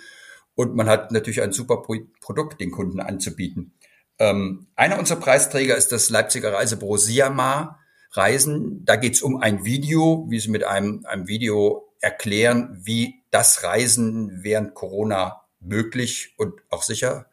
und 0.54 0.76
man 0.76 0.88
hat 0.88 1.10
natürlich 1.10 1.42
ein 1.42 1.52
super 1.52 1.82
Produkt 2.20 2.60
den 2.60 2.70
Kunden 2.70 3.00
anzubieten. 3.00 3.74
Ähm, 4.18 4.68
einer 4.76 4.98
unserer 4.98 5.18
Preisträger 5.18 5.76
ist 5.76 5.90
das 5.90 6.10
Leipziger 6.10 6.52
Reisebüro 6.52 6.96
Siamar 6.96 7.80
Reisen. 8.12 8.84
Da 8.84 8.96
geht 8.96 9.14
es 9.14 9.22
um 9.22 9.38
ein 9.38 9.64
Video, 9.64 10.26
wie 10.28 10.38
Sie 10.38 10.50
mit 10.50 10.64
einem, 10.64 11.04
einem 11.06 11.26
Video 11.26 11.88
erklären, 12.00 12.78
wie 12.84 13.22
das 13.30 13.64
Reisen 13.64 14.42
während 14.42 14.74
Corona 14.74 15.42
möglich 15.60 16.34
und 16.36 16.60
auch 16.68 16.82
sicher 16.82 17.26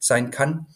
sein 0.00 0.30
kann. 0.30 0.66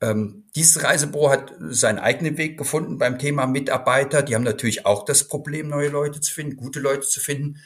Ähm, 0.00 0.44
dieses 0.54 0.82
Reisebüro 0.82 1.30
hat 1.30 1.52
seinen 1.58 1.98
eigenen 1.98 2.38
Weg 2.38 2.56
gefunden 2.56 2.98
beim 2.98 3.18
Thema 3.18 3.46
Mitarbeiter. 3.46 4.22
Die 4.22 4.34
haben 4.34 4.44
natürlich 4.44 4.86
auch 4.86 5.04
das 5.04 5.24
Problem, 5.24 5.68
neue 5.68 5.88
Leute 5.88 6.20
zu 6.20 6.32
finden, 6.32 6.56
gute 6.56 6.80
Leute 6.80 7.06
zu 7.06 7.20
finden. 7.20 7.58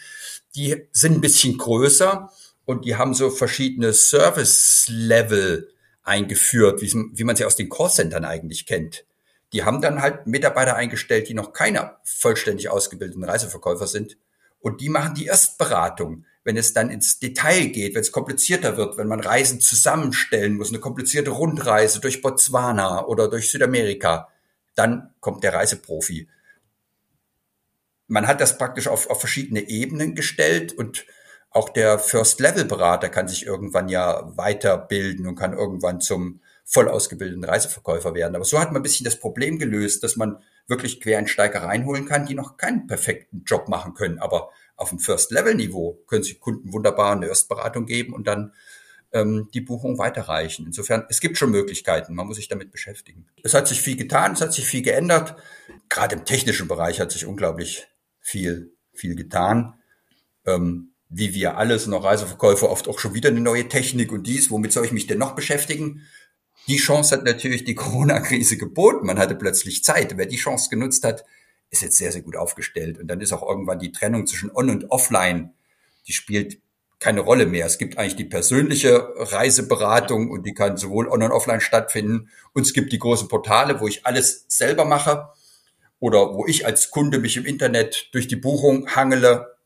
Die 0.54 0.88
sind 0.92 1.14
ein 1.14 1.20
bisschen 1.20 1.58
größer 1.58 2.30
und 2.64 2.84
die 2.84 2.96
haben 2.96 3.14
so 3.14 3.30
verschiedene 3.30 3.92
Service-Level 3.92 5.70
eingeführt, 6.02 6.80
wie, 6.82 6.92
wie 7.12 7.24
man 7.24 7.36
sie 7.36 7.44
aus 7.44 7.56
den 7.56 7.68
Callcentern 7.68 8.24
eigentlich 8.24 8.66
kennt. 8.66 9.04
Die 9.52 9.64
haben 9.64 9.82
dann 9.82 10.00
halt 10.00 10.26
Mitarbeiter 10.26 10.76
eingestellt, 10.76 11.28
die 11.28 11.34
noch 11.34 11.52
keine 11.52 11.96
vollständig 12.04 12.70
ausgebildeten 12.70 13.24
Reiseverkäufer 13.24 13.86
sind. 13.86 14.16
Und 14.60 14.80
die 14.80 14.88
machen 14.88 15.14
die 15.14 15.26
Erstberatung. 15.26 16.24
Wenn 16.44 16.56
es 16.56 16.72
dann 16.72 16.90
ins 16.90 17.20
Detail 17.20 17.66
geht, 17.66 17.94
wenn 17.94 18.00
es 18.00 18.12
komplizierter 18.12 18.76
wird, 18.76 18.96
wenn 18.96 19.06
man 19.06 19.20
Reisen 19.20 19.60
zusammenstellen 19.60 20.56
muss, 20.56 20.70
eine 20.70 20.80
komplizierte 20.80 21.30
Rundreise 21.30 22.00
durch 22.00 22.20
Botswana 22.20 23.06
oder 23.06 23.28
durch 23.28 23.50
Südamerika, 23.50 24.28
dann 24.74 25.14
kommt 25.20 25.44
der 25.44 25.54
Reiseprofi. 25.54 26.28
Man 28.08 28.26
hat 28.26 28.40
das 28.40 28.58
praktisch 28.58 28.88
auf, 28.88 29.08
auf 29.08 29.20
verschiedene 29.20 29.68
Ebenen 29.68 30.14
gestellt 30.14 30.72
und 30.72 31.06
auch 31.50 31.68
der 31.68 31.98
First-Level-Berater 31.98 33.10
kann 33.10 33.28
sich 33.28 33.46
irgendwann 33.46 33.88
ja 33.88 34.32
weiterbilden 34.36 35.26
und 35.26 35.36
kann 35.36 35.52
irgendwann 35.52 36.00
zum 36.00 36.40
voll 36.64 36.88
ausgebildeten 36.88 37.44
Reiseverkäufer 37.44 38.14
werden. 38.14 38.34
Aber 38.34 38.44
so 38.44 38.58
hat 38.58 38.68
man 38.72 38.80
ein 38.80 38.82
bisschen 38.82 39.04
das 39.04 39.16
Problem 39.16 39.58
gelöst, 39.58 40.02
dass 40.02 40.16
man 40.16 40.42
wirklich 40.66 41.00
Quereinsteiger 41.00 41.62
reinholen 41.62 42.06
kann, 42.06 42.24
die 42.24 42.34
noch 42.34 42.56
keinen 42.56 42.86
perfekten 42.86 43.42
Job 43.44 43.68
machen 43.68 43.94
können. 43.94 44.18
Aber 44.18 44.50
auf 44.82 44.90
dem 44.90 44.98
First-Level-Niveau 44.98 46.02
können 46.06 46.22
sich 46.22 46.40
Kunden 46.40 46.72
wunderbar 46.72 47.12
eine 47.12 47.26
Erstberatung 47.26 47.86
geben 47.86 48.12
und 48.12 48.26
dann 48.26 48.52
ähm, 49.12 49.48
die 49.54 49.60
Buchung 49.60 49.98
weiterreichen. 49.98 50.66
Insofern, 50.66 51.04
es 51.08 51.20
gibt 51.20 51.38
schon 51.38 51.50
Möglichkeiten, 51.50 52.14
man 52.14 52.26
muss 52.26 52.36
sich 52.36 52.48
damit 52.48 52.70
beschäftigen. 52.70 53.26
Es 53.42 53.54
hat 53.54 53.68
sich 53.68 53.80
viel 53.80 53.96
getan, 53.96 54.32
es 54.32 54.40
hat 54.40 54.52
sich 54.52 54.66
viel 54.66 54.82
geändert. 54.82 55.36
Gerade 55.88 56.16
im 56.16 56.24
technischen 56.24 56.68
Bereich 56.68 57.00
hat 57.00 57.12
sich 57.12 57.26
unglaublich 57.26 57.86
viel, 58.20 58.74
viel 58.92 59.14
getan. 59.14 59.74
Ähm, 60.44 60.92
wie 61.08 61.34
wir 61.34 61.58
alles 61.58 61.86
noch 61.86 62.04
Reiseverkäufer 62.04 62.70
oft 62.70 62.88
auch 62.88 62.98
schon 62.98 63.14
wieder 63.14 63.28
eine 63.28 63.40
neue 63.40 63.68
Technik 63.68 64.12
und 64.12 64.26
dies, 64.26 64.50
womit 64.50 64.72
soll 64.72 64.86
ich 64.86 64.92
mich 64.92 65.06
denn 65.06 65.18
noch 65.18 65.34
beschäftigen? 65.34 66.02
Die 66.68 66.76
Chance 66.76 67.16
hat 67.16 67.24
natürlich 67.24 67.64
die 67.64 67.74
Corona-Krise 67.74 68.56
geboten. 68.56 69.06
Man 69.06 69.18
hatte 69.18 69.34
plötzlich 69.34 69.84
Zeit. 69.84 70.16
Wer 70.16 70.26
die 70.26 70.36
Chance 70.36 70.70
genutzt 70.70 71.04
hat, 71.04 71.24
ist 71.72 71.82
jetzt 71.82 71.96
sehr, 71.96 72.12
sehr 72.12 72.22
gut 72.22 72.36
aufgestellt. 72.36 72.98
Und 72.98 73.08
dann 73.08 73.20
ist 73.20 73.32
auch 73.32 73.42
irgendwann 73.42 73.80
die 73.80 73.90
Trennung 73.90 74.26
zwischen 74.26 74.54
On 74.54 74.70
und 74.70 74.90
Offline, 74.90 75.54
die 76.06 76.12
spielt 76.12 76.58
keine 77.00 77.20
Rolle 77.20 77.46
mehr. 77.46 77.66
Es 77.66 77.78
gibt 77.78 77.98
eigentlich 77.98 78.14
die 78.14 78.24
persönliche 78.24 79.12
Reiseberatung 79.16 80.30
und 80.30 80.46
die 80.46 80.54
kann 80.54 80.76
sowohl 80.76 81.08
on 81.08 81.22
und 81.22 81.32
offline 81.32 81.60
stattfinden. 81.60 82.28
Und 82.52 82.62
es 82.62 82.72
gibt 82.72 82.92
die 82.92 82.98
großen 82.98 83.26
Portale, 83.26 83.80
wo 83.80 83.88
ich 83.88 84.06
alles 84.06 84.44
selber 84.46 84.84
mache 84.84 85.30
oder 85.98 86.34
wo 86.34 86.46
ich 86.46 86.64
als 86.64 86.90
Kunde 86.90 87.18
mich 87.18 87.36
im 87.36 87.44
Internet 87.44 88.10
durch 88.12 88.28
die 88.28 88.36
Buchung 88.36 88.94
hangele. 88.94 89.56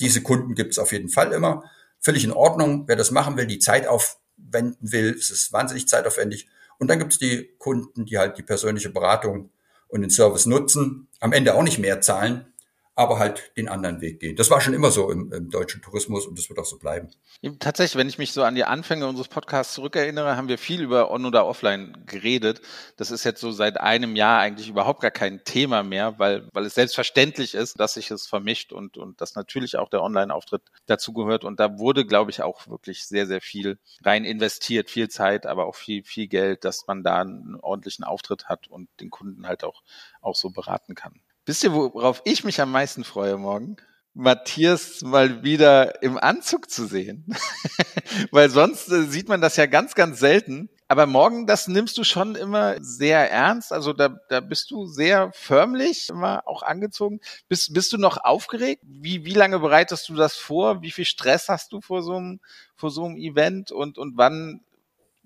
Diese 0.00 0.22
Kunden 0.22 0.54
gibt 0.54 0.72
es 0.72 0.78
auf 0.78 0.92
jeden 0.92 1.08
Fall 1.08 1.32
immer. 1.32 1.64
Völlig 1.98 2.24
in 2.24 2.32
Ordnung. 2.32 2.84
Wer 2.86 2.96
das 2.96 3.10
machen 3.10 3.38
will, 3.38 3.46
die 3.46 3.58
Zeit 3.58 3.86
auf, 3.86 4.18
wenden 4.36 4.92
will. 4.92 5.14
Es 5.18 5.30
ist 5.30 5.52
wahnsinnig 5.54 5.88
zeitaufwendig. 5.88 6.46
Und 6.78 6.88
dann 6.88 6.98
gibt 6.98 7.12
es 7.12 7.18
die 7.18 7.54
Kunden, 7.58 8.04
die 8.04 8.18
halt 8.18 8.36
die 8.36 8.42
persönliche 8.42 8.90
Beratung 8.90 9.48
und 9.96 10.02
den 10.02 10.10
Service 10.10 10.46
nutzen, 10.46 11.08
am 11.20 11.32
Ende 11.32 11.54
auch 11.54 11.62
nicht 11.62 11.78
mehr 11.78 12.00
zahlen, 12.00 12.46
aber 12.96 13.18
halt 13.18 13.52
den 13.58 13.68
anderen 13.68 14.00
Weg 14.00 14.20
gehen. 14.20 14.36
Das 14.36 14.50
war 14.50 14.62
schon 14.62 14.72
immer 14.72 14.90
so 14.90 15.10
im, 15.10 15.30
im, 15.30 15.50
deutschen 15.50 15.82
Tourismus 15.82 16.26
und 16.26 16.38
das 16.38 16.48
wird 16.48 16.58
auch 16.58 16.64
so 16.64 16.78
bleiben. 16.78 17.10
Tatsächlich, 17.60 17.96
wenn 17.96 18.08
ich 18.08 18.16
mich 18.16 18.32
so 18.32 18.42
an 18.42 18.54
die 18.54 18.64
Anfänge 18.64 19.06
unseres 19.06 19.28
Podcasts 19.28 19.74
zurückerinnere, 19.74 20.38
haben 20.38 20.48
wir 20.48 20.56
viel 20.56 20.80
über 20.80 21.10
On- 21.10 21.26
oder 21.26 21.46
Offline 21.46 22.04
geredet. 22.06 22.62
Das 22.96 23.10
ist 23.10 23.24
jetzt 23.24 23.42
so 23.42 23.52
seit 23.52 23.78
einem 23.78 24.16
Jahr 24.16 24.40
eigentlich 24.40 24.70
überhaupt 24.70 25.02
gar 25.02 25.10
kein 25.10 25.44
Thema 25.44 25.82
mehr, 25.82 26.18
weil, 26.18 26.48
weil 26.54 26.64
es 26.64 26.74
selbstverständlich 26.74 27.54
ist, 27.54 27.78
dass 27.78 27.94
sich 27.94 28.10
es 28.10 28.26
vermischt 28.26 28.72
und, 28.72 28.96
und 28.96 29.20
dass 29.20 29.34
natürlich 29.34 29.76
auch 29.76 29.90
der 29.90 30.02
Online-Auftritt 30.02 30.62
dazugehört. 30.86 31.44
Und 31.44 31.60
da 31.60 31.78
wurde, 31.78 32.06
glaube 32.06 32.30
ich, 32.30 32.40
auch 32.40 32.66
wirklich 32.66 33.04
sehr, 33.06 33.26
sehr 33.26 33.42
viel 33.42 33.78
rein 34.04 34.24
investiert, 34.24 34.88
viel 34.88 35.10
Zeit, 35.10 35.44
aber 35.44 35.66
auch 35.66 35.76
viel, 35.76 36.02
viel 36.02 36.28
Geld, 36.28 36.64
dass 36.64 36.86
man 36.86 37.04
da 37.04 37.20
einen 37.20 37.56
ordentlichen 37.60 38.06
Auftritt 38.06 38.46
hat 38.48 38.68
und 38.68 38.88
den 39.00 39.10
Kunden 39.10 39.46
halt 39.46 39.64
auch, 39.64 39.82
auch 40.22 40.34
so 40.34 40.48
beraten 40.48 40.94
kann. 40.94 41.20
Wisst 41.46 41.62
ihr, 41.62 41.72
worauf 41.72 42.22
ich 42.24 42.42
mich 42.42 42.60
am 42.60 42.72
meisten 42.72 43.04
freue 43.04 43.38
morgen? 43.38 43.76
Matthias 44.14 45.02
mal 45.02 45.44
wieder 45.44 46.02
im 46.02 46.18
Anzug 46.18 46.68
zu 46.68 46.86
sehen. 46.86 47.24
Weil 48.32 48.50
sonst 48.50 48.90
äh, 48.90 49.04
sieht 49.04 49.28
man 49.28 49.40
das 49.40 49.56
ja 49.56 49.66
ganz, 49.66 49.94
ganz 49.94 50.18
selten. 50.18 50.68
Aber 50.88 51.06
morgen, 51.06 51.46
das 51.46 51.68
nimmst 51.68 51.98
du 51.98 52.02
schon 52.02 52.34
immer 52.34 52.82
sehr 52.82 53.30
ernst. 53.30 53.72
Also 53.72 53.92
da, 53.92 54.08
da 54.28 54.40
bist 54.40 54.72
du 54.72 54.86
sehr 54.86 55.30
förmlich 55.34 56.08
immer 56.08 56.42
auch 56.48 56.64
angezogen. 56.64 57.20
Bist, 57.48 57.72
bist 57.72 57.92
du 57.92 57.98
noch 57.98 58.16
aufgeregt? 58.16 58.82
Wie, 58.84 59.24
wie 59.24 59.34
lange 59.34 59.60
bereitest 59.60 60.08
du 60.08 60.14
das 60.14 60.34
vor? 60.34 60.82
Wie 60.82 60.90
viel 60.90 61.04
Stress 61.04 61.48
hast 61.48 61.72
du 61.72 61.80
vor 61.80 62.02
so 62.02 62.16
einem, 62.16 62.40
vor 62.74 62.90
so 62.90 63.04
einem 63.04 63.16
Event? 63.16 63.70
Und, 63.70 63.98
und 63.98 64.16
wann 64.16 64.62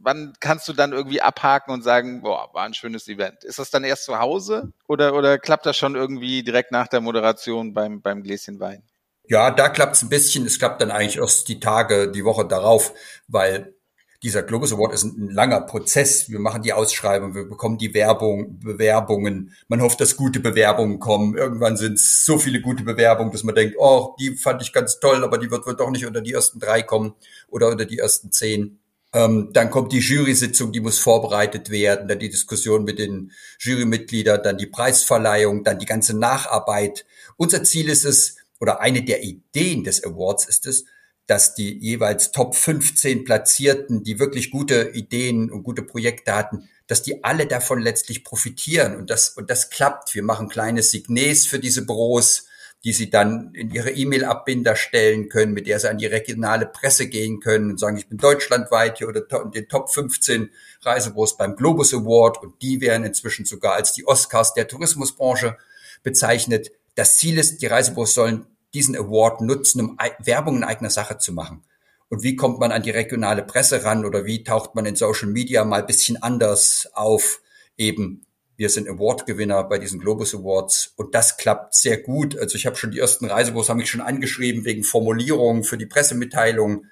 wann 0.02 0.32
kannst 0.40 0.68
du 0.68 0.72
dann 0.72 0.92
irgendwie 0.92 1.22
abhaken 1.22 1.72
und 1.72 1.82
sagen, 1.82 2.22
boah, 2.22 2.50
war 2.52 2.64
ein 2.64 2.74
schönes 2.74 3.08
Event? 3.08 3.44
Ist 3.44 3.58
das 3.58 3.70
dann 3.70 3.84
erst 3.84 4.04
zu 4.04 4.18
Hause 4.18 4.72
oder, 4.88 5.14
oder 5.14 5.38
klappt 5.38 5.66
das 5.66 5.76
schon 5.76 5.94
irgendwie 5.94 6.42
direkt 6.42 6.72
nach 6.72 6.88
der 6.88 7.00
Moderation 7.00 7.74
beim, 7.74 8.02
beim 8.02 8.22
Gläschen 8.22 8.60
Wein? 8.60 8.82
Ja, 9.28 9.50
da 9.50 9.68
klappt 9.68 9.96
es 9.96 10.02
ein 10.02 10.08
bisschen. 10.08 10.44
Es 10.44 10.58
klappt 10.58 10.82
dann 10.82 10.90
eigentlich 10.90 11.18
erst 11.18 11.48
die 11.48 11.60
Tage, 11.60 12.10
die 12.10 12.24
Woche 12.24 12.46
darauf, 12.46 12.92
weil 13.28 13.74
dieser 14.22 14.42
Globus 14.42 14.72
Award 14.72 14.92
ist 14.92 15.04
ein, 15.04 15.30
langer 15.30 15.62
Prozess. 15.62 16.28
Wir 16.28 16.40
machen 16.40 16.62
die 16.62 16.72
Ausschreibung, 16.72 17.34
wir 17.34 17.48
bekommen 17.48 17.78
die 17.78 17.94
Werbung, 17.94 18.58
Bewerbungen. 18.58 19.54
Man 19.68 19.80
hofft, 19.80 20.00
dass 20.00 20.16
gute 20.16 20.40
Bewerbungen 20.40 20.98
kommen. 20.98 21.36
Irgendwann 21.36 21.76
sind 21.76 21.94
es 21.94 22.24
so 22.24 22.38
viele 22.38 22.60
gute 22.60 22.82
Bewerbungen, 22.82 23.32
dass 23.32 23.44
man 23.44 23.54
denkt, 23.54 23.76
oh, 23.78 24.14
die 24.20 24.36
fand 24.36 24.62
ich 24.62 24.72
ganz 24.72 25.00
toll, 25.00 25.24
aber 25.24 25.38
die 25.38 25.50
wird 25.50 25.66
wohl 25.66 25.76
doch 25.76 25.90
nicht 25.90 26.06
unter 26.06 26.20
die 26.20 26.32
ersten 26.32 26.58
drei 26.58 26.82
kommen 26.82 27.14
oder 27.48 27.68
unter 27.68 27.86
die 27.86 27.98
ersten 27.98 28.30
zehn. 28.32 28.79
Ähm, 29.12 29.50
dann 29.52 29.70
kommt 29.70 29.92
die 29.92 29.98
Jury-Sitzung, 29.98 30.72
die 30.72 30.80
muss 30.80 30.98
vorbereitet 30.98 31.70
werden, 31.70 32.06
dann 32.06 32.20
die 32.20 32.30
Diskussion 32.30 32.84
mit 32.84 32.98
den 32.98 33.32
Jurymitgliedern, 33.58 34.42
dann 34.42 34.58
die 34.58 34.66
Preisverleihung, 34.66 35.64
dann 35.64 35.78
die 35.78 35.86
ganze 35.86 36.16
Nacharbeit. 36.16 37.06
Unser 37.36 37.64
Ziel 37.64 37.88
ist 37.88 38.04
es, 38.04 38.36
oder 38.60 38.80
eine 38.80 39.02
der 39.02 39.22
Ideen 39.24 39.82
des 39.84 40.04
Awards 40.04 40.46
ist 40.46 40.66
es, 40.66 40.84
dass 41.26 41.54
die 41.54 41.78
jeweils 41.78 42.32
Top 42.32 42.54
15 42.54 43.24
Platzierten, 43.24 44.04
die 44.04 44.18
wirklich 44.18 44.50
gute 44.50 44.90
Ideen 44.94 45.50
und 45.50 45.62
gute 45.62 45.82
Projekte 45.82 46.34
hatten, 46.34 46.68
dass 46.86 47.02
die 47.02 47.22
alle 47.22 47.46
davon 47.46 47.80
letztlich 47.80 48.24
profitieren 48.24 48.96
und 48.96 49.10
das, 49.10 49.30
und 49.30 49.48
das 49.48 49.70
klappt. 49.70 50.14
Wir 50.14 50.24
machen 50.24 50.48
kleine 50.48 50.82
Signes 50.82 51.46
für 51.46 51.60
diese 51.60 51.86
Büros 51.86 52.46
die 52.84 52.92
sie 52.92 53.10
dann 53.10 53.54
in 53.54 53.70
ihre 53.70 53.90
E-Mail-Abbinder 53.90 54.74
stellen 54.74 55.28
können, 55.28 55.52
mit 55.52 55.66
der 55.66 55.78
sie 55.78 55.90
an 55.90 55.98
die 55.98 56.06
regionale 56.06 56.66
Presse 56.66 57.08
gehen 57.08 57.40
können 57.40 57.72
und 57.72 57.78
sagen, 57.78 57.98
ich 57.98 58.08
bin 58.08 58.16
deutschlandweit 58.16 58.98
hier 58.98 59.08
oder 59.08 59.22
in 59.44 59.50
den 59.50 59.68
Top 59.68 59.90
15 59.90 60.50
Reisebüros 60.82 61.36
beim 61.36 61.56
Globus 61.56 61.92
Award 61.92 62.42
und 62.42 62.62
die 62.62 62.80
werden 62.80 63.04
inzwischen 63.04 63.44
sogar 63.44 63.74
als 63.74 63.92
die 63.92 64.06
Oscars 64.06 64.54
der 64.54 64.66
Tourismusbranche 64.66 65.58
bezeichnet. 66.02 66.72
Das 66.94 67.18
Ziel 67.18 67.38
ist, 67.38 67.60
die 67.60 67.66
Reisebüros 67.66 68.14
sollen 68.14 68.46
diesen 68.72 68.96
Award 68.96 69.42
nutzen, 69.42 69.80
um 69.80 69.98
Werbung 70.20 70.56
in 70.58 70.64
eigener 70.64 70.90
Sache 70.90 71.18
zu 71.18 71.32
machen. 71.32 71.62
Und 72.08 72.22
wie 72.22 72.34
kommt 72.34 72.58
man 72.58 72.72
an 72.72 72.82
die 72.82 72.90
regionale 72.90 73.42
Presse 73.42 73.84
ran 73.84 74.04
oder 74.04 74.24
wie 74.24 74.42
taucht 74.42 74.74
man 74.74 74.86
in 74.86 74.96
Social 74.96 75.28
Media 75.28 75.64
mal 75.64 75.84
bisschen 75.84 76.20
anders 76.22 76.88
auf, 76.94 77.40
eben 77.76 78.26
wir 78.60 78.68
sind 78.68 78.90
Award-Gewinner 78.90 79.64
bei 79.64 79.78
diesen 79.78 80.00
Globus 80.00 80.34
Awards 80.34 80.92
und 80.96 81.14
das 81.14 81.38
klappt 81.38 81.74
sehr 81.74 81.96
gut. 81.96 82.38
Also 82.38 82.56
ich 82.56 82.66
habe 82.66 82.76
schon 82.76 82.90
die 82.90 82.98
ersten 82.98 83.24
Reisebüros 83.24 83.70
haben 83.70 83.78
mich 83.78 83.88
schon 83.88 84.02
angeschrieben 84.02 84.66
wegen 84.66 84.84
Formulierungen 84.84 85.64
für 85.64 85.78
die 85.78 85.86
Pressemitteilung. 85.86 86.84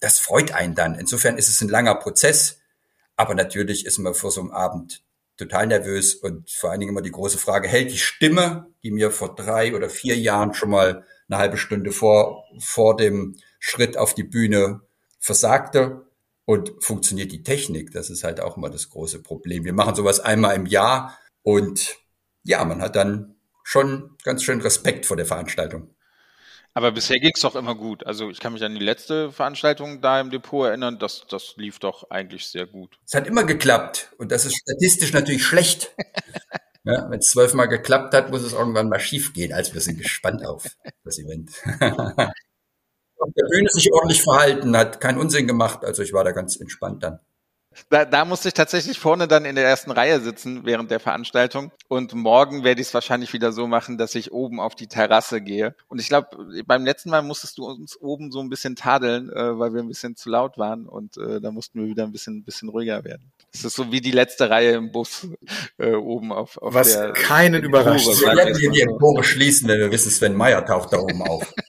Das 0.00 0.18
freut 0.18 0.52
einen 0.52 0.74
dann. 0.74 0.96
Insofern 0.96 1.38
ist 1.38 1.48
es 1.48 1.60
ein 1.60 1.68
langer 1.68 1.94
Prozess, 1.94 2.58
aber 3.14 3.36
natürlich 3.36 3.86
ist 3.86 3.98
man 3.98 4.14
vor 4.14 4.32
so 4.32 4.40
einem 4.40 4.50
Abend 4.50 5.04
total 5.36 5.68
nervös 5.68 6.16
und 6.16 6.50
vor 6.50 6.72
allen 6.72 6.80
Dingen 6.80 6.90
immer 6.90 7.02
die 7.02 7.12
große 7.12 7.38
Frage, 7.38 7.68
hält 7.68 7.92
die 7.92 7.98
Stimme, 7.98 8.66
die 8.82 8.90
mir 8.90 9.12
vor 9.12 9.36
drei 9.36 9.76
oder 9.76 9.88
vier 9.88 10.18
Jahren 10.18 10.54
schon 10.54 10.70
mal 10.70 11.06
eine 11.28 11.38
halbe 11.38 11.56
Stunde 11.56 11.92
vor, 11.92 12.42
vor 12.58 12.96
dem 12.96 13.36
Schritt 13.60 13.96
auf 13.96 14.16
die 14.16 14.24
Bühne 14.24 14.80
versagte, 15.20 16.04
und 16.52 16.72
funktioniert 16.80 17.32
die 17.32 17.42
Technik? 17.42 17.92
Das 17.92 18.10
ist 18.10 18.24
halt 18.24 18.40
auch 18.40 18.58
immer 18.58 18.68
das 18.68 18.90
große 18.90 19.22
Problem. 19.22 19.64
Wir 19.64 19.72
machen 19.72 19.94
sowas 19.94 20.20
einmal 20.20 20.54
im 20.54 20.66
Jahr 20.66 21.18
und 21.42 21.96
ja, 22.44 22.62
man 22.64 22.82
hat 22.82 22.94
dann 22.94 23.36
schon 23.64 24.16
ganz 24.22 24.42
schön 24.42 24.60
Respekt 24.60 25.06
vor 25.06 25.16
der 25.16 25.24
Veranstaltung. 25.24 25.94
Aber 26.74 26.92
bisher 26.92 27.18
ging 27.20 27.32
es 27.34 27.40
doch 27.40 27.56
immer 27.56 27.74
gut. 27.74 28.06
Also 28.06 28.28
ich 28.28 28.38
kann 28.38 28.52
mich 28.52 28.62
an 28.62 28.74
die 28.74 28.84
letzte 28.84 29.32
Veranstaltung 29.32 30.02
da 30.02 30.20
im 30.20 30.30
Depot 30.30 30.66
erinnern, 30.66 30.98
das, 30.98 31.24
das 31.28 31.54
lief 31.56 31.78
doch 31.78 32.10
eigentlich 32.10 32.46
sehr 32.46 32.66
gut. 32.66 32.98
Es 33.06 33.14
hat 33.14 33.26
immer 33.26 33.44
geklappt 33.44 34.12
und 34.18 34.30
das 34.30 34.44
ist 34.44 34.56
statistisch 34.56 35.12
natürlich 35.14 35.44
schlecht. 35.44 35.94
ja, 36.84 37.08
Wenn 37.10 37.20
es 37.20 37.30
zwölfmal 37.30 37.68
geklappt 37.68 38.12
hat, 38.12 38.30
muss 38.30 38.42
es 38.42 38.52
irgendwann 38.52 38.90
mal 38.90 39.00
schief 39.00 39.32
gehen. 39.32 39.54
Also 39.54 39.72
wir 39.72 39.80
sind 39.80 39.98
gespannt 39.98 40.44
auf 40.44 40.66
das 41.02 41.18
Event. 41.18 41.50
auf 43.22 43.32
der 43.36 43.46
Bühne 43.46 43.68
sich 43.70 43.92
ordentlich 43.92 44.22
verhalten, 44.22 44.76
hat 44.76 45.00
keinen 45.00 45.18
Unsinn 45.18 45.46
gemacht. 45.46 45.84
Also 45.84 46.02
ich 46.02 46.12
war 46.12 46.24
da 46.24 46.32
ganz 46.32 46.56
entspannt 46.56 47.02
dann. 47.02 47.20
Da, 47.88 48.04
da 48.04 48.24
musste 48.24 48.48
ich 48.48 48.54
tatsächlich 48.54 48.98
vorne 48.98 49.28
dann 49.28 49.44
in 49.44 49.54
der 49.54 49.64
ersten 49.64 49.90
Reihe 49.90 50.20
sitzen 50.20 50.64
während 50.64 50.90
der 50.90 51.00
Veranstaltung. 51.00 51.72
Und 51.88 52.14
morgen 52.14 52.64
werde 52.64 52.80
ich 52.80 52.88
es 52.88 52.94
wahrscheinlich 52.94 53.32
wieder 53.32 53.52
so 53.52 53.66
machen, 53.66 53.98
dass 53.98 54.14
ich 54.14 54.32
oben 54.32 54.60
auf 54.60 54.74
die 54.74 54.86
Terrasse 54.86 55.40
gehe. 55.40 55.74
Und 55.88 56.00
ich 56.00 56.08
glaube, 56.08 56.28
beim 56.66 56.84
letzten 56.84 57.10
Mal 57.10 57.22
musstest 57.22 57.58
du 57.58 57.66
uns 57.66 57.98
oben 58.00 58.30
so 58.30 58.40
ein 58.40 58.48
bisschen 58.48 58.76
tadeln, 58.76 59.30
äh, 59.30 59.58
weil 59.58 59.72
wir 59.72 59.82
ein 59.82 59.88
bisschen 59.88 60.16
zu 60.16 60.30
laut 60.30 60.58
waren. 60.58 60.86
Und 60.86 61.16
äh, 61.16 61.40
da 61.40 61.50
mussten 61.50 61.80
wir 61.80 61.88
wieder 61.88 62.04
ein 62.04 62.12
bisschen, 62.12 62.38
ein 62.38 62.44
bisschen 62.44 62.68
ruhiger 62.68 63.04
werden. 63.04 63.32
Es 63.52 63.64
ist 63.64 63.74
so 63.74 63.92
wie 63.92 64.00
die 64.00 64.12
letzte 64.12 64.48
Reihe 64.50 64.72
im 64.72 64.92
Bus 64.92 65.26
äh, 65.78 65.92
oben 65.92 66.32
auf, 66.32 66.56
auf 66.58 66.74
Was 66.74 66.94
der 66.94 67.12
keinen 67.12 67.62
überrascht. 67.62 68.06
Wir 68.06 68.36
werden 68.36 68.56
hier 68.56 68.70
die 68.70 68.80
Empore 68.80 69.22
schließen, 69.24 69.68
wenn 69.68 69.78
wir 69.78 69.90
wissen, 69.90 70.10
Sven 70.10 70.34
Meyer 70.34 70.64
taucht 70.64 70.92
da 70.92 70.98
oben 70.98 71.22
auf. 71.22 71.52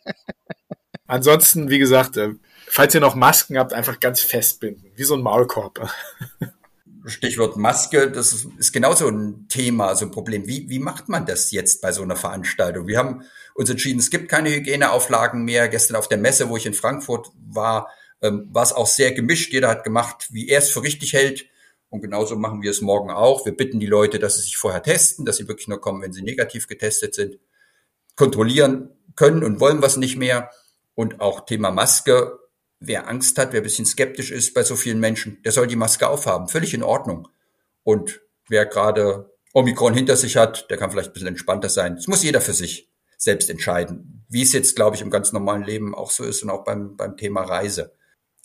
Ansonsten, 1.07 1.69
wie 1.69 1.79
gesagt, 1.79 2.17
äh, 2.17 2.29
falls 2.67 2.95
ihr 2.95 3.01
noch 3.01 3.15
Masken 3.15 3.57
habt, 3.57 3.73
einfach 3.73 3.99
ganz 3.99 4.21
festbinden, 4.21 4.91
wie 4.95 5.03
so 5.03 5.15
ein 5.15 5.21
Maulkorb. 5.21 5.89
Stichwort 7.05 7.57
Maske, 7.57 8.09
das 8.09 8.45
ist, 8.57 8.71
genauso 8.71 9.09
ein 9.09 9.47
Thema, 9.49 9.93
so 9.95 10.05
ein 10.05 10.11
Problem. 10.11 10.47
Wie, 10.47 10.69
wie 10.69 10.79
macht 10.79 11.09
man 11.09 11.25
das 11.25 11.51
jetzt 11.51 11.81
bei 11.81 11.91
so 11.91 12.01
einer 12.01 12.15
Veranstaltung? 12.15 12.87
Wir 12.87 12.97
haben 12.97 13.23
uns 13.55 13.69
entschieden, 13.69 13.99
es 13.99 14.09
gibt 14.09 14.29
keine 14.29 14.49
Hygieneauflagen 14.49 15.43
mehr. 15.43 15.67
Gestern 15.67 15.97
auf 15.97 16.07
der 16.07 16.17
Messe, 16.17 16.47
wo 16.47 16.55
ich 16.55 16.65
in 16.65 16.73
Frankfurt 16.73 17.29
war, 17.45 17.89
ähm, 18.21 18.47
war 18.51 18.63
es 18.63 18.71
auch 18.71 18.87
sehr 18.87 19.11
gemischt. 19.11 19.51
Jeder 19.51 19.67
hat 19.67 19.83
gemacht, 19.83 20.29
wie 20.31 20.47
er 20.47 20.59
es 20.59 20.69
für 20.69 20.81
richtig 20.81 21.11
hält. 21.11 21.45
Und 21.89 22.01
genauso 22.01 22.37
machen 22.37 22.61
wir 22.61 22.71
es 22.71 22.81
morgen 22.81 23.11
auch. 23.11 23.45
Wir 23.45 23.55
bitten 23.55 23.79
die 23.79 23.85
Leute, 23.85 24.17
dass 24.17 24.37
sie 24.37 24.43
sich 24.43 24.57
vorher 24.57 24.81
testen, 24.81 25.25
dass 25.25 25.37
sie 25.37 25.47
wirklich 25.47 25.67
nur 25.67 25.81
kommen, 25.81 26.01
wenn 26.01 26.13
sie 26.13 26.23
negativ 26.23 26.67
getestet 26.67 27.13
sind. 27.13 27.37
Kontrollieren 28.15 28.89
können 29.15 29.43
und 29.43 29.59
wollen 29.59 29.81
was 29.81 29.97
nicht 29.97 30.15
mehr. 30.15 30.49
Und 30.95 31.21
auch 31.21 31.45
Thema 31.45 31.71
Maske 31.71 32.39
wer 32.85 33.07
Angst 33.07 33.37
hat, 33.37 33.53
wer 33.53 33.61
ein 33.61 33.63
bisschen 33.63 33.85
skeptisch 33.85 34.31
ist 34.31 34.53
bei 34.53 34.63
so 34.63 34.75
vielen 34.75 34.99
Menschen, 34.99 35.41
der 35.43 35.51
soll 35.51 35.67
die 35.67 35.75
Maske 35.75 36.07
aufhaben. 36.07 36.47
Völlig 36.47 36.73
in 36.73 36.83
Ordnung. 36.83 37.29
Und 37.83 38.21
wer 38.49 38.65
gerade 38.65 39.31
Omikron 39.53 39.93
hinter 39.93 40.15
sich 40.15 40.37
hat, 40.37 40.69
der 40.69 40.77
kann 40.77 40.91
vielleicht 40.91 41.09
ein 41.09 41.13
bisschen 41.13 41.29
entspannter 41.29 41.69
sein. 41.69 41.95
Das 41.95 42.07
muss 42.07 42.23
jeder 42.23 42.41
für 42.41 42.53
sich 42.53 42.91
selbst 43.17 43.49
entscheiden. 43.49 44.25
Wie 44.27 44.41
es 44.41 44.53
jetzt, 44.53 44.75
glaube 44.75 44.95
ich, 44.95 45.01
im 45.01 45.09
ganz 45.09 45.31
normalen 45.31 45.63
Leben 45.63 45.95
auch 45.95 46.11
so 46.11 46.23
ist 46.23 46.43
und 46.43 46.49
auch 46.49 46.65
beim, 46.65 46.97
beim 46.97 47.15
Thema 47.15 47.41
Reise. 47.43 47.95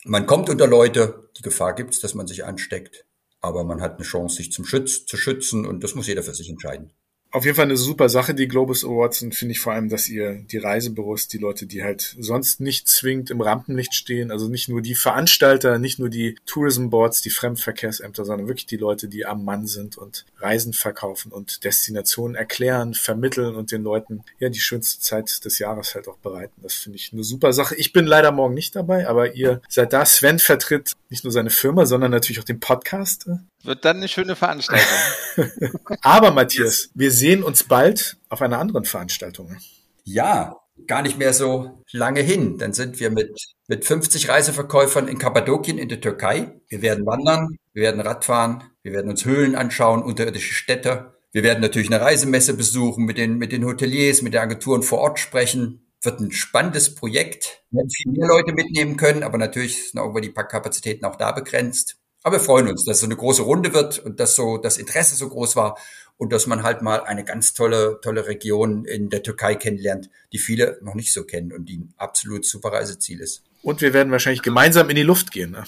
Man 0.05 0.25
kommt 0.25 0.49
unter 0.49 0.67
Leute, 0.67 1.29
die 1.37 1.41
Gefahr 1.41 1.75
gibt 1.75 1.93
es, 1.93 1.99
dass 1.99 2.13
man 2.13 2.27
sich 2.27 2.45
ansteckt, 2.45 3.05
aber 3.41 3.65
man 3.65 3.81
hat 3.81 3.95
eine 3.95 4.05
Chance, 4.05 4.37
sich 4.37 4.51
zum 4.53 4.63
Schutz, 4.63 5.05
zu 5.05 5.17
schützen 5.17 5.65
und 5.65 5.83
das 5.83 5.95
muss 5.95 6.07
jeder 6.07 6.23
für 6.23 6.33
sich 6.33 6.49
entscheiden 6.49 6.93
auf 7.31 7.45
jeden 7.45 7.55
Fall 7.55 7.65
eine 7.65 7.77
super 7.77 8.09
Sache, 8.09 8.33
die 8.33 8.47
Globus 8.47 8.83
Awards, 8.83 9.21
und 9.21 9.35
finde 9.35 9.51
ich 9.51 9.59
vor 9.59 9.73
allem, 9.73 9.89
dass 9.89 10.09
ihr 10.09 10.33
die 10.33 10.57
Reisebüros, 10.57 11.27
die 11.27 11.37
Leute, 11.37 11.67
die 11.67 11.83
halt 11.83 12.15
sonst 12.19 12.59
nicht 12.59 12.87
zwingend 12.87 13.29
im 13.29 13.41
Rampenlicht 13.41 13.93
stehen, 13.93 14.31
also 14.31 14.47
nicht 14.47 14.67
nur 14.67 14.81
die 14.81 14.95
Veranstalter, 14.95 15.77
nicht 15.77 15.99
nur 15.99 16.09
die 16.09 16.37
Tourism 16.47 16.89
Boards, 16.89 17.21
die 17.21 17.29
Fremdverkehrsämter, 17.29 18.25
sondern 18.25 18.47
wirklich 18.47 18.65
die 18.65 18.77
Leute, 18.77 19.07
die 19.07 19.27
am 19.27 19.45
Mann 19.45 19.67
sind 19.67 19.95
und 19.97 20.25
Reisen 20.39 20.73
verkaufen 20.73 21.31
und 21.31 21.63
Destinationen 21.63 22.35
erklären, 22.35 22.95
vermitteln 22.95 23.55
und 23.55 23.71
den 23.71 23.83
Leuten 23.83 24.23
ja 24.39 24.49
die 24.49 24.59
schönste 24.59 24.99
Zeit 24.99 25.45
des 25.45 25.59
Jahres 25.59 25.93
halt 25.93 26.07
auch 26.07 26.17
bereiten. 26.17 26.53
Das 26.63 26.73
finde 26.73 26.97
ich 26.97 27.13
eine 27.13 27.23
super 27.23 27.53
Sache. 27.53 27.75
Ich 27.75 27.93
bin 27.93 28.05
leider 28.05 28.31
morgen 28.31 28.55
nicht 28.55 28.75
dabei, 28.75 29.07
aber 29.07 29.35
ihr 29.35 29.61
seid 29.69 29.93
da. 29.93 30.05
Sven 30.05 30.39
vertritt 30.39 30.93
nicht 31.09 31.23
nur 31.23 31.31
seine 31.31 31.49
Firma, 31.49 31.85
sondern 31.85 32.11
natürlich 32.11 32.39
auch 32.39 32.45
den 32.45 32.59
Podcast. 32.59 33.27
Wird 33.63 33.83
dann 33.83 33.97
eine 33.97 34.07
schöne 34.07 34.35
Veranstaltung. 34.35 34.97
Aber 36.01 36.31
Matthias, 36.31 36.89
wir 36.93 37.11
sehen 37.11 37.43
uns 37.43 37.63
bald 37.63 38.17
auf 38.29 38.41
einer 38.41 38.57
anderen 38.57 38.85
Veranstaltung. 38.85 39.57
Ja, 40.05 40.55
gar 40.87 41.01
nicht 41.01 41.17
mehr 41.17 41.33
so 41.33 41.83
lange 41.91 42.21
hin. 42.21 42.57
Dann 42.57 42.73
sind 42.73 42.99
wir 42.99 43.09
mit, 43.09 43.37
mit 43.67 43.85
50 43.85 44.29
Reiseverkäufern 44.29 45.07
in 45.07 45.17
Kappadokien 45.17 45.77
in 45.77 45.89
der 45.89 46.01
Türkei. 46.01 46.59
Wir 46.67 46.81
werden 46.81 47.05
wandern, 47.05 47.57
wir 47.73 47.83
werden 47.83 48.01
Radfahren, 48.01 48.63
wir 48.81 48.93
werden 48.93 49.11
uns 49.11 49.25
Höhlen 49.25 49.55
anschauen, 49.55 50.03
unterirdische 50.03 50.53
Städte. 50.53 51.13
Wir 51.31 51.43
werden 51.43 51.61
natürlich 51.61 51.91
eine 51.91 52.01
Reisemesse 52.01 52.55
besuchen, 52.55 53.05
mit 53.05 53.17
den, 53.17 53.37
mit 53.37 53.51
den 53.51 53.65
Hoteliers, 53.65 54.21
mit 54.21 54.33
den 54.33 54.41
Agenturen 54.41 54.81
vor 54.83 54.99
Ort 54.99 55.19
sprechen. 55.19 55.85
Wird 56.01 56.21
ein 56.21 56.31
spannendes 56.31 56.95
Projekt. 56.95 57.61
Wir 57.69 57.79
werden 57.79 57.89
viel 57.89 58.11
mehr 58.13 58.27
Leute 58.27 58.53
mitnehmen 58.53 58.95
können, 58.97 59.21
aber 59.21 59.37
natürlich 59.37 59.91
sind 59.91 59.99
irgendwo 59.99 60.21
die 60.21 60.33
Kapazitäten 60.33 61.05
auch 61.05 61.17
da 61.17 61.33
begrenzt. 61.33 61.98
Aber 62.23 62.37
wir 62.37 62.43
freuen 62.43 62.67
uns, 62.67 62.83
dass 62.85 62.97
es 62.97 63.01
so 63.01 63.05
eine 63.05 63.15
große 63.15 63.43
Runde 63.43 63.73
wird 63.73 63.99
und 63.99 64.19
dass 64.19 64.35
so 64.35 64.57
das 64.57 64.77
Interesse 64.77 65.15
so 65.15 65.29
groß 65.29 65.55
war 65.55 65.77
und 66.17 66.33
dass 66.33 66.47
man 66.47 66.63
halt 66.63 66.81
mal 66.81 67.01
eine 67.03 67.23
ganz 67.23 67.53
tolle, 67.53 67.99
tolle 68.01 68.27
Region 68.27 68.83
in 68.83 69.09
der 69.09 69.23
Türkei 69.23 69.55
kennenlernt, 69.55 70.09
die 70.33 70.37
viele 70.37 70.77
noch 70.81 70.95
nicht 70.95 71.13
so 71.13 71.23
kennen 71.23 71.53
und 71.53 71.65
die 71.65 71.77
ein 71.77 71.93
absolut 71.97 72.45
super 72.45 72.73
Reiseziel 72.73 73.21
ist. 73.21 73.43
Und 73.63 73.81
wir 73.81 73.93
werden 73.93 74.11
wahrscheinlich 74.11 74.41
gemeinsam 74.41 74.89
in 74.89 74.97
die 74.97 75.03
Luft 75.03 75.31
gehen. 75.31 75.51
Ne? 75.51 75.63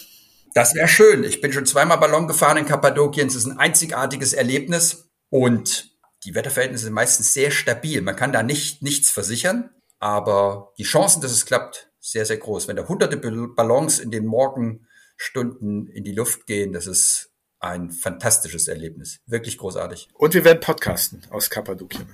Das 0.54 0.76
wäre 0.76 0.90
schön. 0.90 1.24
Ich 1.24 1.40
bin 1.40 1.54
schon 1.54 1.66
zweimal 1.66 2.00
Ballon 2.00 2.28
gefahren 2.28 2.58
in 2.58 2.66
Kappadokien. 2.66 3.28
Es 3.28 3.36
ist 3.36 3.46
ein 3.46 3.58
einzigartiges 3.58 4.34
Erlebnis 4.34 5.10
und 5.30 5.92
die 6.26 6.36
Wetterverhältnisse 6.36 6.86
sind 6.86 6.94
meistens 6.94 7.34
sehr 7.34 7.52
stabil. 7.52 8.02
Man 8.02 8.18
kann 8.18 8.34
da 8.34 8.44
nicht 8.44 8.82
nichts 8.82 9.10
versichern, 9.10 9.70
aber 10.00 10.74
die 10.78 10.84
Chancen, 10.84 11.22
dass 11.22 11.32
es 11.32 11.46
klappt, 11.46 11.90
sehr, 12.00 12.26
sehr 12.26 12.38
groß. 12.38 12.68
Wenn 12.68 12.76
da 12.76 12.88
hunderte 12.88 13.18
Ballons 13.18 14.00
in 14.00 14.12
den 14.12 14.26
Morgen 14.26 14.88
Stunden 15.22 15.88
in 15.88 16.04
die 16.04 16.14
Luft 16.14 16.48
gehen. 16.48 16.74
Das 16.74 16.88
ist 16.88 17.32
ein 17.60 17.92
fantastisches 17.92 18.68
Erlebnis. 18.68 19.20
Wirklich 19.28 19.60
großartig. 19.60 20.10
Und 20.16 20.34
wir 20.34 20.44
werden 20.44 20.60
podcasten 20.60 21.22
aus 21.30 21.52
Kappadokien. 21.52 22.10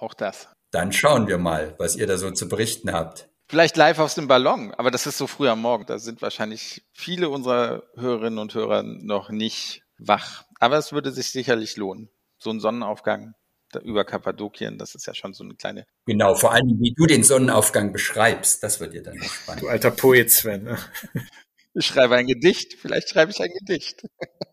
Auch 0.00 0.12
das. 0.12 0.48
Dann 0.72 0.92
schauen 0.92 1.28
wir 1.28 1.38
mal, 1.38 1.76
was 1.78 1.94
ihr 1.94 2.08
da 2.08 2.18
so 2.18 2.30
zu 2.32 2.48
berichten 2.48 2.92
habt. 2.92 3.28
Vielleicht 3.48 3.76
live 3.76 4.00
aus 4.00 4.16
dem 4.16 4.26
Ballon, 4.26 4.74
aber 4.74 4.90
das 4.90 5.06
ist 5.06 5.18
so 5.18 5.26
früh 5.26 5.48
am 5.48 5.62
Morgen. 5.62 5.86
Da 5.86 5.98
sind 5.98 6.20
wahrscheinlich 6.20 6.84
viele 6.92 7.30
unserer 7.30 7.84
Hörerinnen 7.94 8.38
und 8.40 8.52
Hörer 8.54 8.82
noch 8.82 9.30
nicht 9.30 9.82
wach. 9.96 10.44
Aber 10.58 10.76
es 10.78 10.92
würde 10.92 11.12
sich 11.12 11.30
sicherlich 11.30 11.76
lohnen. 11.76 12.10
So 12.38 12.50
ein 12.50 12.60
Sonnenaufgang 12.60 13.34
über 13.82 14.04
Kappadokien, 14.04 14.78
das 14.78 14.94
ist 14.94 15.06
ja 15.06 15.14
schon 15.14 15.32
so 15.32 15.44
eine 15.44 15.54
kleine. 15.54 15.86
Genau, 16.06 16.34
vor 16.34 16.52
allem, 16.52 16.78
wie 16.80 16.94
du 16.94 17.06
den 17.06 17.22
Sonnenaufgang 17.22 17.92
beschreibst, 17.92 18.62
das 18.62 18.80
wird 18.80 18.94
dir 18.94 19.02
dann 19.02 19.22
spannend. 19.22 19.62
Du 19.62 19.68
alter 19.68 19.90
Poet, 19.92 20.30
Sven. 20.30 20.64
Ne? 20.64 20.78
Ich 21.78 21.86
schreibe 21.86 22.16
ein 22.16 22.26
Gedicht. 22.26 22.74
Vielleicht 22.74 23.08
schreibe 23.08 23.30
ich 23.30 23.40
ein 23.40 23.52
Gedicht. 23.60 24.02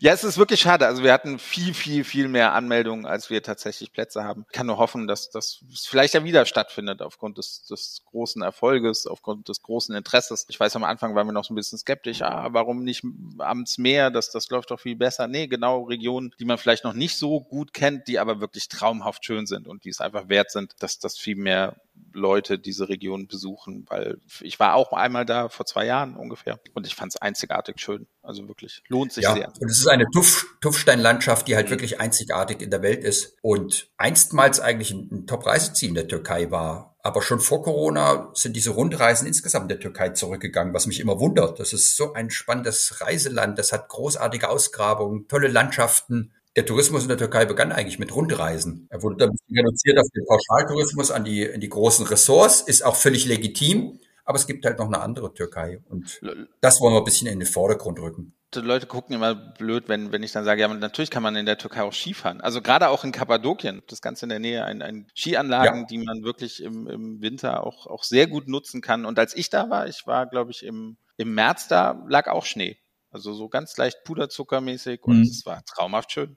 Ja, 0.00 0.12
es 0.12 0.22
ist 0.22 0.38
wirklich 0.38 0.60
schade. 0.60 0.86
Also 0.86 1.02
wir 1.02 1.12
hatten 1.12 1.38
viel, 1.38 1.74
viel, 1.74 2.04
viel 2.04 2.28
mehr 2.28 2.52
Anmeldungen, 2.52 3.04
als 3.04 3.30
wir 3.30 3.42
tatsächlich 3.42 3.92
Plätze 3.92 4.22
haben. 4.22 4.44
Ich 4.48 4.52
kann 4.52 4.66
nur 4.66 4.78
hoffen, 4.78 5.08
dass 5.08 5.30
das 5.30 5.64
vielleicht 5.88 6.14
ja 6.14 6.22
wieder 6.22 6.46
stattfindet 6.46 7.02
aufgrund 7.02 7.38
des, 7.38 7.64
des 7.64 8.02
großen 8.06 8.42
Erfolges, 8.42 9.06
aufgrund 9.06 9.48
des 9.48 9.62
großen 9.62 9.94
Interesses. 9.94 10.46
Ich 10.48 10.60
weiß, 10.60 10.76
am 10.76 10.84
Anfang 10.84 11.14
waren 11.14 11.26
wir 11.26 11.32
noch 11.32 11.44
so 11.44 11.52
ein 11.52 11.56
bisschen 11.56 11.78
skeptisch. 11.78 12.22
Ah, 12.22 12.48
warum 12.52 12.84
nicht 12.84 13.04
abends 13.38 13.78
mehr? 13.78 14.10
Das, 14.10 14.30
das 14.30 14.48
läuft 14.50 14.70
doch 14.70 14.80
viel 14.80 14.96
besser. 14.96 15.26
Nee, 15.26 15.48
genau 15.48 15.82
Regionen, 15.82 16.32
die 16.38 16.44
man 16.44 16.58
vielleicht 16.58 16.84
noch 16.84 16.94
nicht 16.94 17.16
so 17.16 17.40
gut 17.40 17.72
kennt, 17.72 18.06
die 18.06 18.20
aber 18.20 18.40
wirklich 18.40 18.68
traumhaft 18.68 19.24
schön 19.24 19.46
sind 19.46 19.66
und 19.66 19.84
die 19.84 19.90
es 19.90 20.00
einfach 20.00 20.28
wert 20.28 20.52
sind, 20.52 20.74
dass 20.80 21.00
das 21.00 21.18
viel 21.18 21.36
mehr 21.36 21.76
Leute 22.12 22.58
diese 22.58 22.88
Region 22.88 23.26
besuchen, 23.26 23.86
weil 23.88 24.18
ich 24.40 24.58
war 24.58 24.74
auch 24.74 24.92
einmal 24.92 25.24
da 25.24 25.48
vor 25.48 25.66
zwei 25.66 25.86
Jahren 25.86 26.16
ungefähr 26.16 26.60
und 26.74 26.86
ich 26.86 26.94
fand 26.94 27.12
es 27.14 27.20
einzigartig 27.20 27.80
schön. 27.80 28.06
Also 28.22 28.46
wirklich 28.48 28.82
lohnt 28.88 29.12
sich 29.12 29.24
ja, 29.24 29.34
sehr. 29.34 29.48
Und 29.60 29.70
es 29.70 29.78
ist 29.78 29.88
eine 29.88 30.06
Tuff, 30.12 30.46
Tuffsteinlandschaft, 30.60 31.48
die 31.48 31.56
halt 31.56 31.70
wirklich 31.70 32.00
einzigartig 32.00 32.60
in 32.60 32.70
der 32.70 32.82
Welt 32.82 33.04
ist 33.04 33.36
und 33.42 33.88
einstmals 33.96 34.60
eigentlich 34.60 34.90
ein, 34.90 35.08
ein 35.10 35.26
Top-Reiseziel 35.26 35.90
in 35.90 35.94
der 35.94 36.08
Türkei 36.08 36.50
war. 36.50 36.96
Aber 37.02 37.22
schon 37.22 37.40
vor 37.40 37.62
Corona 37.62 38.30
sind 38.34 38.56
diese 38.56 38.70
Rundreisen 38.70 39.26
insgesamt 39.26 39.64
in 39.64 39.68
der 39.68 39.80
Türkei 39.80 40.10
zurückgegangen, 40.10 40.74
was 40.74 40.86
mich 40.86 41.00
immer 41.00 41.18
wundert. 41.18 41.58
Das 41.58 41.72
ist 41.72 41.96
so 41.96 42.12
ein 42.12 42.28
spannendes 42.28 43.00
Reiseland. 43.00 43.58
Das 43.58 43.72
hat 43.72 43.88
großartige 43.88 44.50
Ausgrabungen, 44.50 45.26
tolle 45.26 45.48
Landschaften 45.48 46.32
der 46.56 46.66
Tourismus 46.66 47.02
in 47.02 47.08
der 47.08 47.18
Türkei 47.18 47.44
begann 47.44 47.72
eigentlich 47.72 47.98
mit 47.98 48.14
Rundreisen. 48.14 48.86
Er 48.90 49.02
wurde 49.02 49.16
dann 49.16 49.36
reduziert 49.54 49.98
auf 49.98 50.08
den 50.14 50.24
Pauschaltourismus, 50.26 51.10
an 51.10 51.24
die, 51.24 51.42
in 51.42 51.60
die 51.60 51.68
großen 51.68 52.06
Ressorts, 52.06 52.60
ist 52.60 52.84
auch 52.84 52.96
völlig 52.96 53.26
legitim. 53.26 54.00
Aber 54.24 54.38
es 54.38 54.46
gibt 54.46 54.64
halt 54.64 54.78
noch 54.78 54.86
eine 54.86 55.00
andere 55.00 55.34
Türkei. 55.34 55.80
Und 55.88 56.20
das 56.60 56.80
wollen 56.80 56.94
wir 56.94 56.98
ein 56.98 57.04
bisschen 57.04 57.26
in 57.26 57.40
den 57.40 57.48
Vordergrund 57.48 57.98
rücken. 57.98 58.32
Die 58.54 58.60
Leute 58.60 58.86
gucken 58.86 59.14
immer 59.14 59.34
blöd, 59.34 59.88
wenn, 59.88 60.12
wenn 60.12 60.22
ich 60.22 60.32
dann 60.32 60.44
sage, 60.44 60.60
ja, 60.60 60.68
natürlich 60.68 61.10
kann 61.10 61.22
man 61.22 61.36
in 61.36 61.46
der 61.46 61.58
Türkei 61.58 61.82
auch 61.82 61.92
Skifahren. 61.92 62.40
Also 62.40 62.62
gerade 62.62 62.88
auch 62.88 63.04
in 63.04 63.12
Kappadokien, 63.12 63.82
das 63.88 64.02
Ganze 64.02 64.26
in 64.26 64.28
der 64.28 64.38
Nähe, 64.38 64.64
ein, 64.64 64.82
ein 64.82 65.06
Skianlagen, 65.16 65.80
ja. 65.80 65.86
die 65.86 65.98
man 65.98 66.22
wirklich 66.22 66.62
im, 66.62 66.86
im 66.86 67.22
Winter 67.22 67.64
auch, 67.64 67.86
auch 67.86 68.04
sehr 68.04 68.26
gut 68.26 68.48
nutzen 68.48 68.80
kann. 68.80 69.04
Und 69.04 69.18
als 69.18 69.36
ich 69.36 69.50
da 69.50 69.70
war, 69.70 69.88
ich 69.88 70.06
war, 70.06 70.26
glaube 70.26 70.50
ich, 70.50 70.64
im, 70.64 70.96
im 71.16 71.34
März 71.34 71.68
da, 71.68 72.04
lag 72.08 72.28
auch 72.28 72.44
Schnee. 72.44 72.76
Also 73.10 73.32
so 73.34 73.48
ganz 73.48 73.76
leicht 73.76 74.04
puderzuckermäßig 74.04 75.02
und 75.02 75.18
mhm. 75.18 75.22
es 75.24 75.44
war 75.44 75.64
traumhaft 75.64 76.12
schön. 76.12 76.36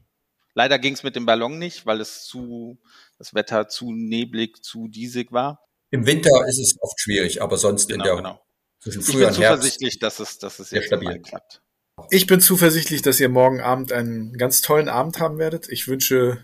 Leider 0.55 0.77
ging 0.79 0.93
es 0.93 1.03
mit 1.03 1.15
dem 1.15 1.25
Ballon 1.25 1.57
nicht, 1.57 1.85
weil 1.85 1.99
es 2.01 2.25
zu, 2.25 2.79
das 3.17 3.33
Wetter 3.33 3.67
zu 3.67 3.91
neblig, 3.91 4.63
zu 4.63 4.87
diesig 4.87 5.31
war. 5.31 5.59
Im 5.91 6.05
Winter 6.05 6.31
ist 6.47 6.59
es 6.59 6.75
oft 6.81 6.99
schwierig, 6.99 7.41
aber 7.41 7.57
sonst 7.57 7.87
Genau, 7.89 8.03
in 8.03 8.07
der 8.07 8.15
genau. 8.17 8.45
zwischen 8.79 9.01
Ich 9.01 9.07
Frühjahr 9.07 9.29
bin 9.31 9.37
und 9.37 9.41
Herbst. 9.43 9.61
zuversichtlich, 9.61 9.99
dass 9.99 10.19
es, 10.19 10.37
dass 10.39 10.59
es 10.59 10.69
Sehr 10.69 10.79
jetzt 10.79 10.87
stabil. 10.87 11.19
klappt. 11.21 11.61
Ich 12.09 12.25
bin 12.27 12.39
zuversichtlich, 12.41 13.01
dass 13.03 13.19
ihr 13.19 13.29
morgen 13.29 13.61
Abend 13.61 13.91
einen 13.91 14.33
ganz 14.33 14.61
tollen 14.61 14.89
Abend 14.89 15.19
haben 15.19 15.37
werdet. 15.37 15.69
Ich 15.69 15.87
wünsche 15.87 16.43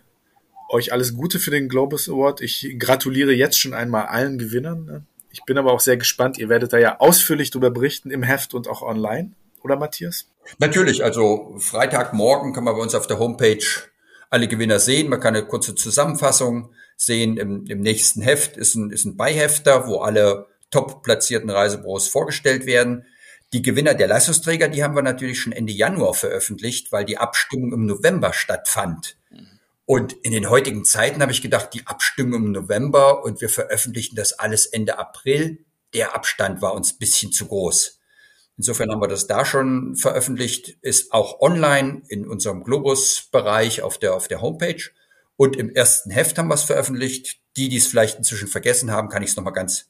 euch 0.70 0.94
alles 0.94 1.16
Gute 1.16 1.40
für 1.40 1.50
den 1.52 1.70
Globus 1.70 2.08
Award. 2.08 2.42
Ich 2.42 2.76
gratuliere 2.78 3.32
jetzt 3.34 3.60
schon 3.60 3.74
einmal 3.74 4.06
allen 4.06 4.38
Gewinnern. 4.38 4.86
ne? 4.86 5.06
Ich 5.32 5.44
bin 5.46 5.58
aber 5.58 5.74
auch 5.74 5.80
sehr 5.80 5.98
gespannt. 5.98 6.38
Ihr 6.38 6.50
werdet 6.50 6.74
da 6.74 6.78
ja 6.78 7.00
ausführlich 7.00 7.50
drüber 7.50 7.72
berichten 7.72 8.12
im 8.12 8.22
Heft 8.24 8.54
und 8.54 8.68
auch 8.68 8.84
online. 8.84 9.34
Oder 9.64 9.76
Matthias? 9.76 10.28
Natürlich, 10.58 11.04
also 11.04 11.56
Freitagmorgen 11.60 12.54
kann 12.54 12.64
man 12.64 12.76
bei 12.76 12.82
uns 12.82 12.96
auf 12.96 13.08
der 13.08 13.20
Homepage 13.20 13.66
alle 14.30 14.48
Gewinner 14.48 14.80
sehen. 14.80 15.10
Man 15.10 15.20
kann 15.20 15.36
eine 15.36 15.46
kurze 15.46 15.76
Zusammenfassung 15.76 16.74
sehen. 16.98 17.38
Im, 17.38 17.66
im 17.66 17.82
nächsten 17.82 18.22
Heft 18.22 18.58
ist 18.58 18.76
ein, 18.76 18.92
ist 18.92 19.06
ein 19.06 19.18
Beihefter, 19.18 19.88
wo 19.88 20.00
alle 20.00 20.48
top 20.72 21.04
platzierten 21.04 21.50
Reisebüros 21.50 22.08
vorgestellt 22.08 22.66
werden. 22.66 23.06
Die 23.54 23.64
Gewinner 23.64 23.96
der 23.96 24.08
Leistungsträger, 24.08 24.68
die 24.68 24.84
haben 24.84 24.96
wir 24.96 25.02
natürlich 25.02 25.40
schon 25.40 25.54
Ende 25.54 25.74
Januar 25.74 26.14
veröffentlicht, 26.14 26.92
weil 26.92 27.06
die 27.06 27.18
Abstimmung 27.18 27.74
im 27.74 27.86
November 27.88 28.32
stattfand. 28.34 29.18
Und 29.86 30.14
in 30.22 30.32
den 30.32 30.52
heutigen 30.52 30.86
Zeiten 30.86 31.20
habe 31.20 31.32
ich 31.32 31.42
gedacht, 31.42 31.74
die 31.74 31.88
Abstimmung 31.88 32.46
im 32.46 32.52
November 32.52 33.24
und 33.24 33.42
wir 33.42 33.50
veröffentlichen 33.50 34.16
das 34.16 34.34
alles 34.34 34.68
Ende 34.68 35.00
April. 35.00 35.66
Der 35.96 36.14
Abstand 36.14 36.62
war 36.62 36.76
uns 36.76 36.94
bisschen 36.94 37.32
zu 37.32 37.48
groß. 37.48 37.99
Insofern 38.60 38.92
haben 38.92 39.02
wir 39.02 39.08
das 39.08 39.26
da 39.26 39.46
schon 39.46 39.96
veröffentlicht, 39.96 40.78
ist 40.82 41.14
auch 41.14 41.40
online 41.40 42.02
in 42.10 42.28
unserem 42.28 42.66
Globus-Bereich 42.66 43.84
auf 43.84 43.98
der, 43.98 44.14
auf 44.14 44.28
der 44.28 44.42
Homepage. 44.42 44.84
Und 45.38 45.56
im 45.56 45.70
ersten 45.70 46.12
Heft 46.12 46.38
haben 46.38 46.50
wir 46.50 46.56
es 46.56 46.64
veröffentlicht. 46.64 47.40
Die, 47.56 47.70
die 47.70 47.78
es 47.78 47.88
vielleicht 47.88 48.18
inzwischen 48.18 48.50
vergessen 48.50 48.92
haben, 48.92 49.08
kann 49.08 49.24
ich 49.24 49.30
es 49.30 49.38
nochmal 49.38 49.54
ganz 49.54 49.86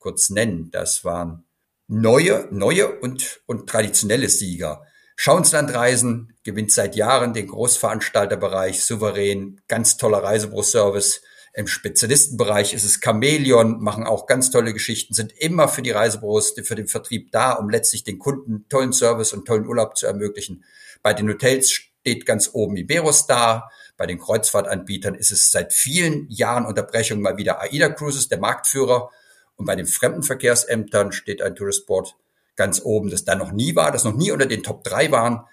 kurz 0.00 0.28
nennen. 0.28 0.72
Das 0.72 1.04
waren 1.04 1.44
neue, 1.86 2.48
neue 2.50 2.98
und, 2.98 3.42
und 3.46 3.70
traditionelle 3.70 4.28
Sieger. 4.28 4.82
Schauenslandreisen 5.14 6.36
gewinnt 6.42 6.72
seit 6.72 6.96
Jahren 6.96 7.32
den 7.32 7.46
Großveranstalterbereich 7.46 8.82
souverän, 8.82 9.60
ganz 9.68 9.98
toller 9.98 10.24
Reisebüroservice. 10.24 11.22
Im 11.60 11.66
Spezialistenbereich 11.66 12.72
ist 12.72 12.84
es 12.84 13.00
Chamäleon, 13.04 13.82
machen 13.82 14.04
auch 14.04 14.24
ganz 14.24 14.50
tolle 14.50 14.72
Geschichten, 14.72 15.12
sind 15.12 15.32
immer 15.36 15.68
für 15.68 15.82
die 15.82 15.90
Reisebüros, 15.90 16.54
für 16.64 16.74
den 16.74 16.88
Vertrieb 16.88 17.32
da, 17.32 17.52
um 17.52 17.68
letztlich 17.68 18.02
den 18.02 18.18
Kunden 18.18 18.64
tollen 18.70 18.94
Service 18.94 19.34
und 19.34 19.44
tollen 19.44 19.66
Urlaub 19.66 19.94
zu 19.98 20.06
ermöglichen. 20.06 20.64
Bei 21.02 21.12
den 21.12 21.28
Hotels 21.28 21.70
steht 21.70 22.24
ganz 22.24 22.48
oben 22.54 22.78
Iberostar. 22.78 23.70
Bei 23.98 24.06
den 24.06 24.18
Kreuzfahrtanbietern 24.18 25.14
ist 25.14 25.32
es 25.32 25.52
seit 25.52 25.74
vielen 25.74 26.30
Jahren 26.30 26.64
Unterbrechung 26.64 27.20
mal 27.20 27.36
wieder 27.36 27.60
AIDA 27.60 27.90
Cruises, 27.90 28.30
der 28.30 28.38
Marktführer. 28.38 29.10
Und 29.56 29.66
bei 29.66 29.76
den 29.76 29.86
Fremdenverkehrsämtern 29.86 31.12
steht 31.12 31.42
ein 31.42 31.56
Tourisport 31.56 32.16
ganz 32.56 32.80
oben, 32.82 33.10
das 33.10 33.26
da 33.26 33.34
noch 33.34 33.52
nie 33.52 33.76
war, 33.76 33.92
das 33.92 34.04
noch 34.04 34.16
nie 34.16 34.30
unter 34.30 34.46
den 34.46 34.62
Top 34.62 34.82
3 34.82 35.12
waren. 35.12 35.44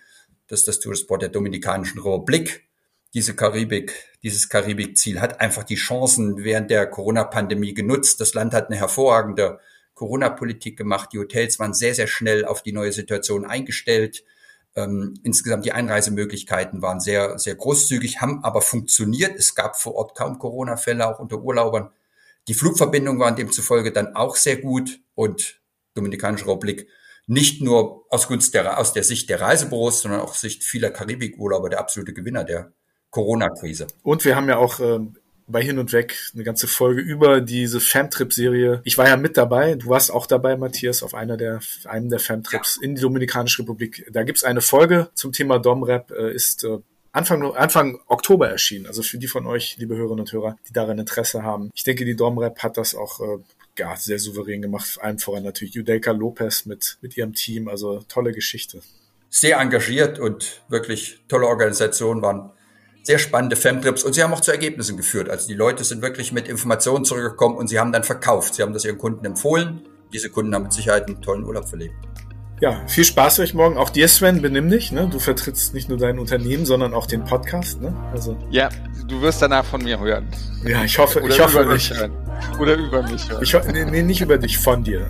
Das 0.47 0.59
ist 0.59 0.69
das 0.69 0.79
Tourisport 0.79 1.21
der 1.21 1.29
Dominikanischen 1.29 1.99
Republik. 1.99 2.65
Diese 3.17 3.35
Karibik, 3.35 3.95
dieses 4.21 4.47
Karibikziel 4.47 5.19
hat 5.19 5.41
einfach 5.41 5.63
die 5.63 5.73
Chancen 5.73 6.43
während 6.43 6.69
der 6.69 6.85
Corona-Pandemie 6.85 7.73
genutzt. 7.73 8.21
Das 8.21 8.35
Land 8.35 8.53
hat 8.53 8.67
eine 8.67 8.75
hervorragende 8.75 9.59
Corona-Politik 9.95 10.77
gemacht. 10.77 11.09
Die 11.11 11.17
Hotels 11.17 11.57
waren 11.57 11.73
sehr, 11.73 11.95
sehr 11.95 12.05
schnell 12.05 12.45
auf 12.45 12.61
die 12.61 12.73
neue 12.73 12.91
Situation 12.91 13.43
eingestellt. 13.43 14.23
Ähm, 14.75 15.15
insgesamt 15.23 15.65
die 15.65 15.71
Einreisemöglichkeiten 15.71 16.83
waren 16.83 16.99
sehr, 16.99 17.39
sehr 17.39 17.55
großzügig, 17.55 18.21
haben 18.21 18.43
aber 18.43 18.61
funktioniert. 18.61 19.35
Es 19.35 19.55
gab 19.55 19.77
vor 19.77 19.95
Ort 19.95 20.15
kaum 20.15 20.37
Corona-Fälle, 20.37 21.07
auch 21.07 21.17
unter 21.17 21.41
Urlaubern. 21.41 21.89
Die 22.47 22.53
Flugverbindungen 22.53 23.19
waren 23.19 23.35
demzufolge 23.35 23.91
dann 23.91 24.15
auch 24.15 24.35
sehr 24.35 24.57
gut 24.57 24.99
und 25.15 25.59
Dominikanische 25.95 26.47
Republik 26.47 26.87
nicht 27.25 27.63
nur 27.63 28.05
aus, 28.11 28.27
Gunst 28.27 28.53
der, 28.53 28.77
aus 28.77 28.93
der 28.93 29.03
Sicht 29.03 29.27
der 29.31 29.41
Reisebüros, 29.41 30.03
sondern 30.03 30.21
auch 30.21 30.35
Sicht 30.35 30.63
vieler 30.63 30.91
Karibikurlauber 30.91 31.69
der 31.69 31.79
absolute 31.79 32.13
Gewinner 32.13 32.43
der 32.43 32.73
Corona-Krise. 33.11 33.87
Und 34.03 34.25
wir 34.25 34.35
haben 34.35 34.49
ja 34.49 34.57
auch 34.57 34.79
ähm, 34.79 35.15
bei 35.47 35.61
Hin 35.61 35.79
und 35.79 35.93
Weg 35.93 36.15
eine 36.33 36.43
ganze 36.43 36.67
Folge 36.67 37.01
über 37.01 37.41
diese 37.41 37.79
Famtrip-Serie. 37.79 38.81
Ich 38.83 38.97
war 38.97 39.07
ja 39.07 39.17
mit 39.17 39.37
dabei, 39.37 39.75
du 39.75 39.87
warst 39.87 40.11
auch 40.11 40.27
dabei, 40.27 40.57
Matthias, 40.57 41.03
auf 41.03 41.13
einer 41.13 41.37
der, 41.37 41.61
einem 41.85 42.09
der 42.09 42.19
Famtrips 42.19 42.77
in 42.77 42.95
die 42.95 43.01
Dominikanische 43.01 43.61
Republik. 43.61 44.05
Da 44.11 44.23
gibt's 44.23 44.43
eine 44.43 44.61
Folge 44.61 45.09
zum 45.13 45.31
Thema 45.31 45.59
Domrep, 45.59 46.11
äh, 46.11 46.33
ist 46.33 46.63
äh, 46.65 46.79
Anfang, 47.13 47.55
Anfang 47.55 47.99
Oktober 48.07 48.49
erschienen. 48.49 48.85
Also 48.85 49.01
für 49.01 49.17
die 49.17 49.27
von 49.27 49.47
euch, 49.47 49.77
liebe 49.77 49.95
Hörerinnen 49.95 50.19
und 50.19 50.31
Hörer, 50.31 50.57
die 50.67 50.73
daran 50.73 50.99
Interesse 50.99 51.43
haben. 51.43 51.71
Ich 51.73 51.83
denke, 51.83 52.05
die 52.05 52.15
Domrep 52.15 52.59
hat 52.59 52.77
das 52.77 52.93
auch 52.93 53.21
äh, 53.21 53.37
ja, 53.79 53.95
sehr 53.95 54.19
souverän 54.19 54.61
gemacht. 54.61 54.99
Allen 55.01 55.17
voran 55.17 55.43
natürlich 55.43 55.73
Judelka 55.73 56.11
Lopez 56.11 56.65
mit, 56.65 56.97
mit 57.01 57.15
ihrem 57.17 57.33
Team. 57.33 57.69
Also 57.69 58.03
tolle 58.07 58.33
Geschichte. 58.33 58.81
Sehr 59.29 59.57
engagiert 59.59 60.19
und 60.19 60.61
wirklich 60.67 61.19
tolle 61.27 61.47
Organisation, 61.47 62.21
waren 62.21 62.51
sehr 63.07 63.19
spannende 63.19 63.55
Femtrips 63.55 64.03
und 64.03 64.11
sie 64.11 64.21
haben 64.21 64.33
auch 64.33 64.41
zu 64.41 64.51
Ergebnissen 64.51 64.97
geführt. 64.97 65.29
Also 65.29 65.47
die 65.47 65.53
Leute 65.53 65.85
sind 65.85 66.01
wirklich 66.01 66.33
mit 66.33 66.49
Informationen 66.49 67.05
zurückgekommen 67.05 67.55
und 67.55 67.69
sie 67.69 67.79
haben 67.79 67.93
dann 67.93 68.03
verkauft. 68.03 68.55
Sie 68.55 68.61
haben 68.61 68.73
das 68.73 68.83
ihren 68.83 68.97
Kunden 68.97 69.25
empfohlen. 69.25 69.87
Diese 70.11 70.29
Kunden 70.29 70.53
haben 70.53 70.63
mit 70.63 70.73
Sicherheit 70.73 71.07
einen 71.07 71.21
tollen 71.21 71.45
Urlaub 71.45 71.69
verlebt. 71.69 71.95
Ja, 72.59 72.81
viel 72.87 73.03
Spaß 73.03 73.39
euch 73.39 73.53
morgen. 73.53 73.77
Auch 73.77 73.89
dir, 73.91 74.07
Sven, 74.07 74.41
benimm 74.41 74.69
dich. 74.69 74.91
Ne? 74.91 75.07
Du 75.11 75.19
vertrittst 75.19 75.75
nicht 75.75 75.89
nur 75.89 75.97
dein 75.99 76.17
Unternehmen, 76.17 76.65
sondern 76.65 76.93
auch 76.95 77.05
den 77.05 77.23
Podcast. 77.23 77.79
Ne? 77.81 77.93
Also, 78.11 78.35
Ja, 78.49 78.69
du 79.07 79.21
wirst 79.21 79.41
danach 79.43 79.63
von 79.63 79.83
mir 79.83 79.99
hören. 79.99 80.27
ja, 80.65 80.83
ich 80.83 80.97
hoffe, 80.97 81.21
Oder 81.21 81.33
ich 81.35 81.39
hoffe 81.39 81.61
über 81.61 81.73
nicht. 81.73 81.91
mich 81.91 81.99
hören. 81.99 82.11
Oder 82.59 82.73
über 82.75 83.03
mich 83.03 83.29
hören. 83.29 83.43
Ich 83.43 83.53
ho 83.53 83.59
nee, 83.71 83.85
nee, 83.85 84.01
nicht 84.01 84.21
über 84.21 84.37
dich, 84.37 84.57
von 84.57 84.83
dir. 84.83 85.07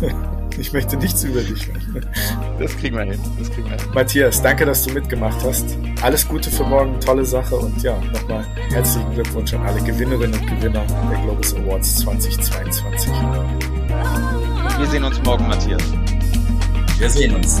Ich 0.56 0.72
möchte 0.72 0.96
nichts 0.96 1.24
über 1.24 1.40
dich 1.40 1.66
hören. 1.66 2.06
Das 2.60 2.76
kriegen 2.76 2.96
wir 2.96 3.02
hin. 3.02 3.18
Das 3.40 3.50
kriegen 3.50 3.68
wir 3.68 3.76
hin. 3.76 3.90
Matthias, 3.92 4.40
danke, 4.40 4.64
dass 4.64 4.84
du 4.84 4.92
mitgemacht 4.94 5.42
hast. 5.42 5.76
Alles 6.00 6.28
Gute 6.28 6.48
für 6.48 6.62
morgen, 6.62 7.00
tolle 7.00 7.24
Sache 7.24 7.56
und 7.56 7.82
ja, 7.82 7.98
nochmal 8.12 8.44
herzlichen 8.70 9.12
Glückwunsch 9.14 9.52
an 9.52 9.62
alle 9.66 9.80
Gewinnerinnen 9.82 10.38
und 10.38 10.46
Gewinner 10.46 10.84
der 11.10 11.18
Globus 11.22 11.54
Awards 11.56 11.96
2022. 12.02 13.12
Wir 14.78 14.86
sehen 14.86 15.02
uns 15.02 15.20
morgen, 15.24 15.48
Matthias. 15.48 15.82
Wir 16.98 17.10
sehen 17.10 17.34
uns. 17.34 17.60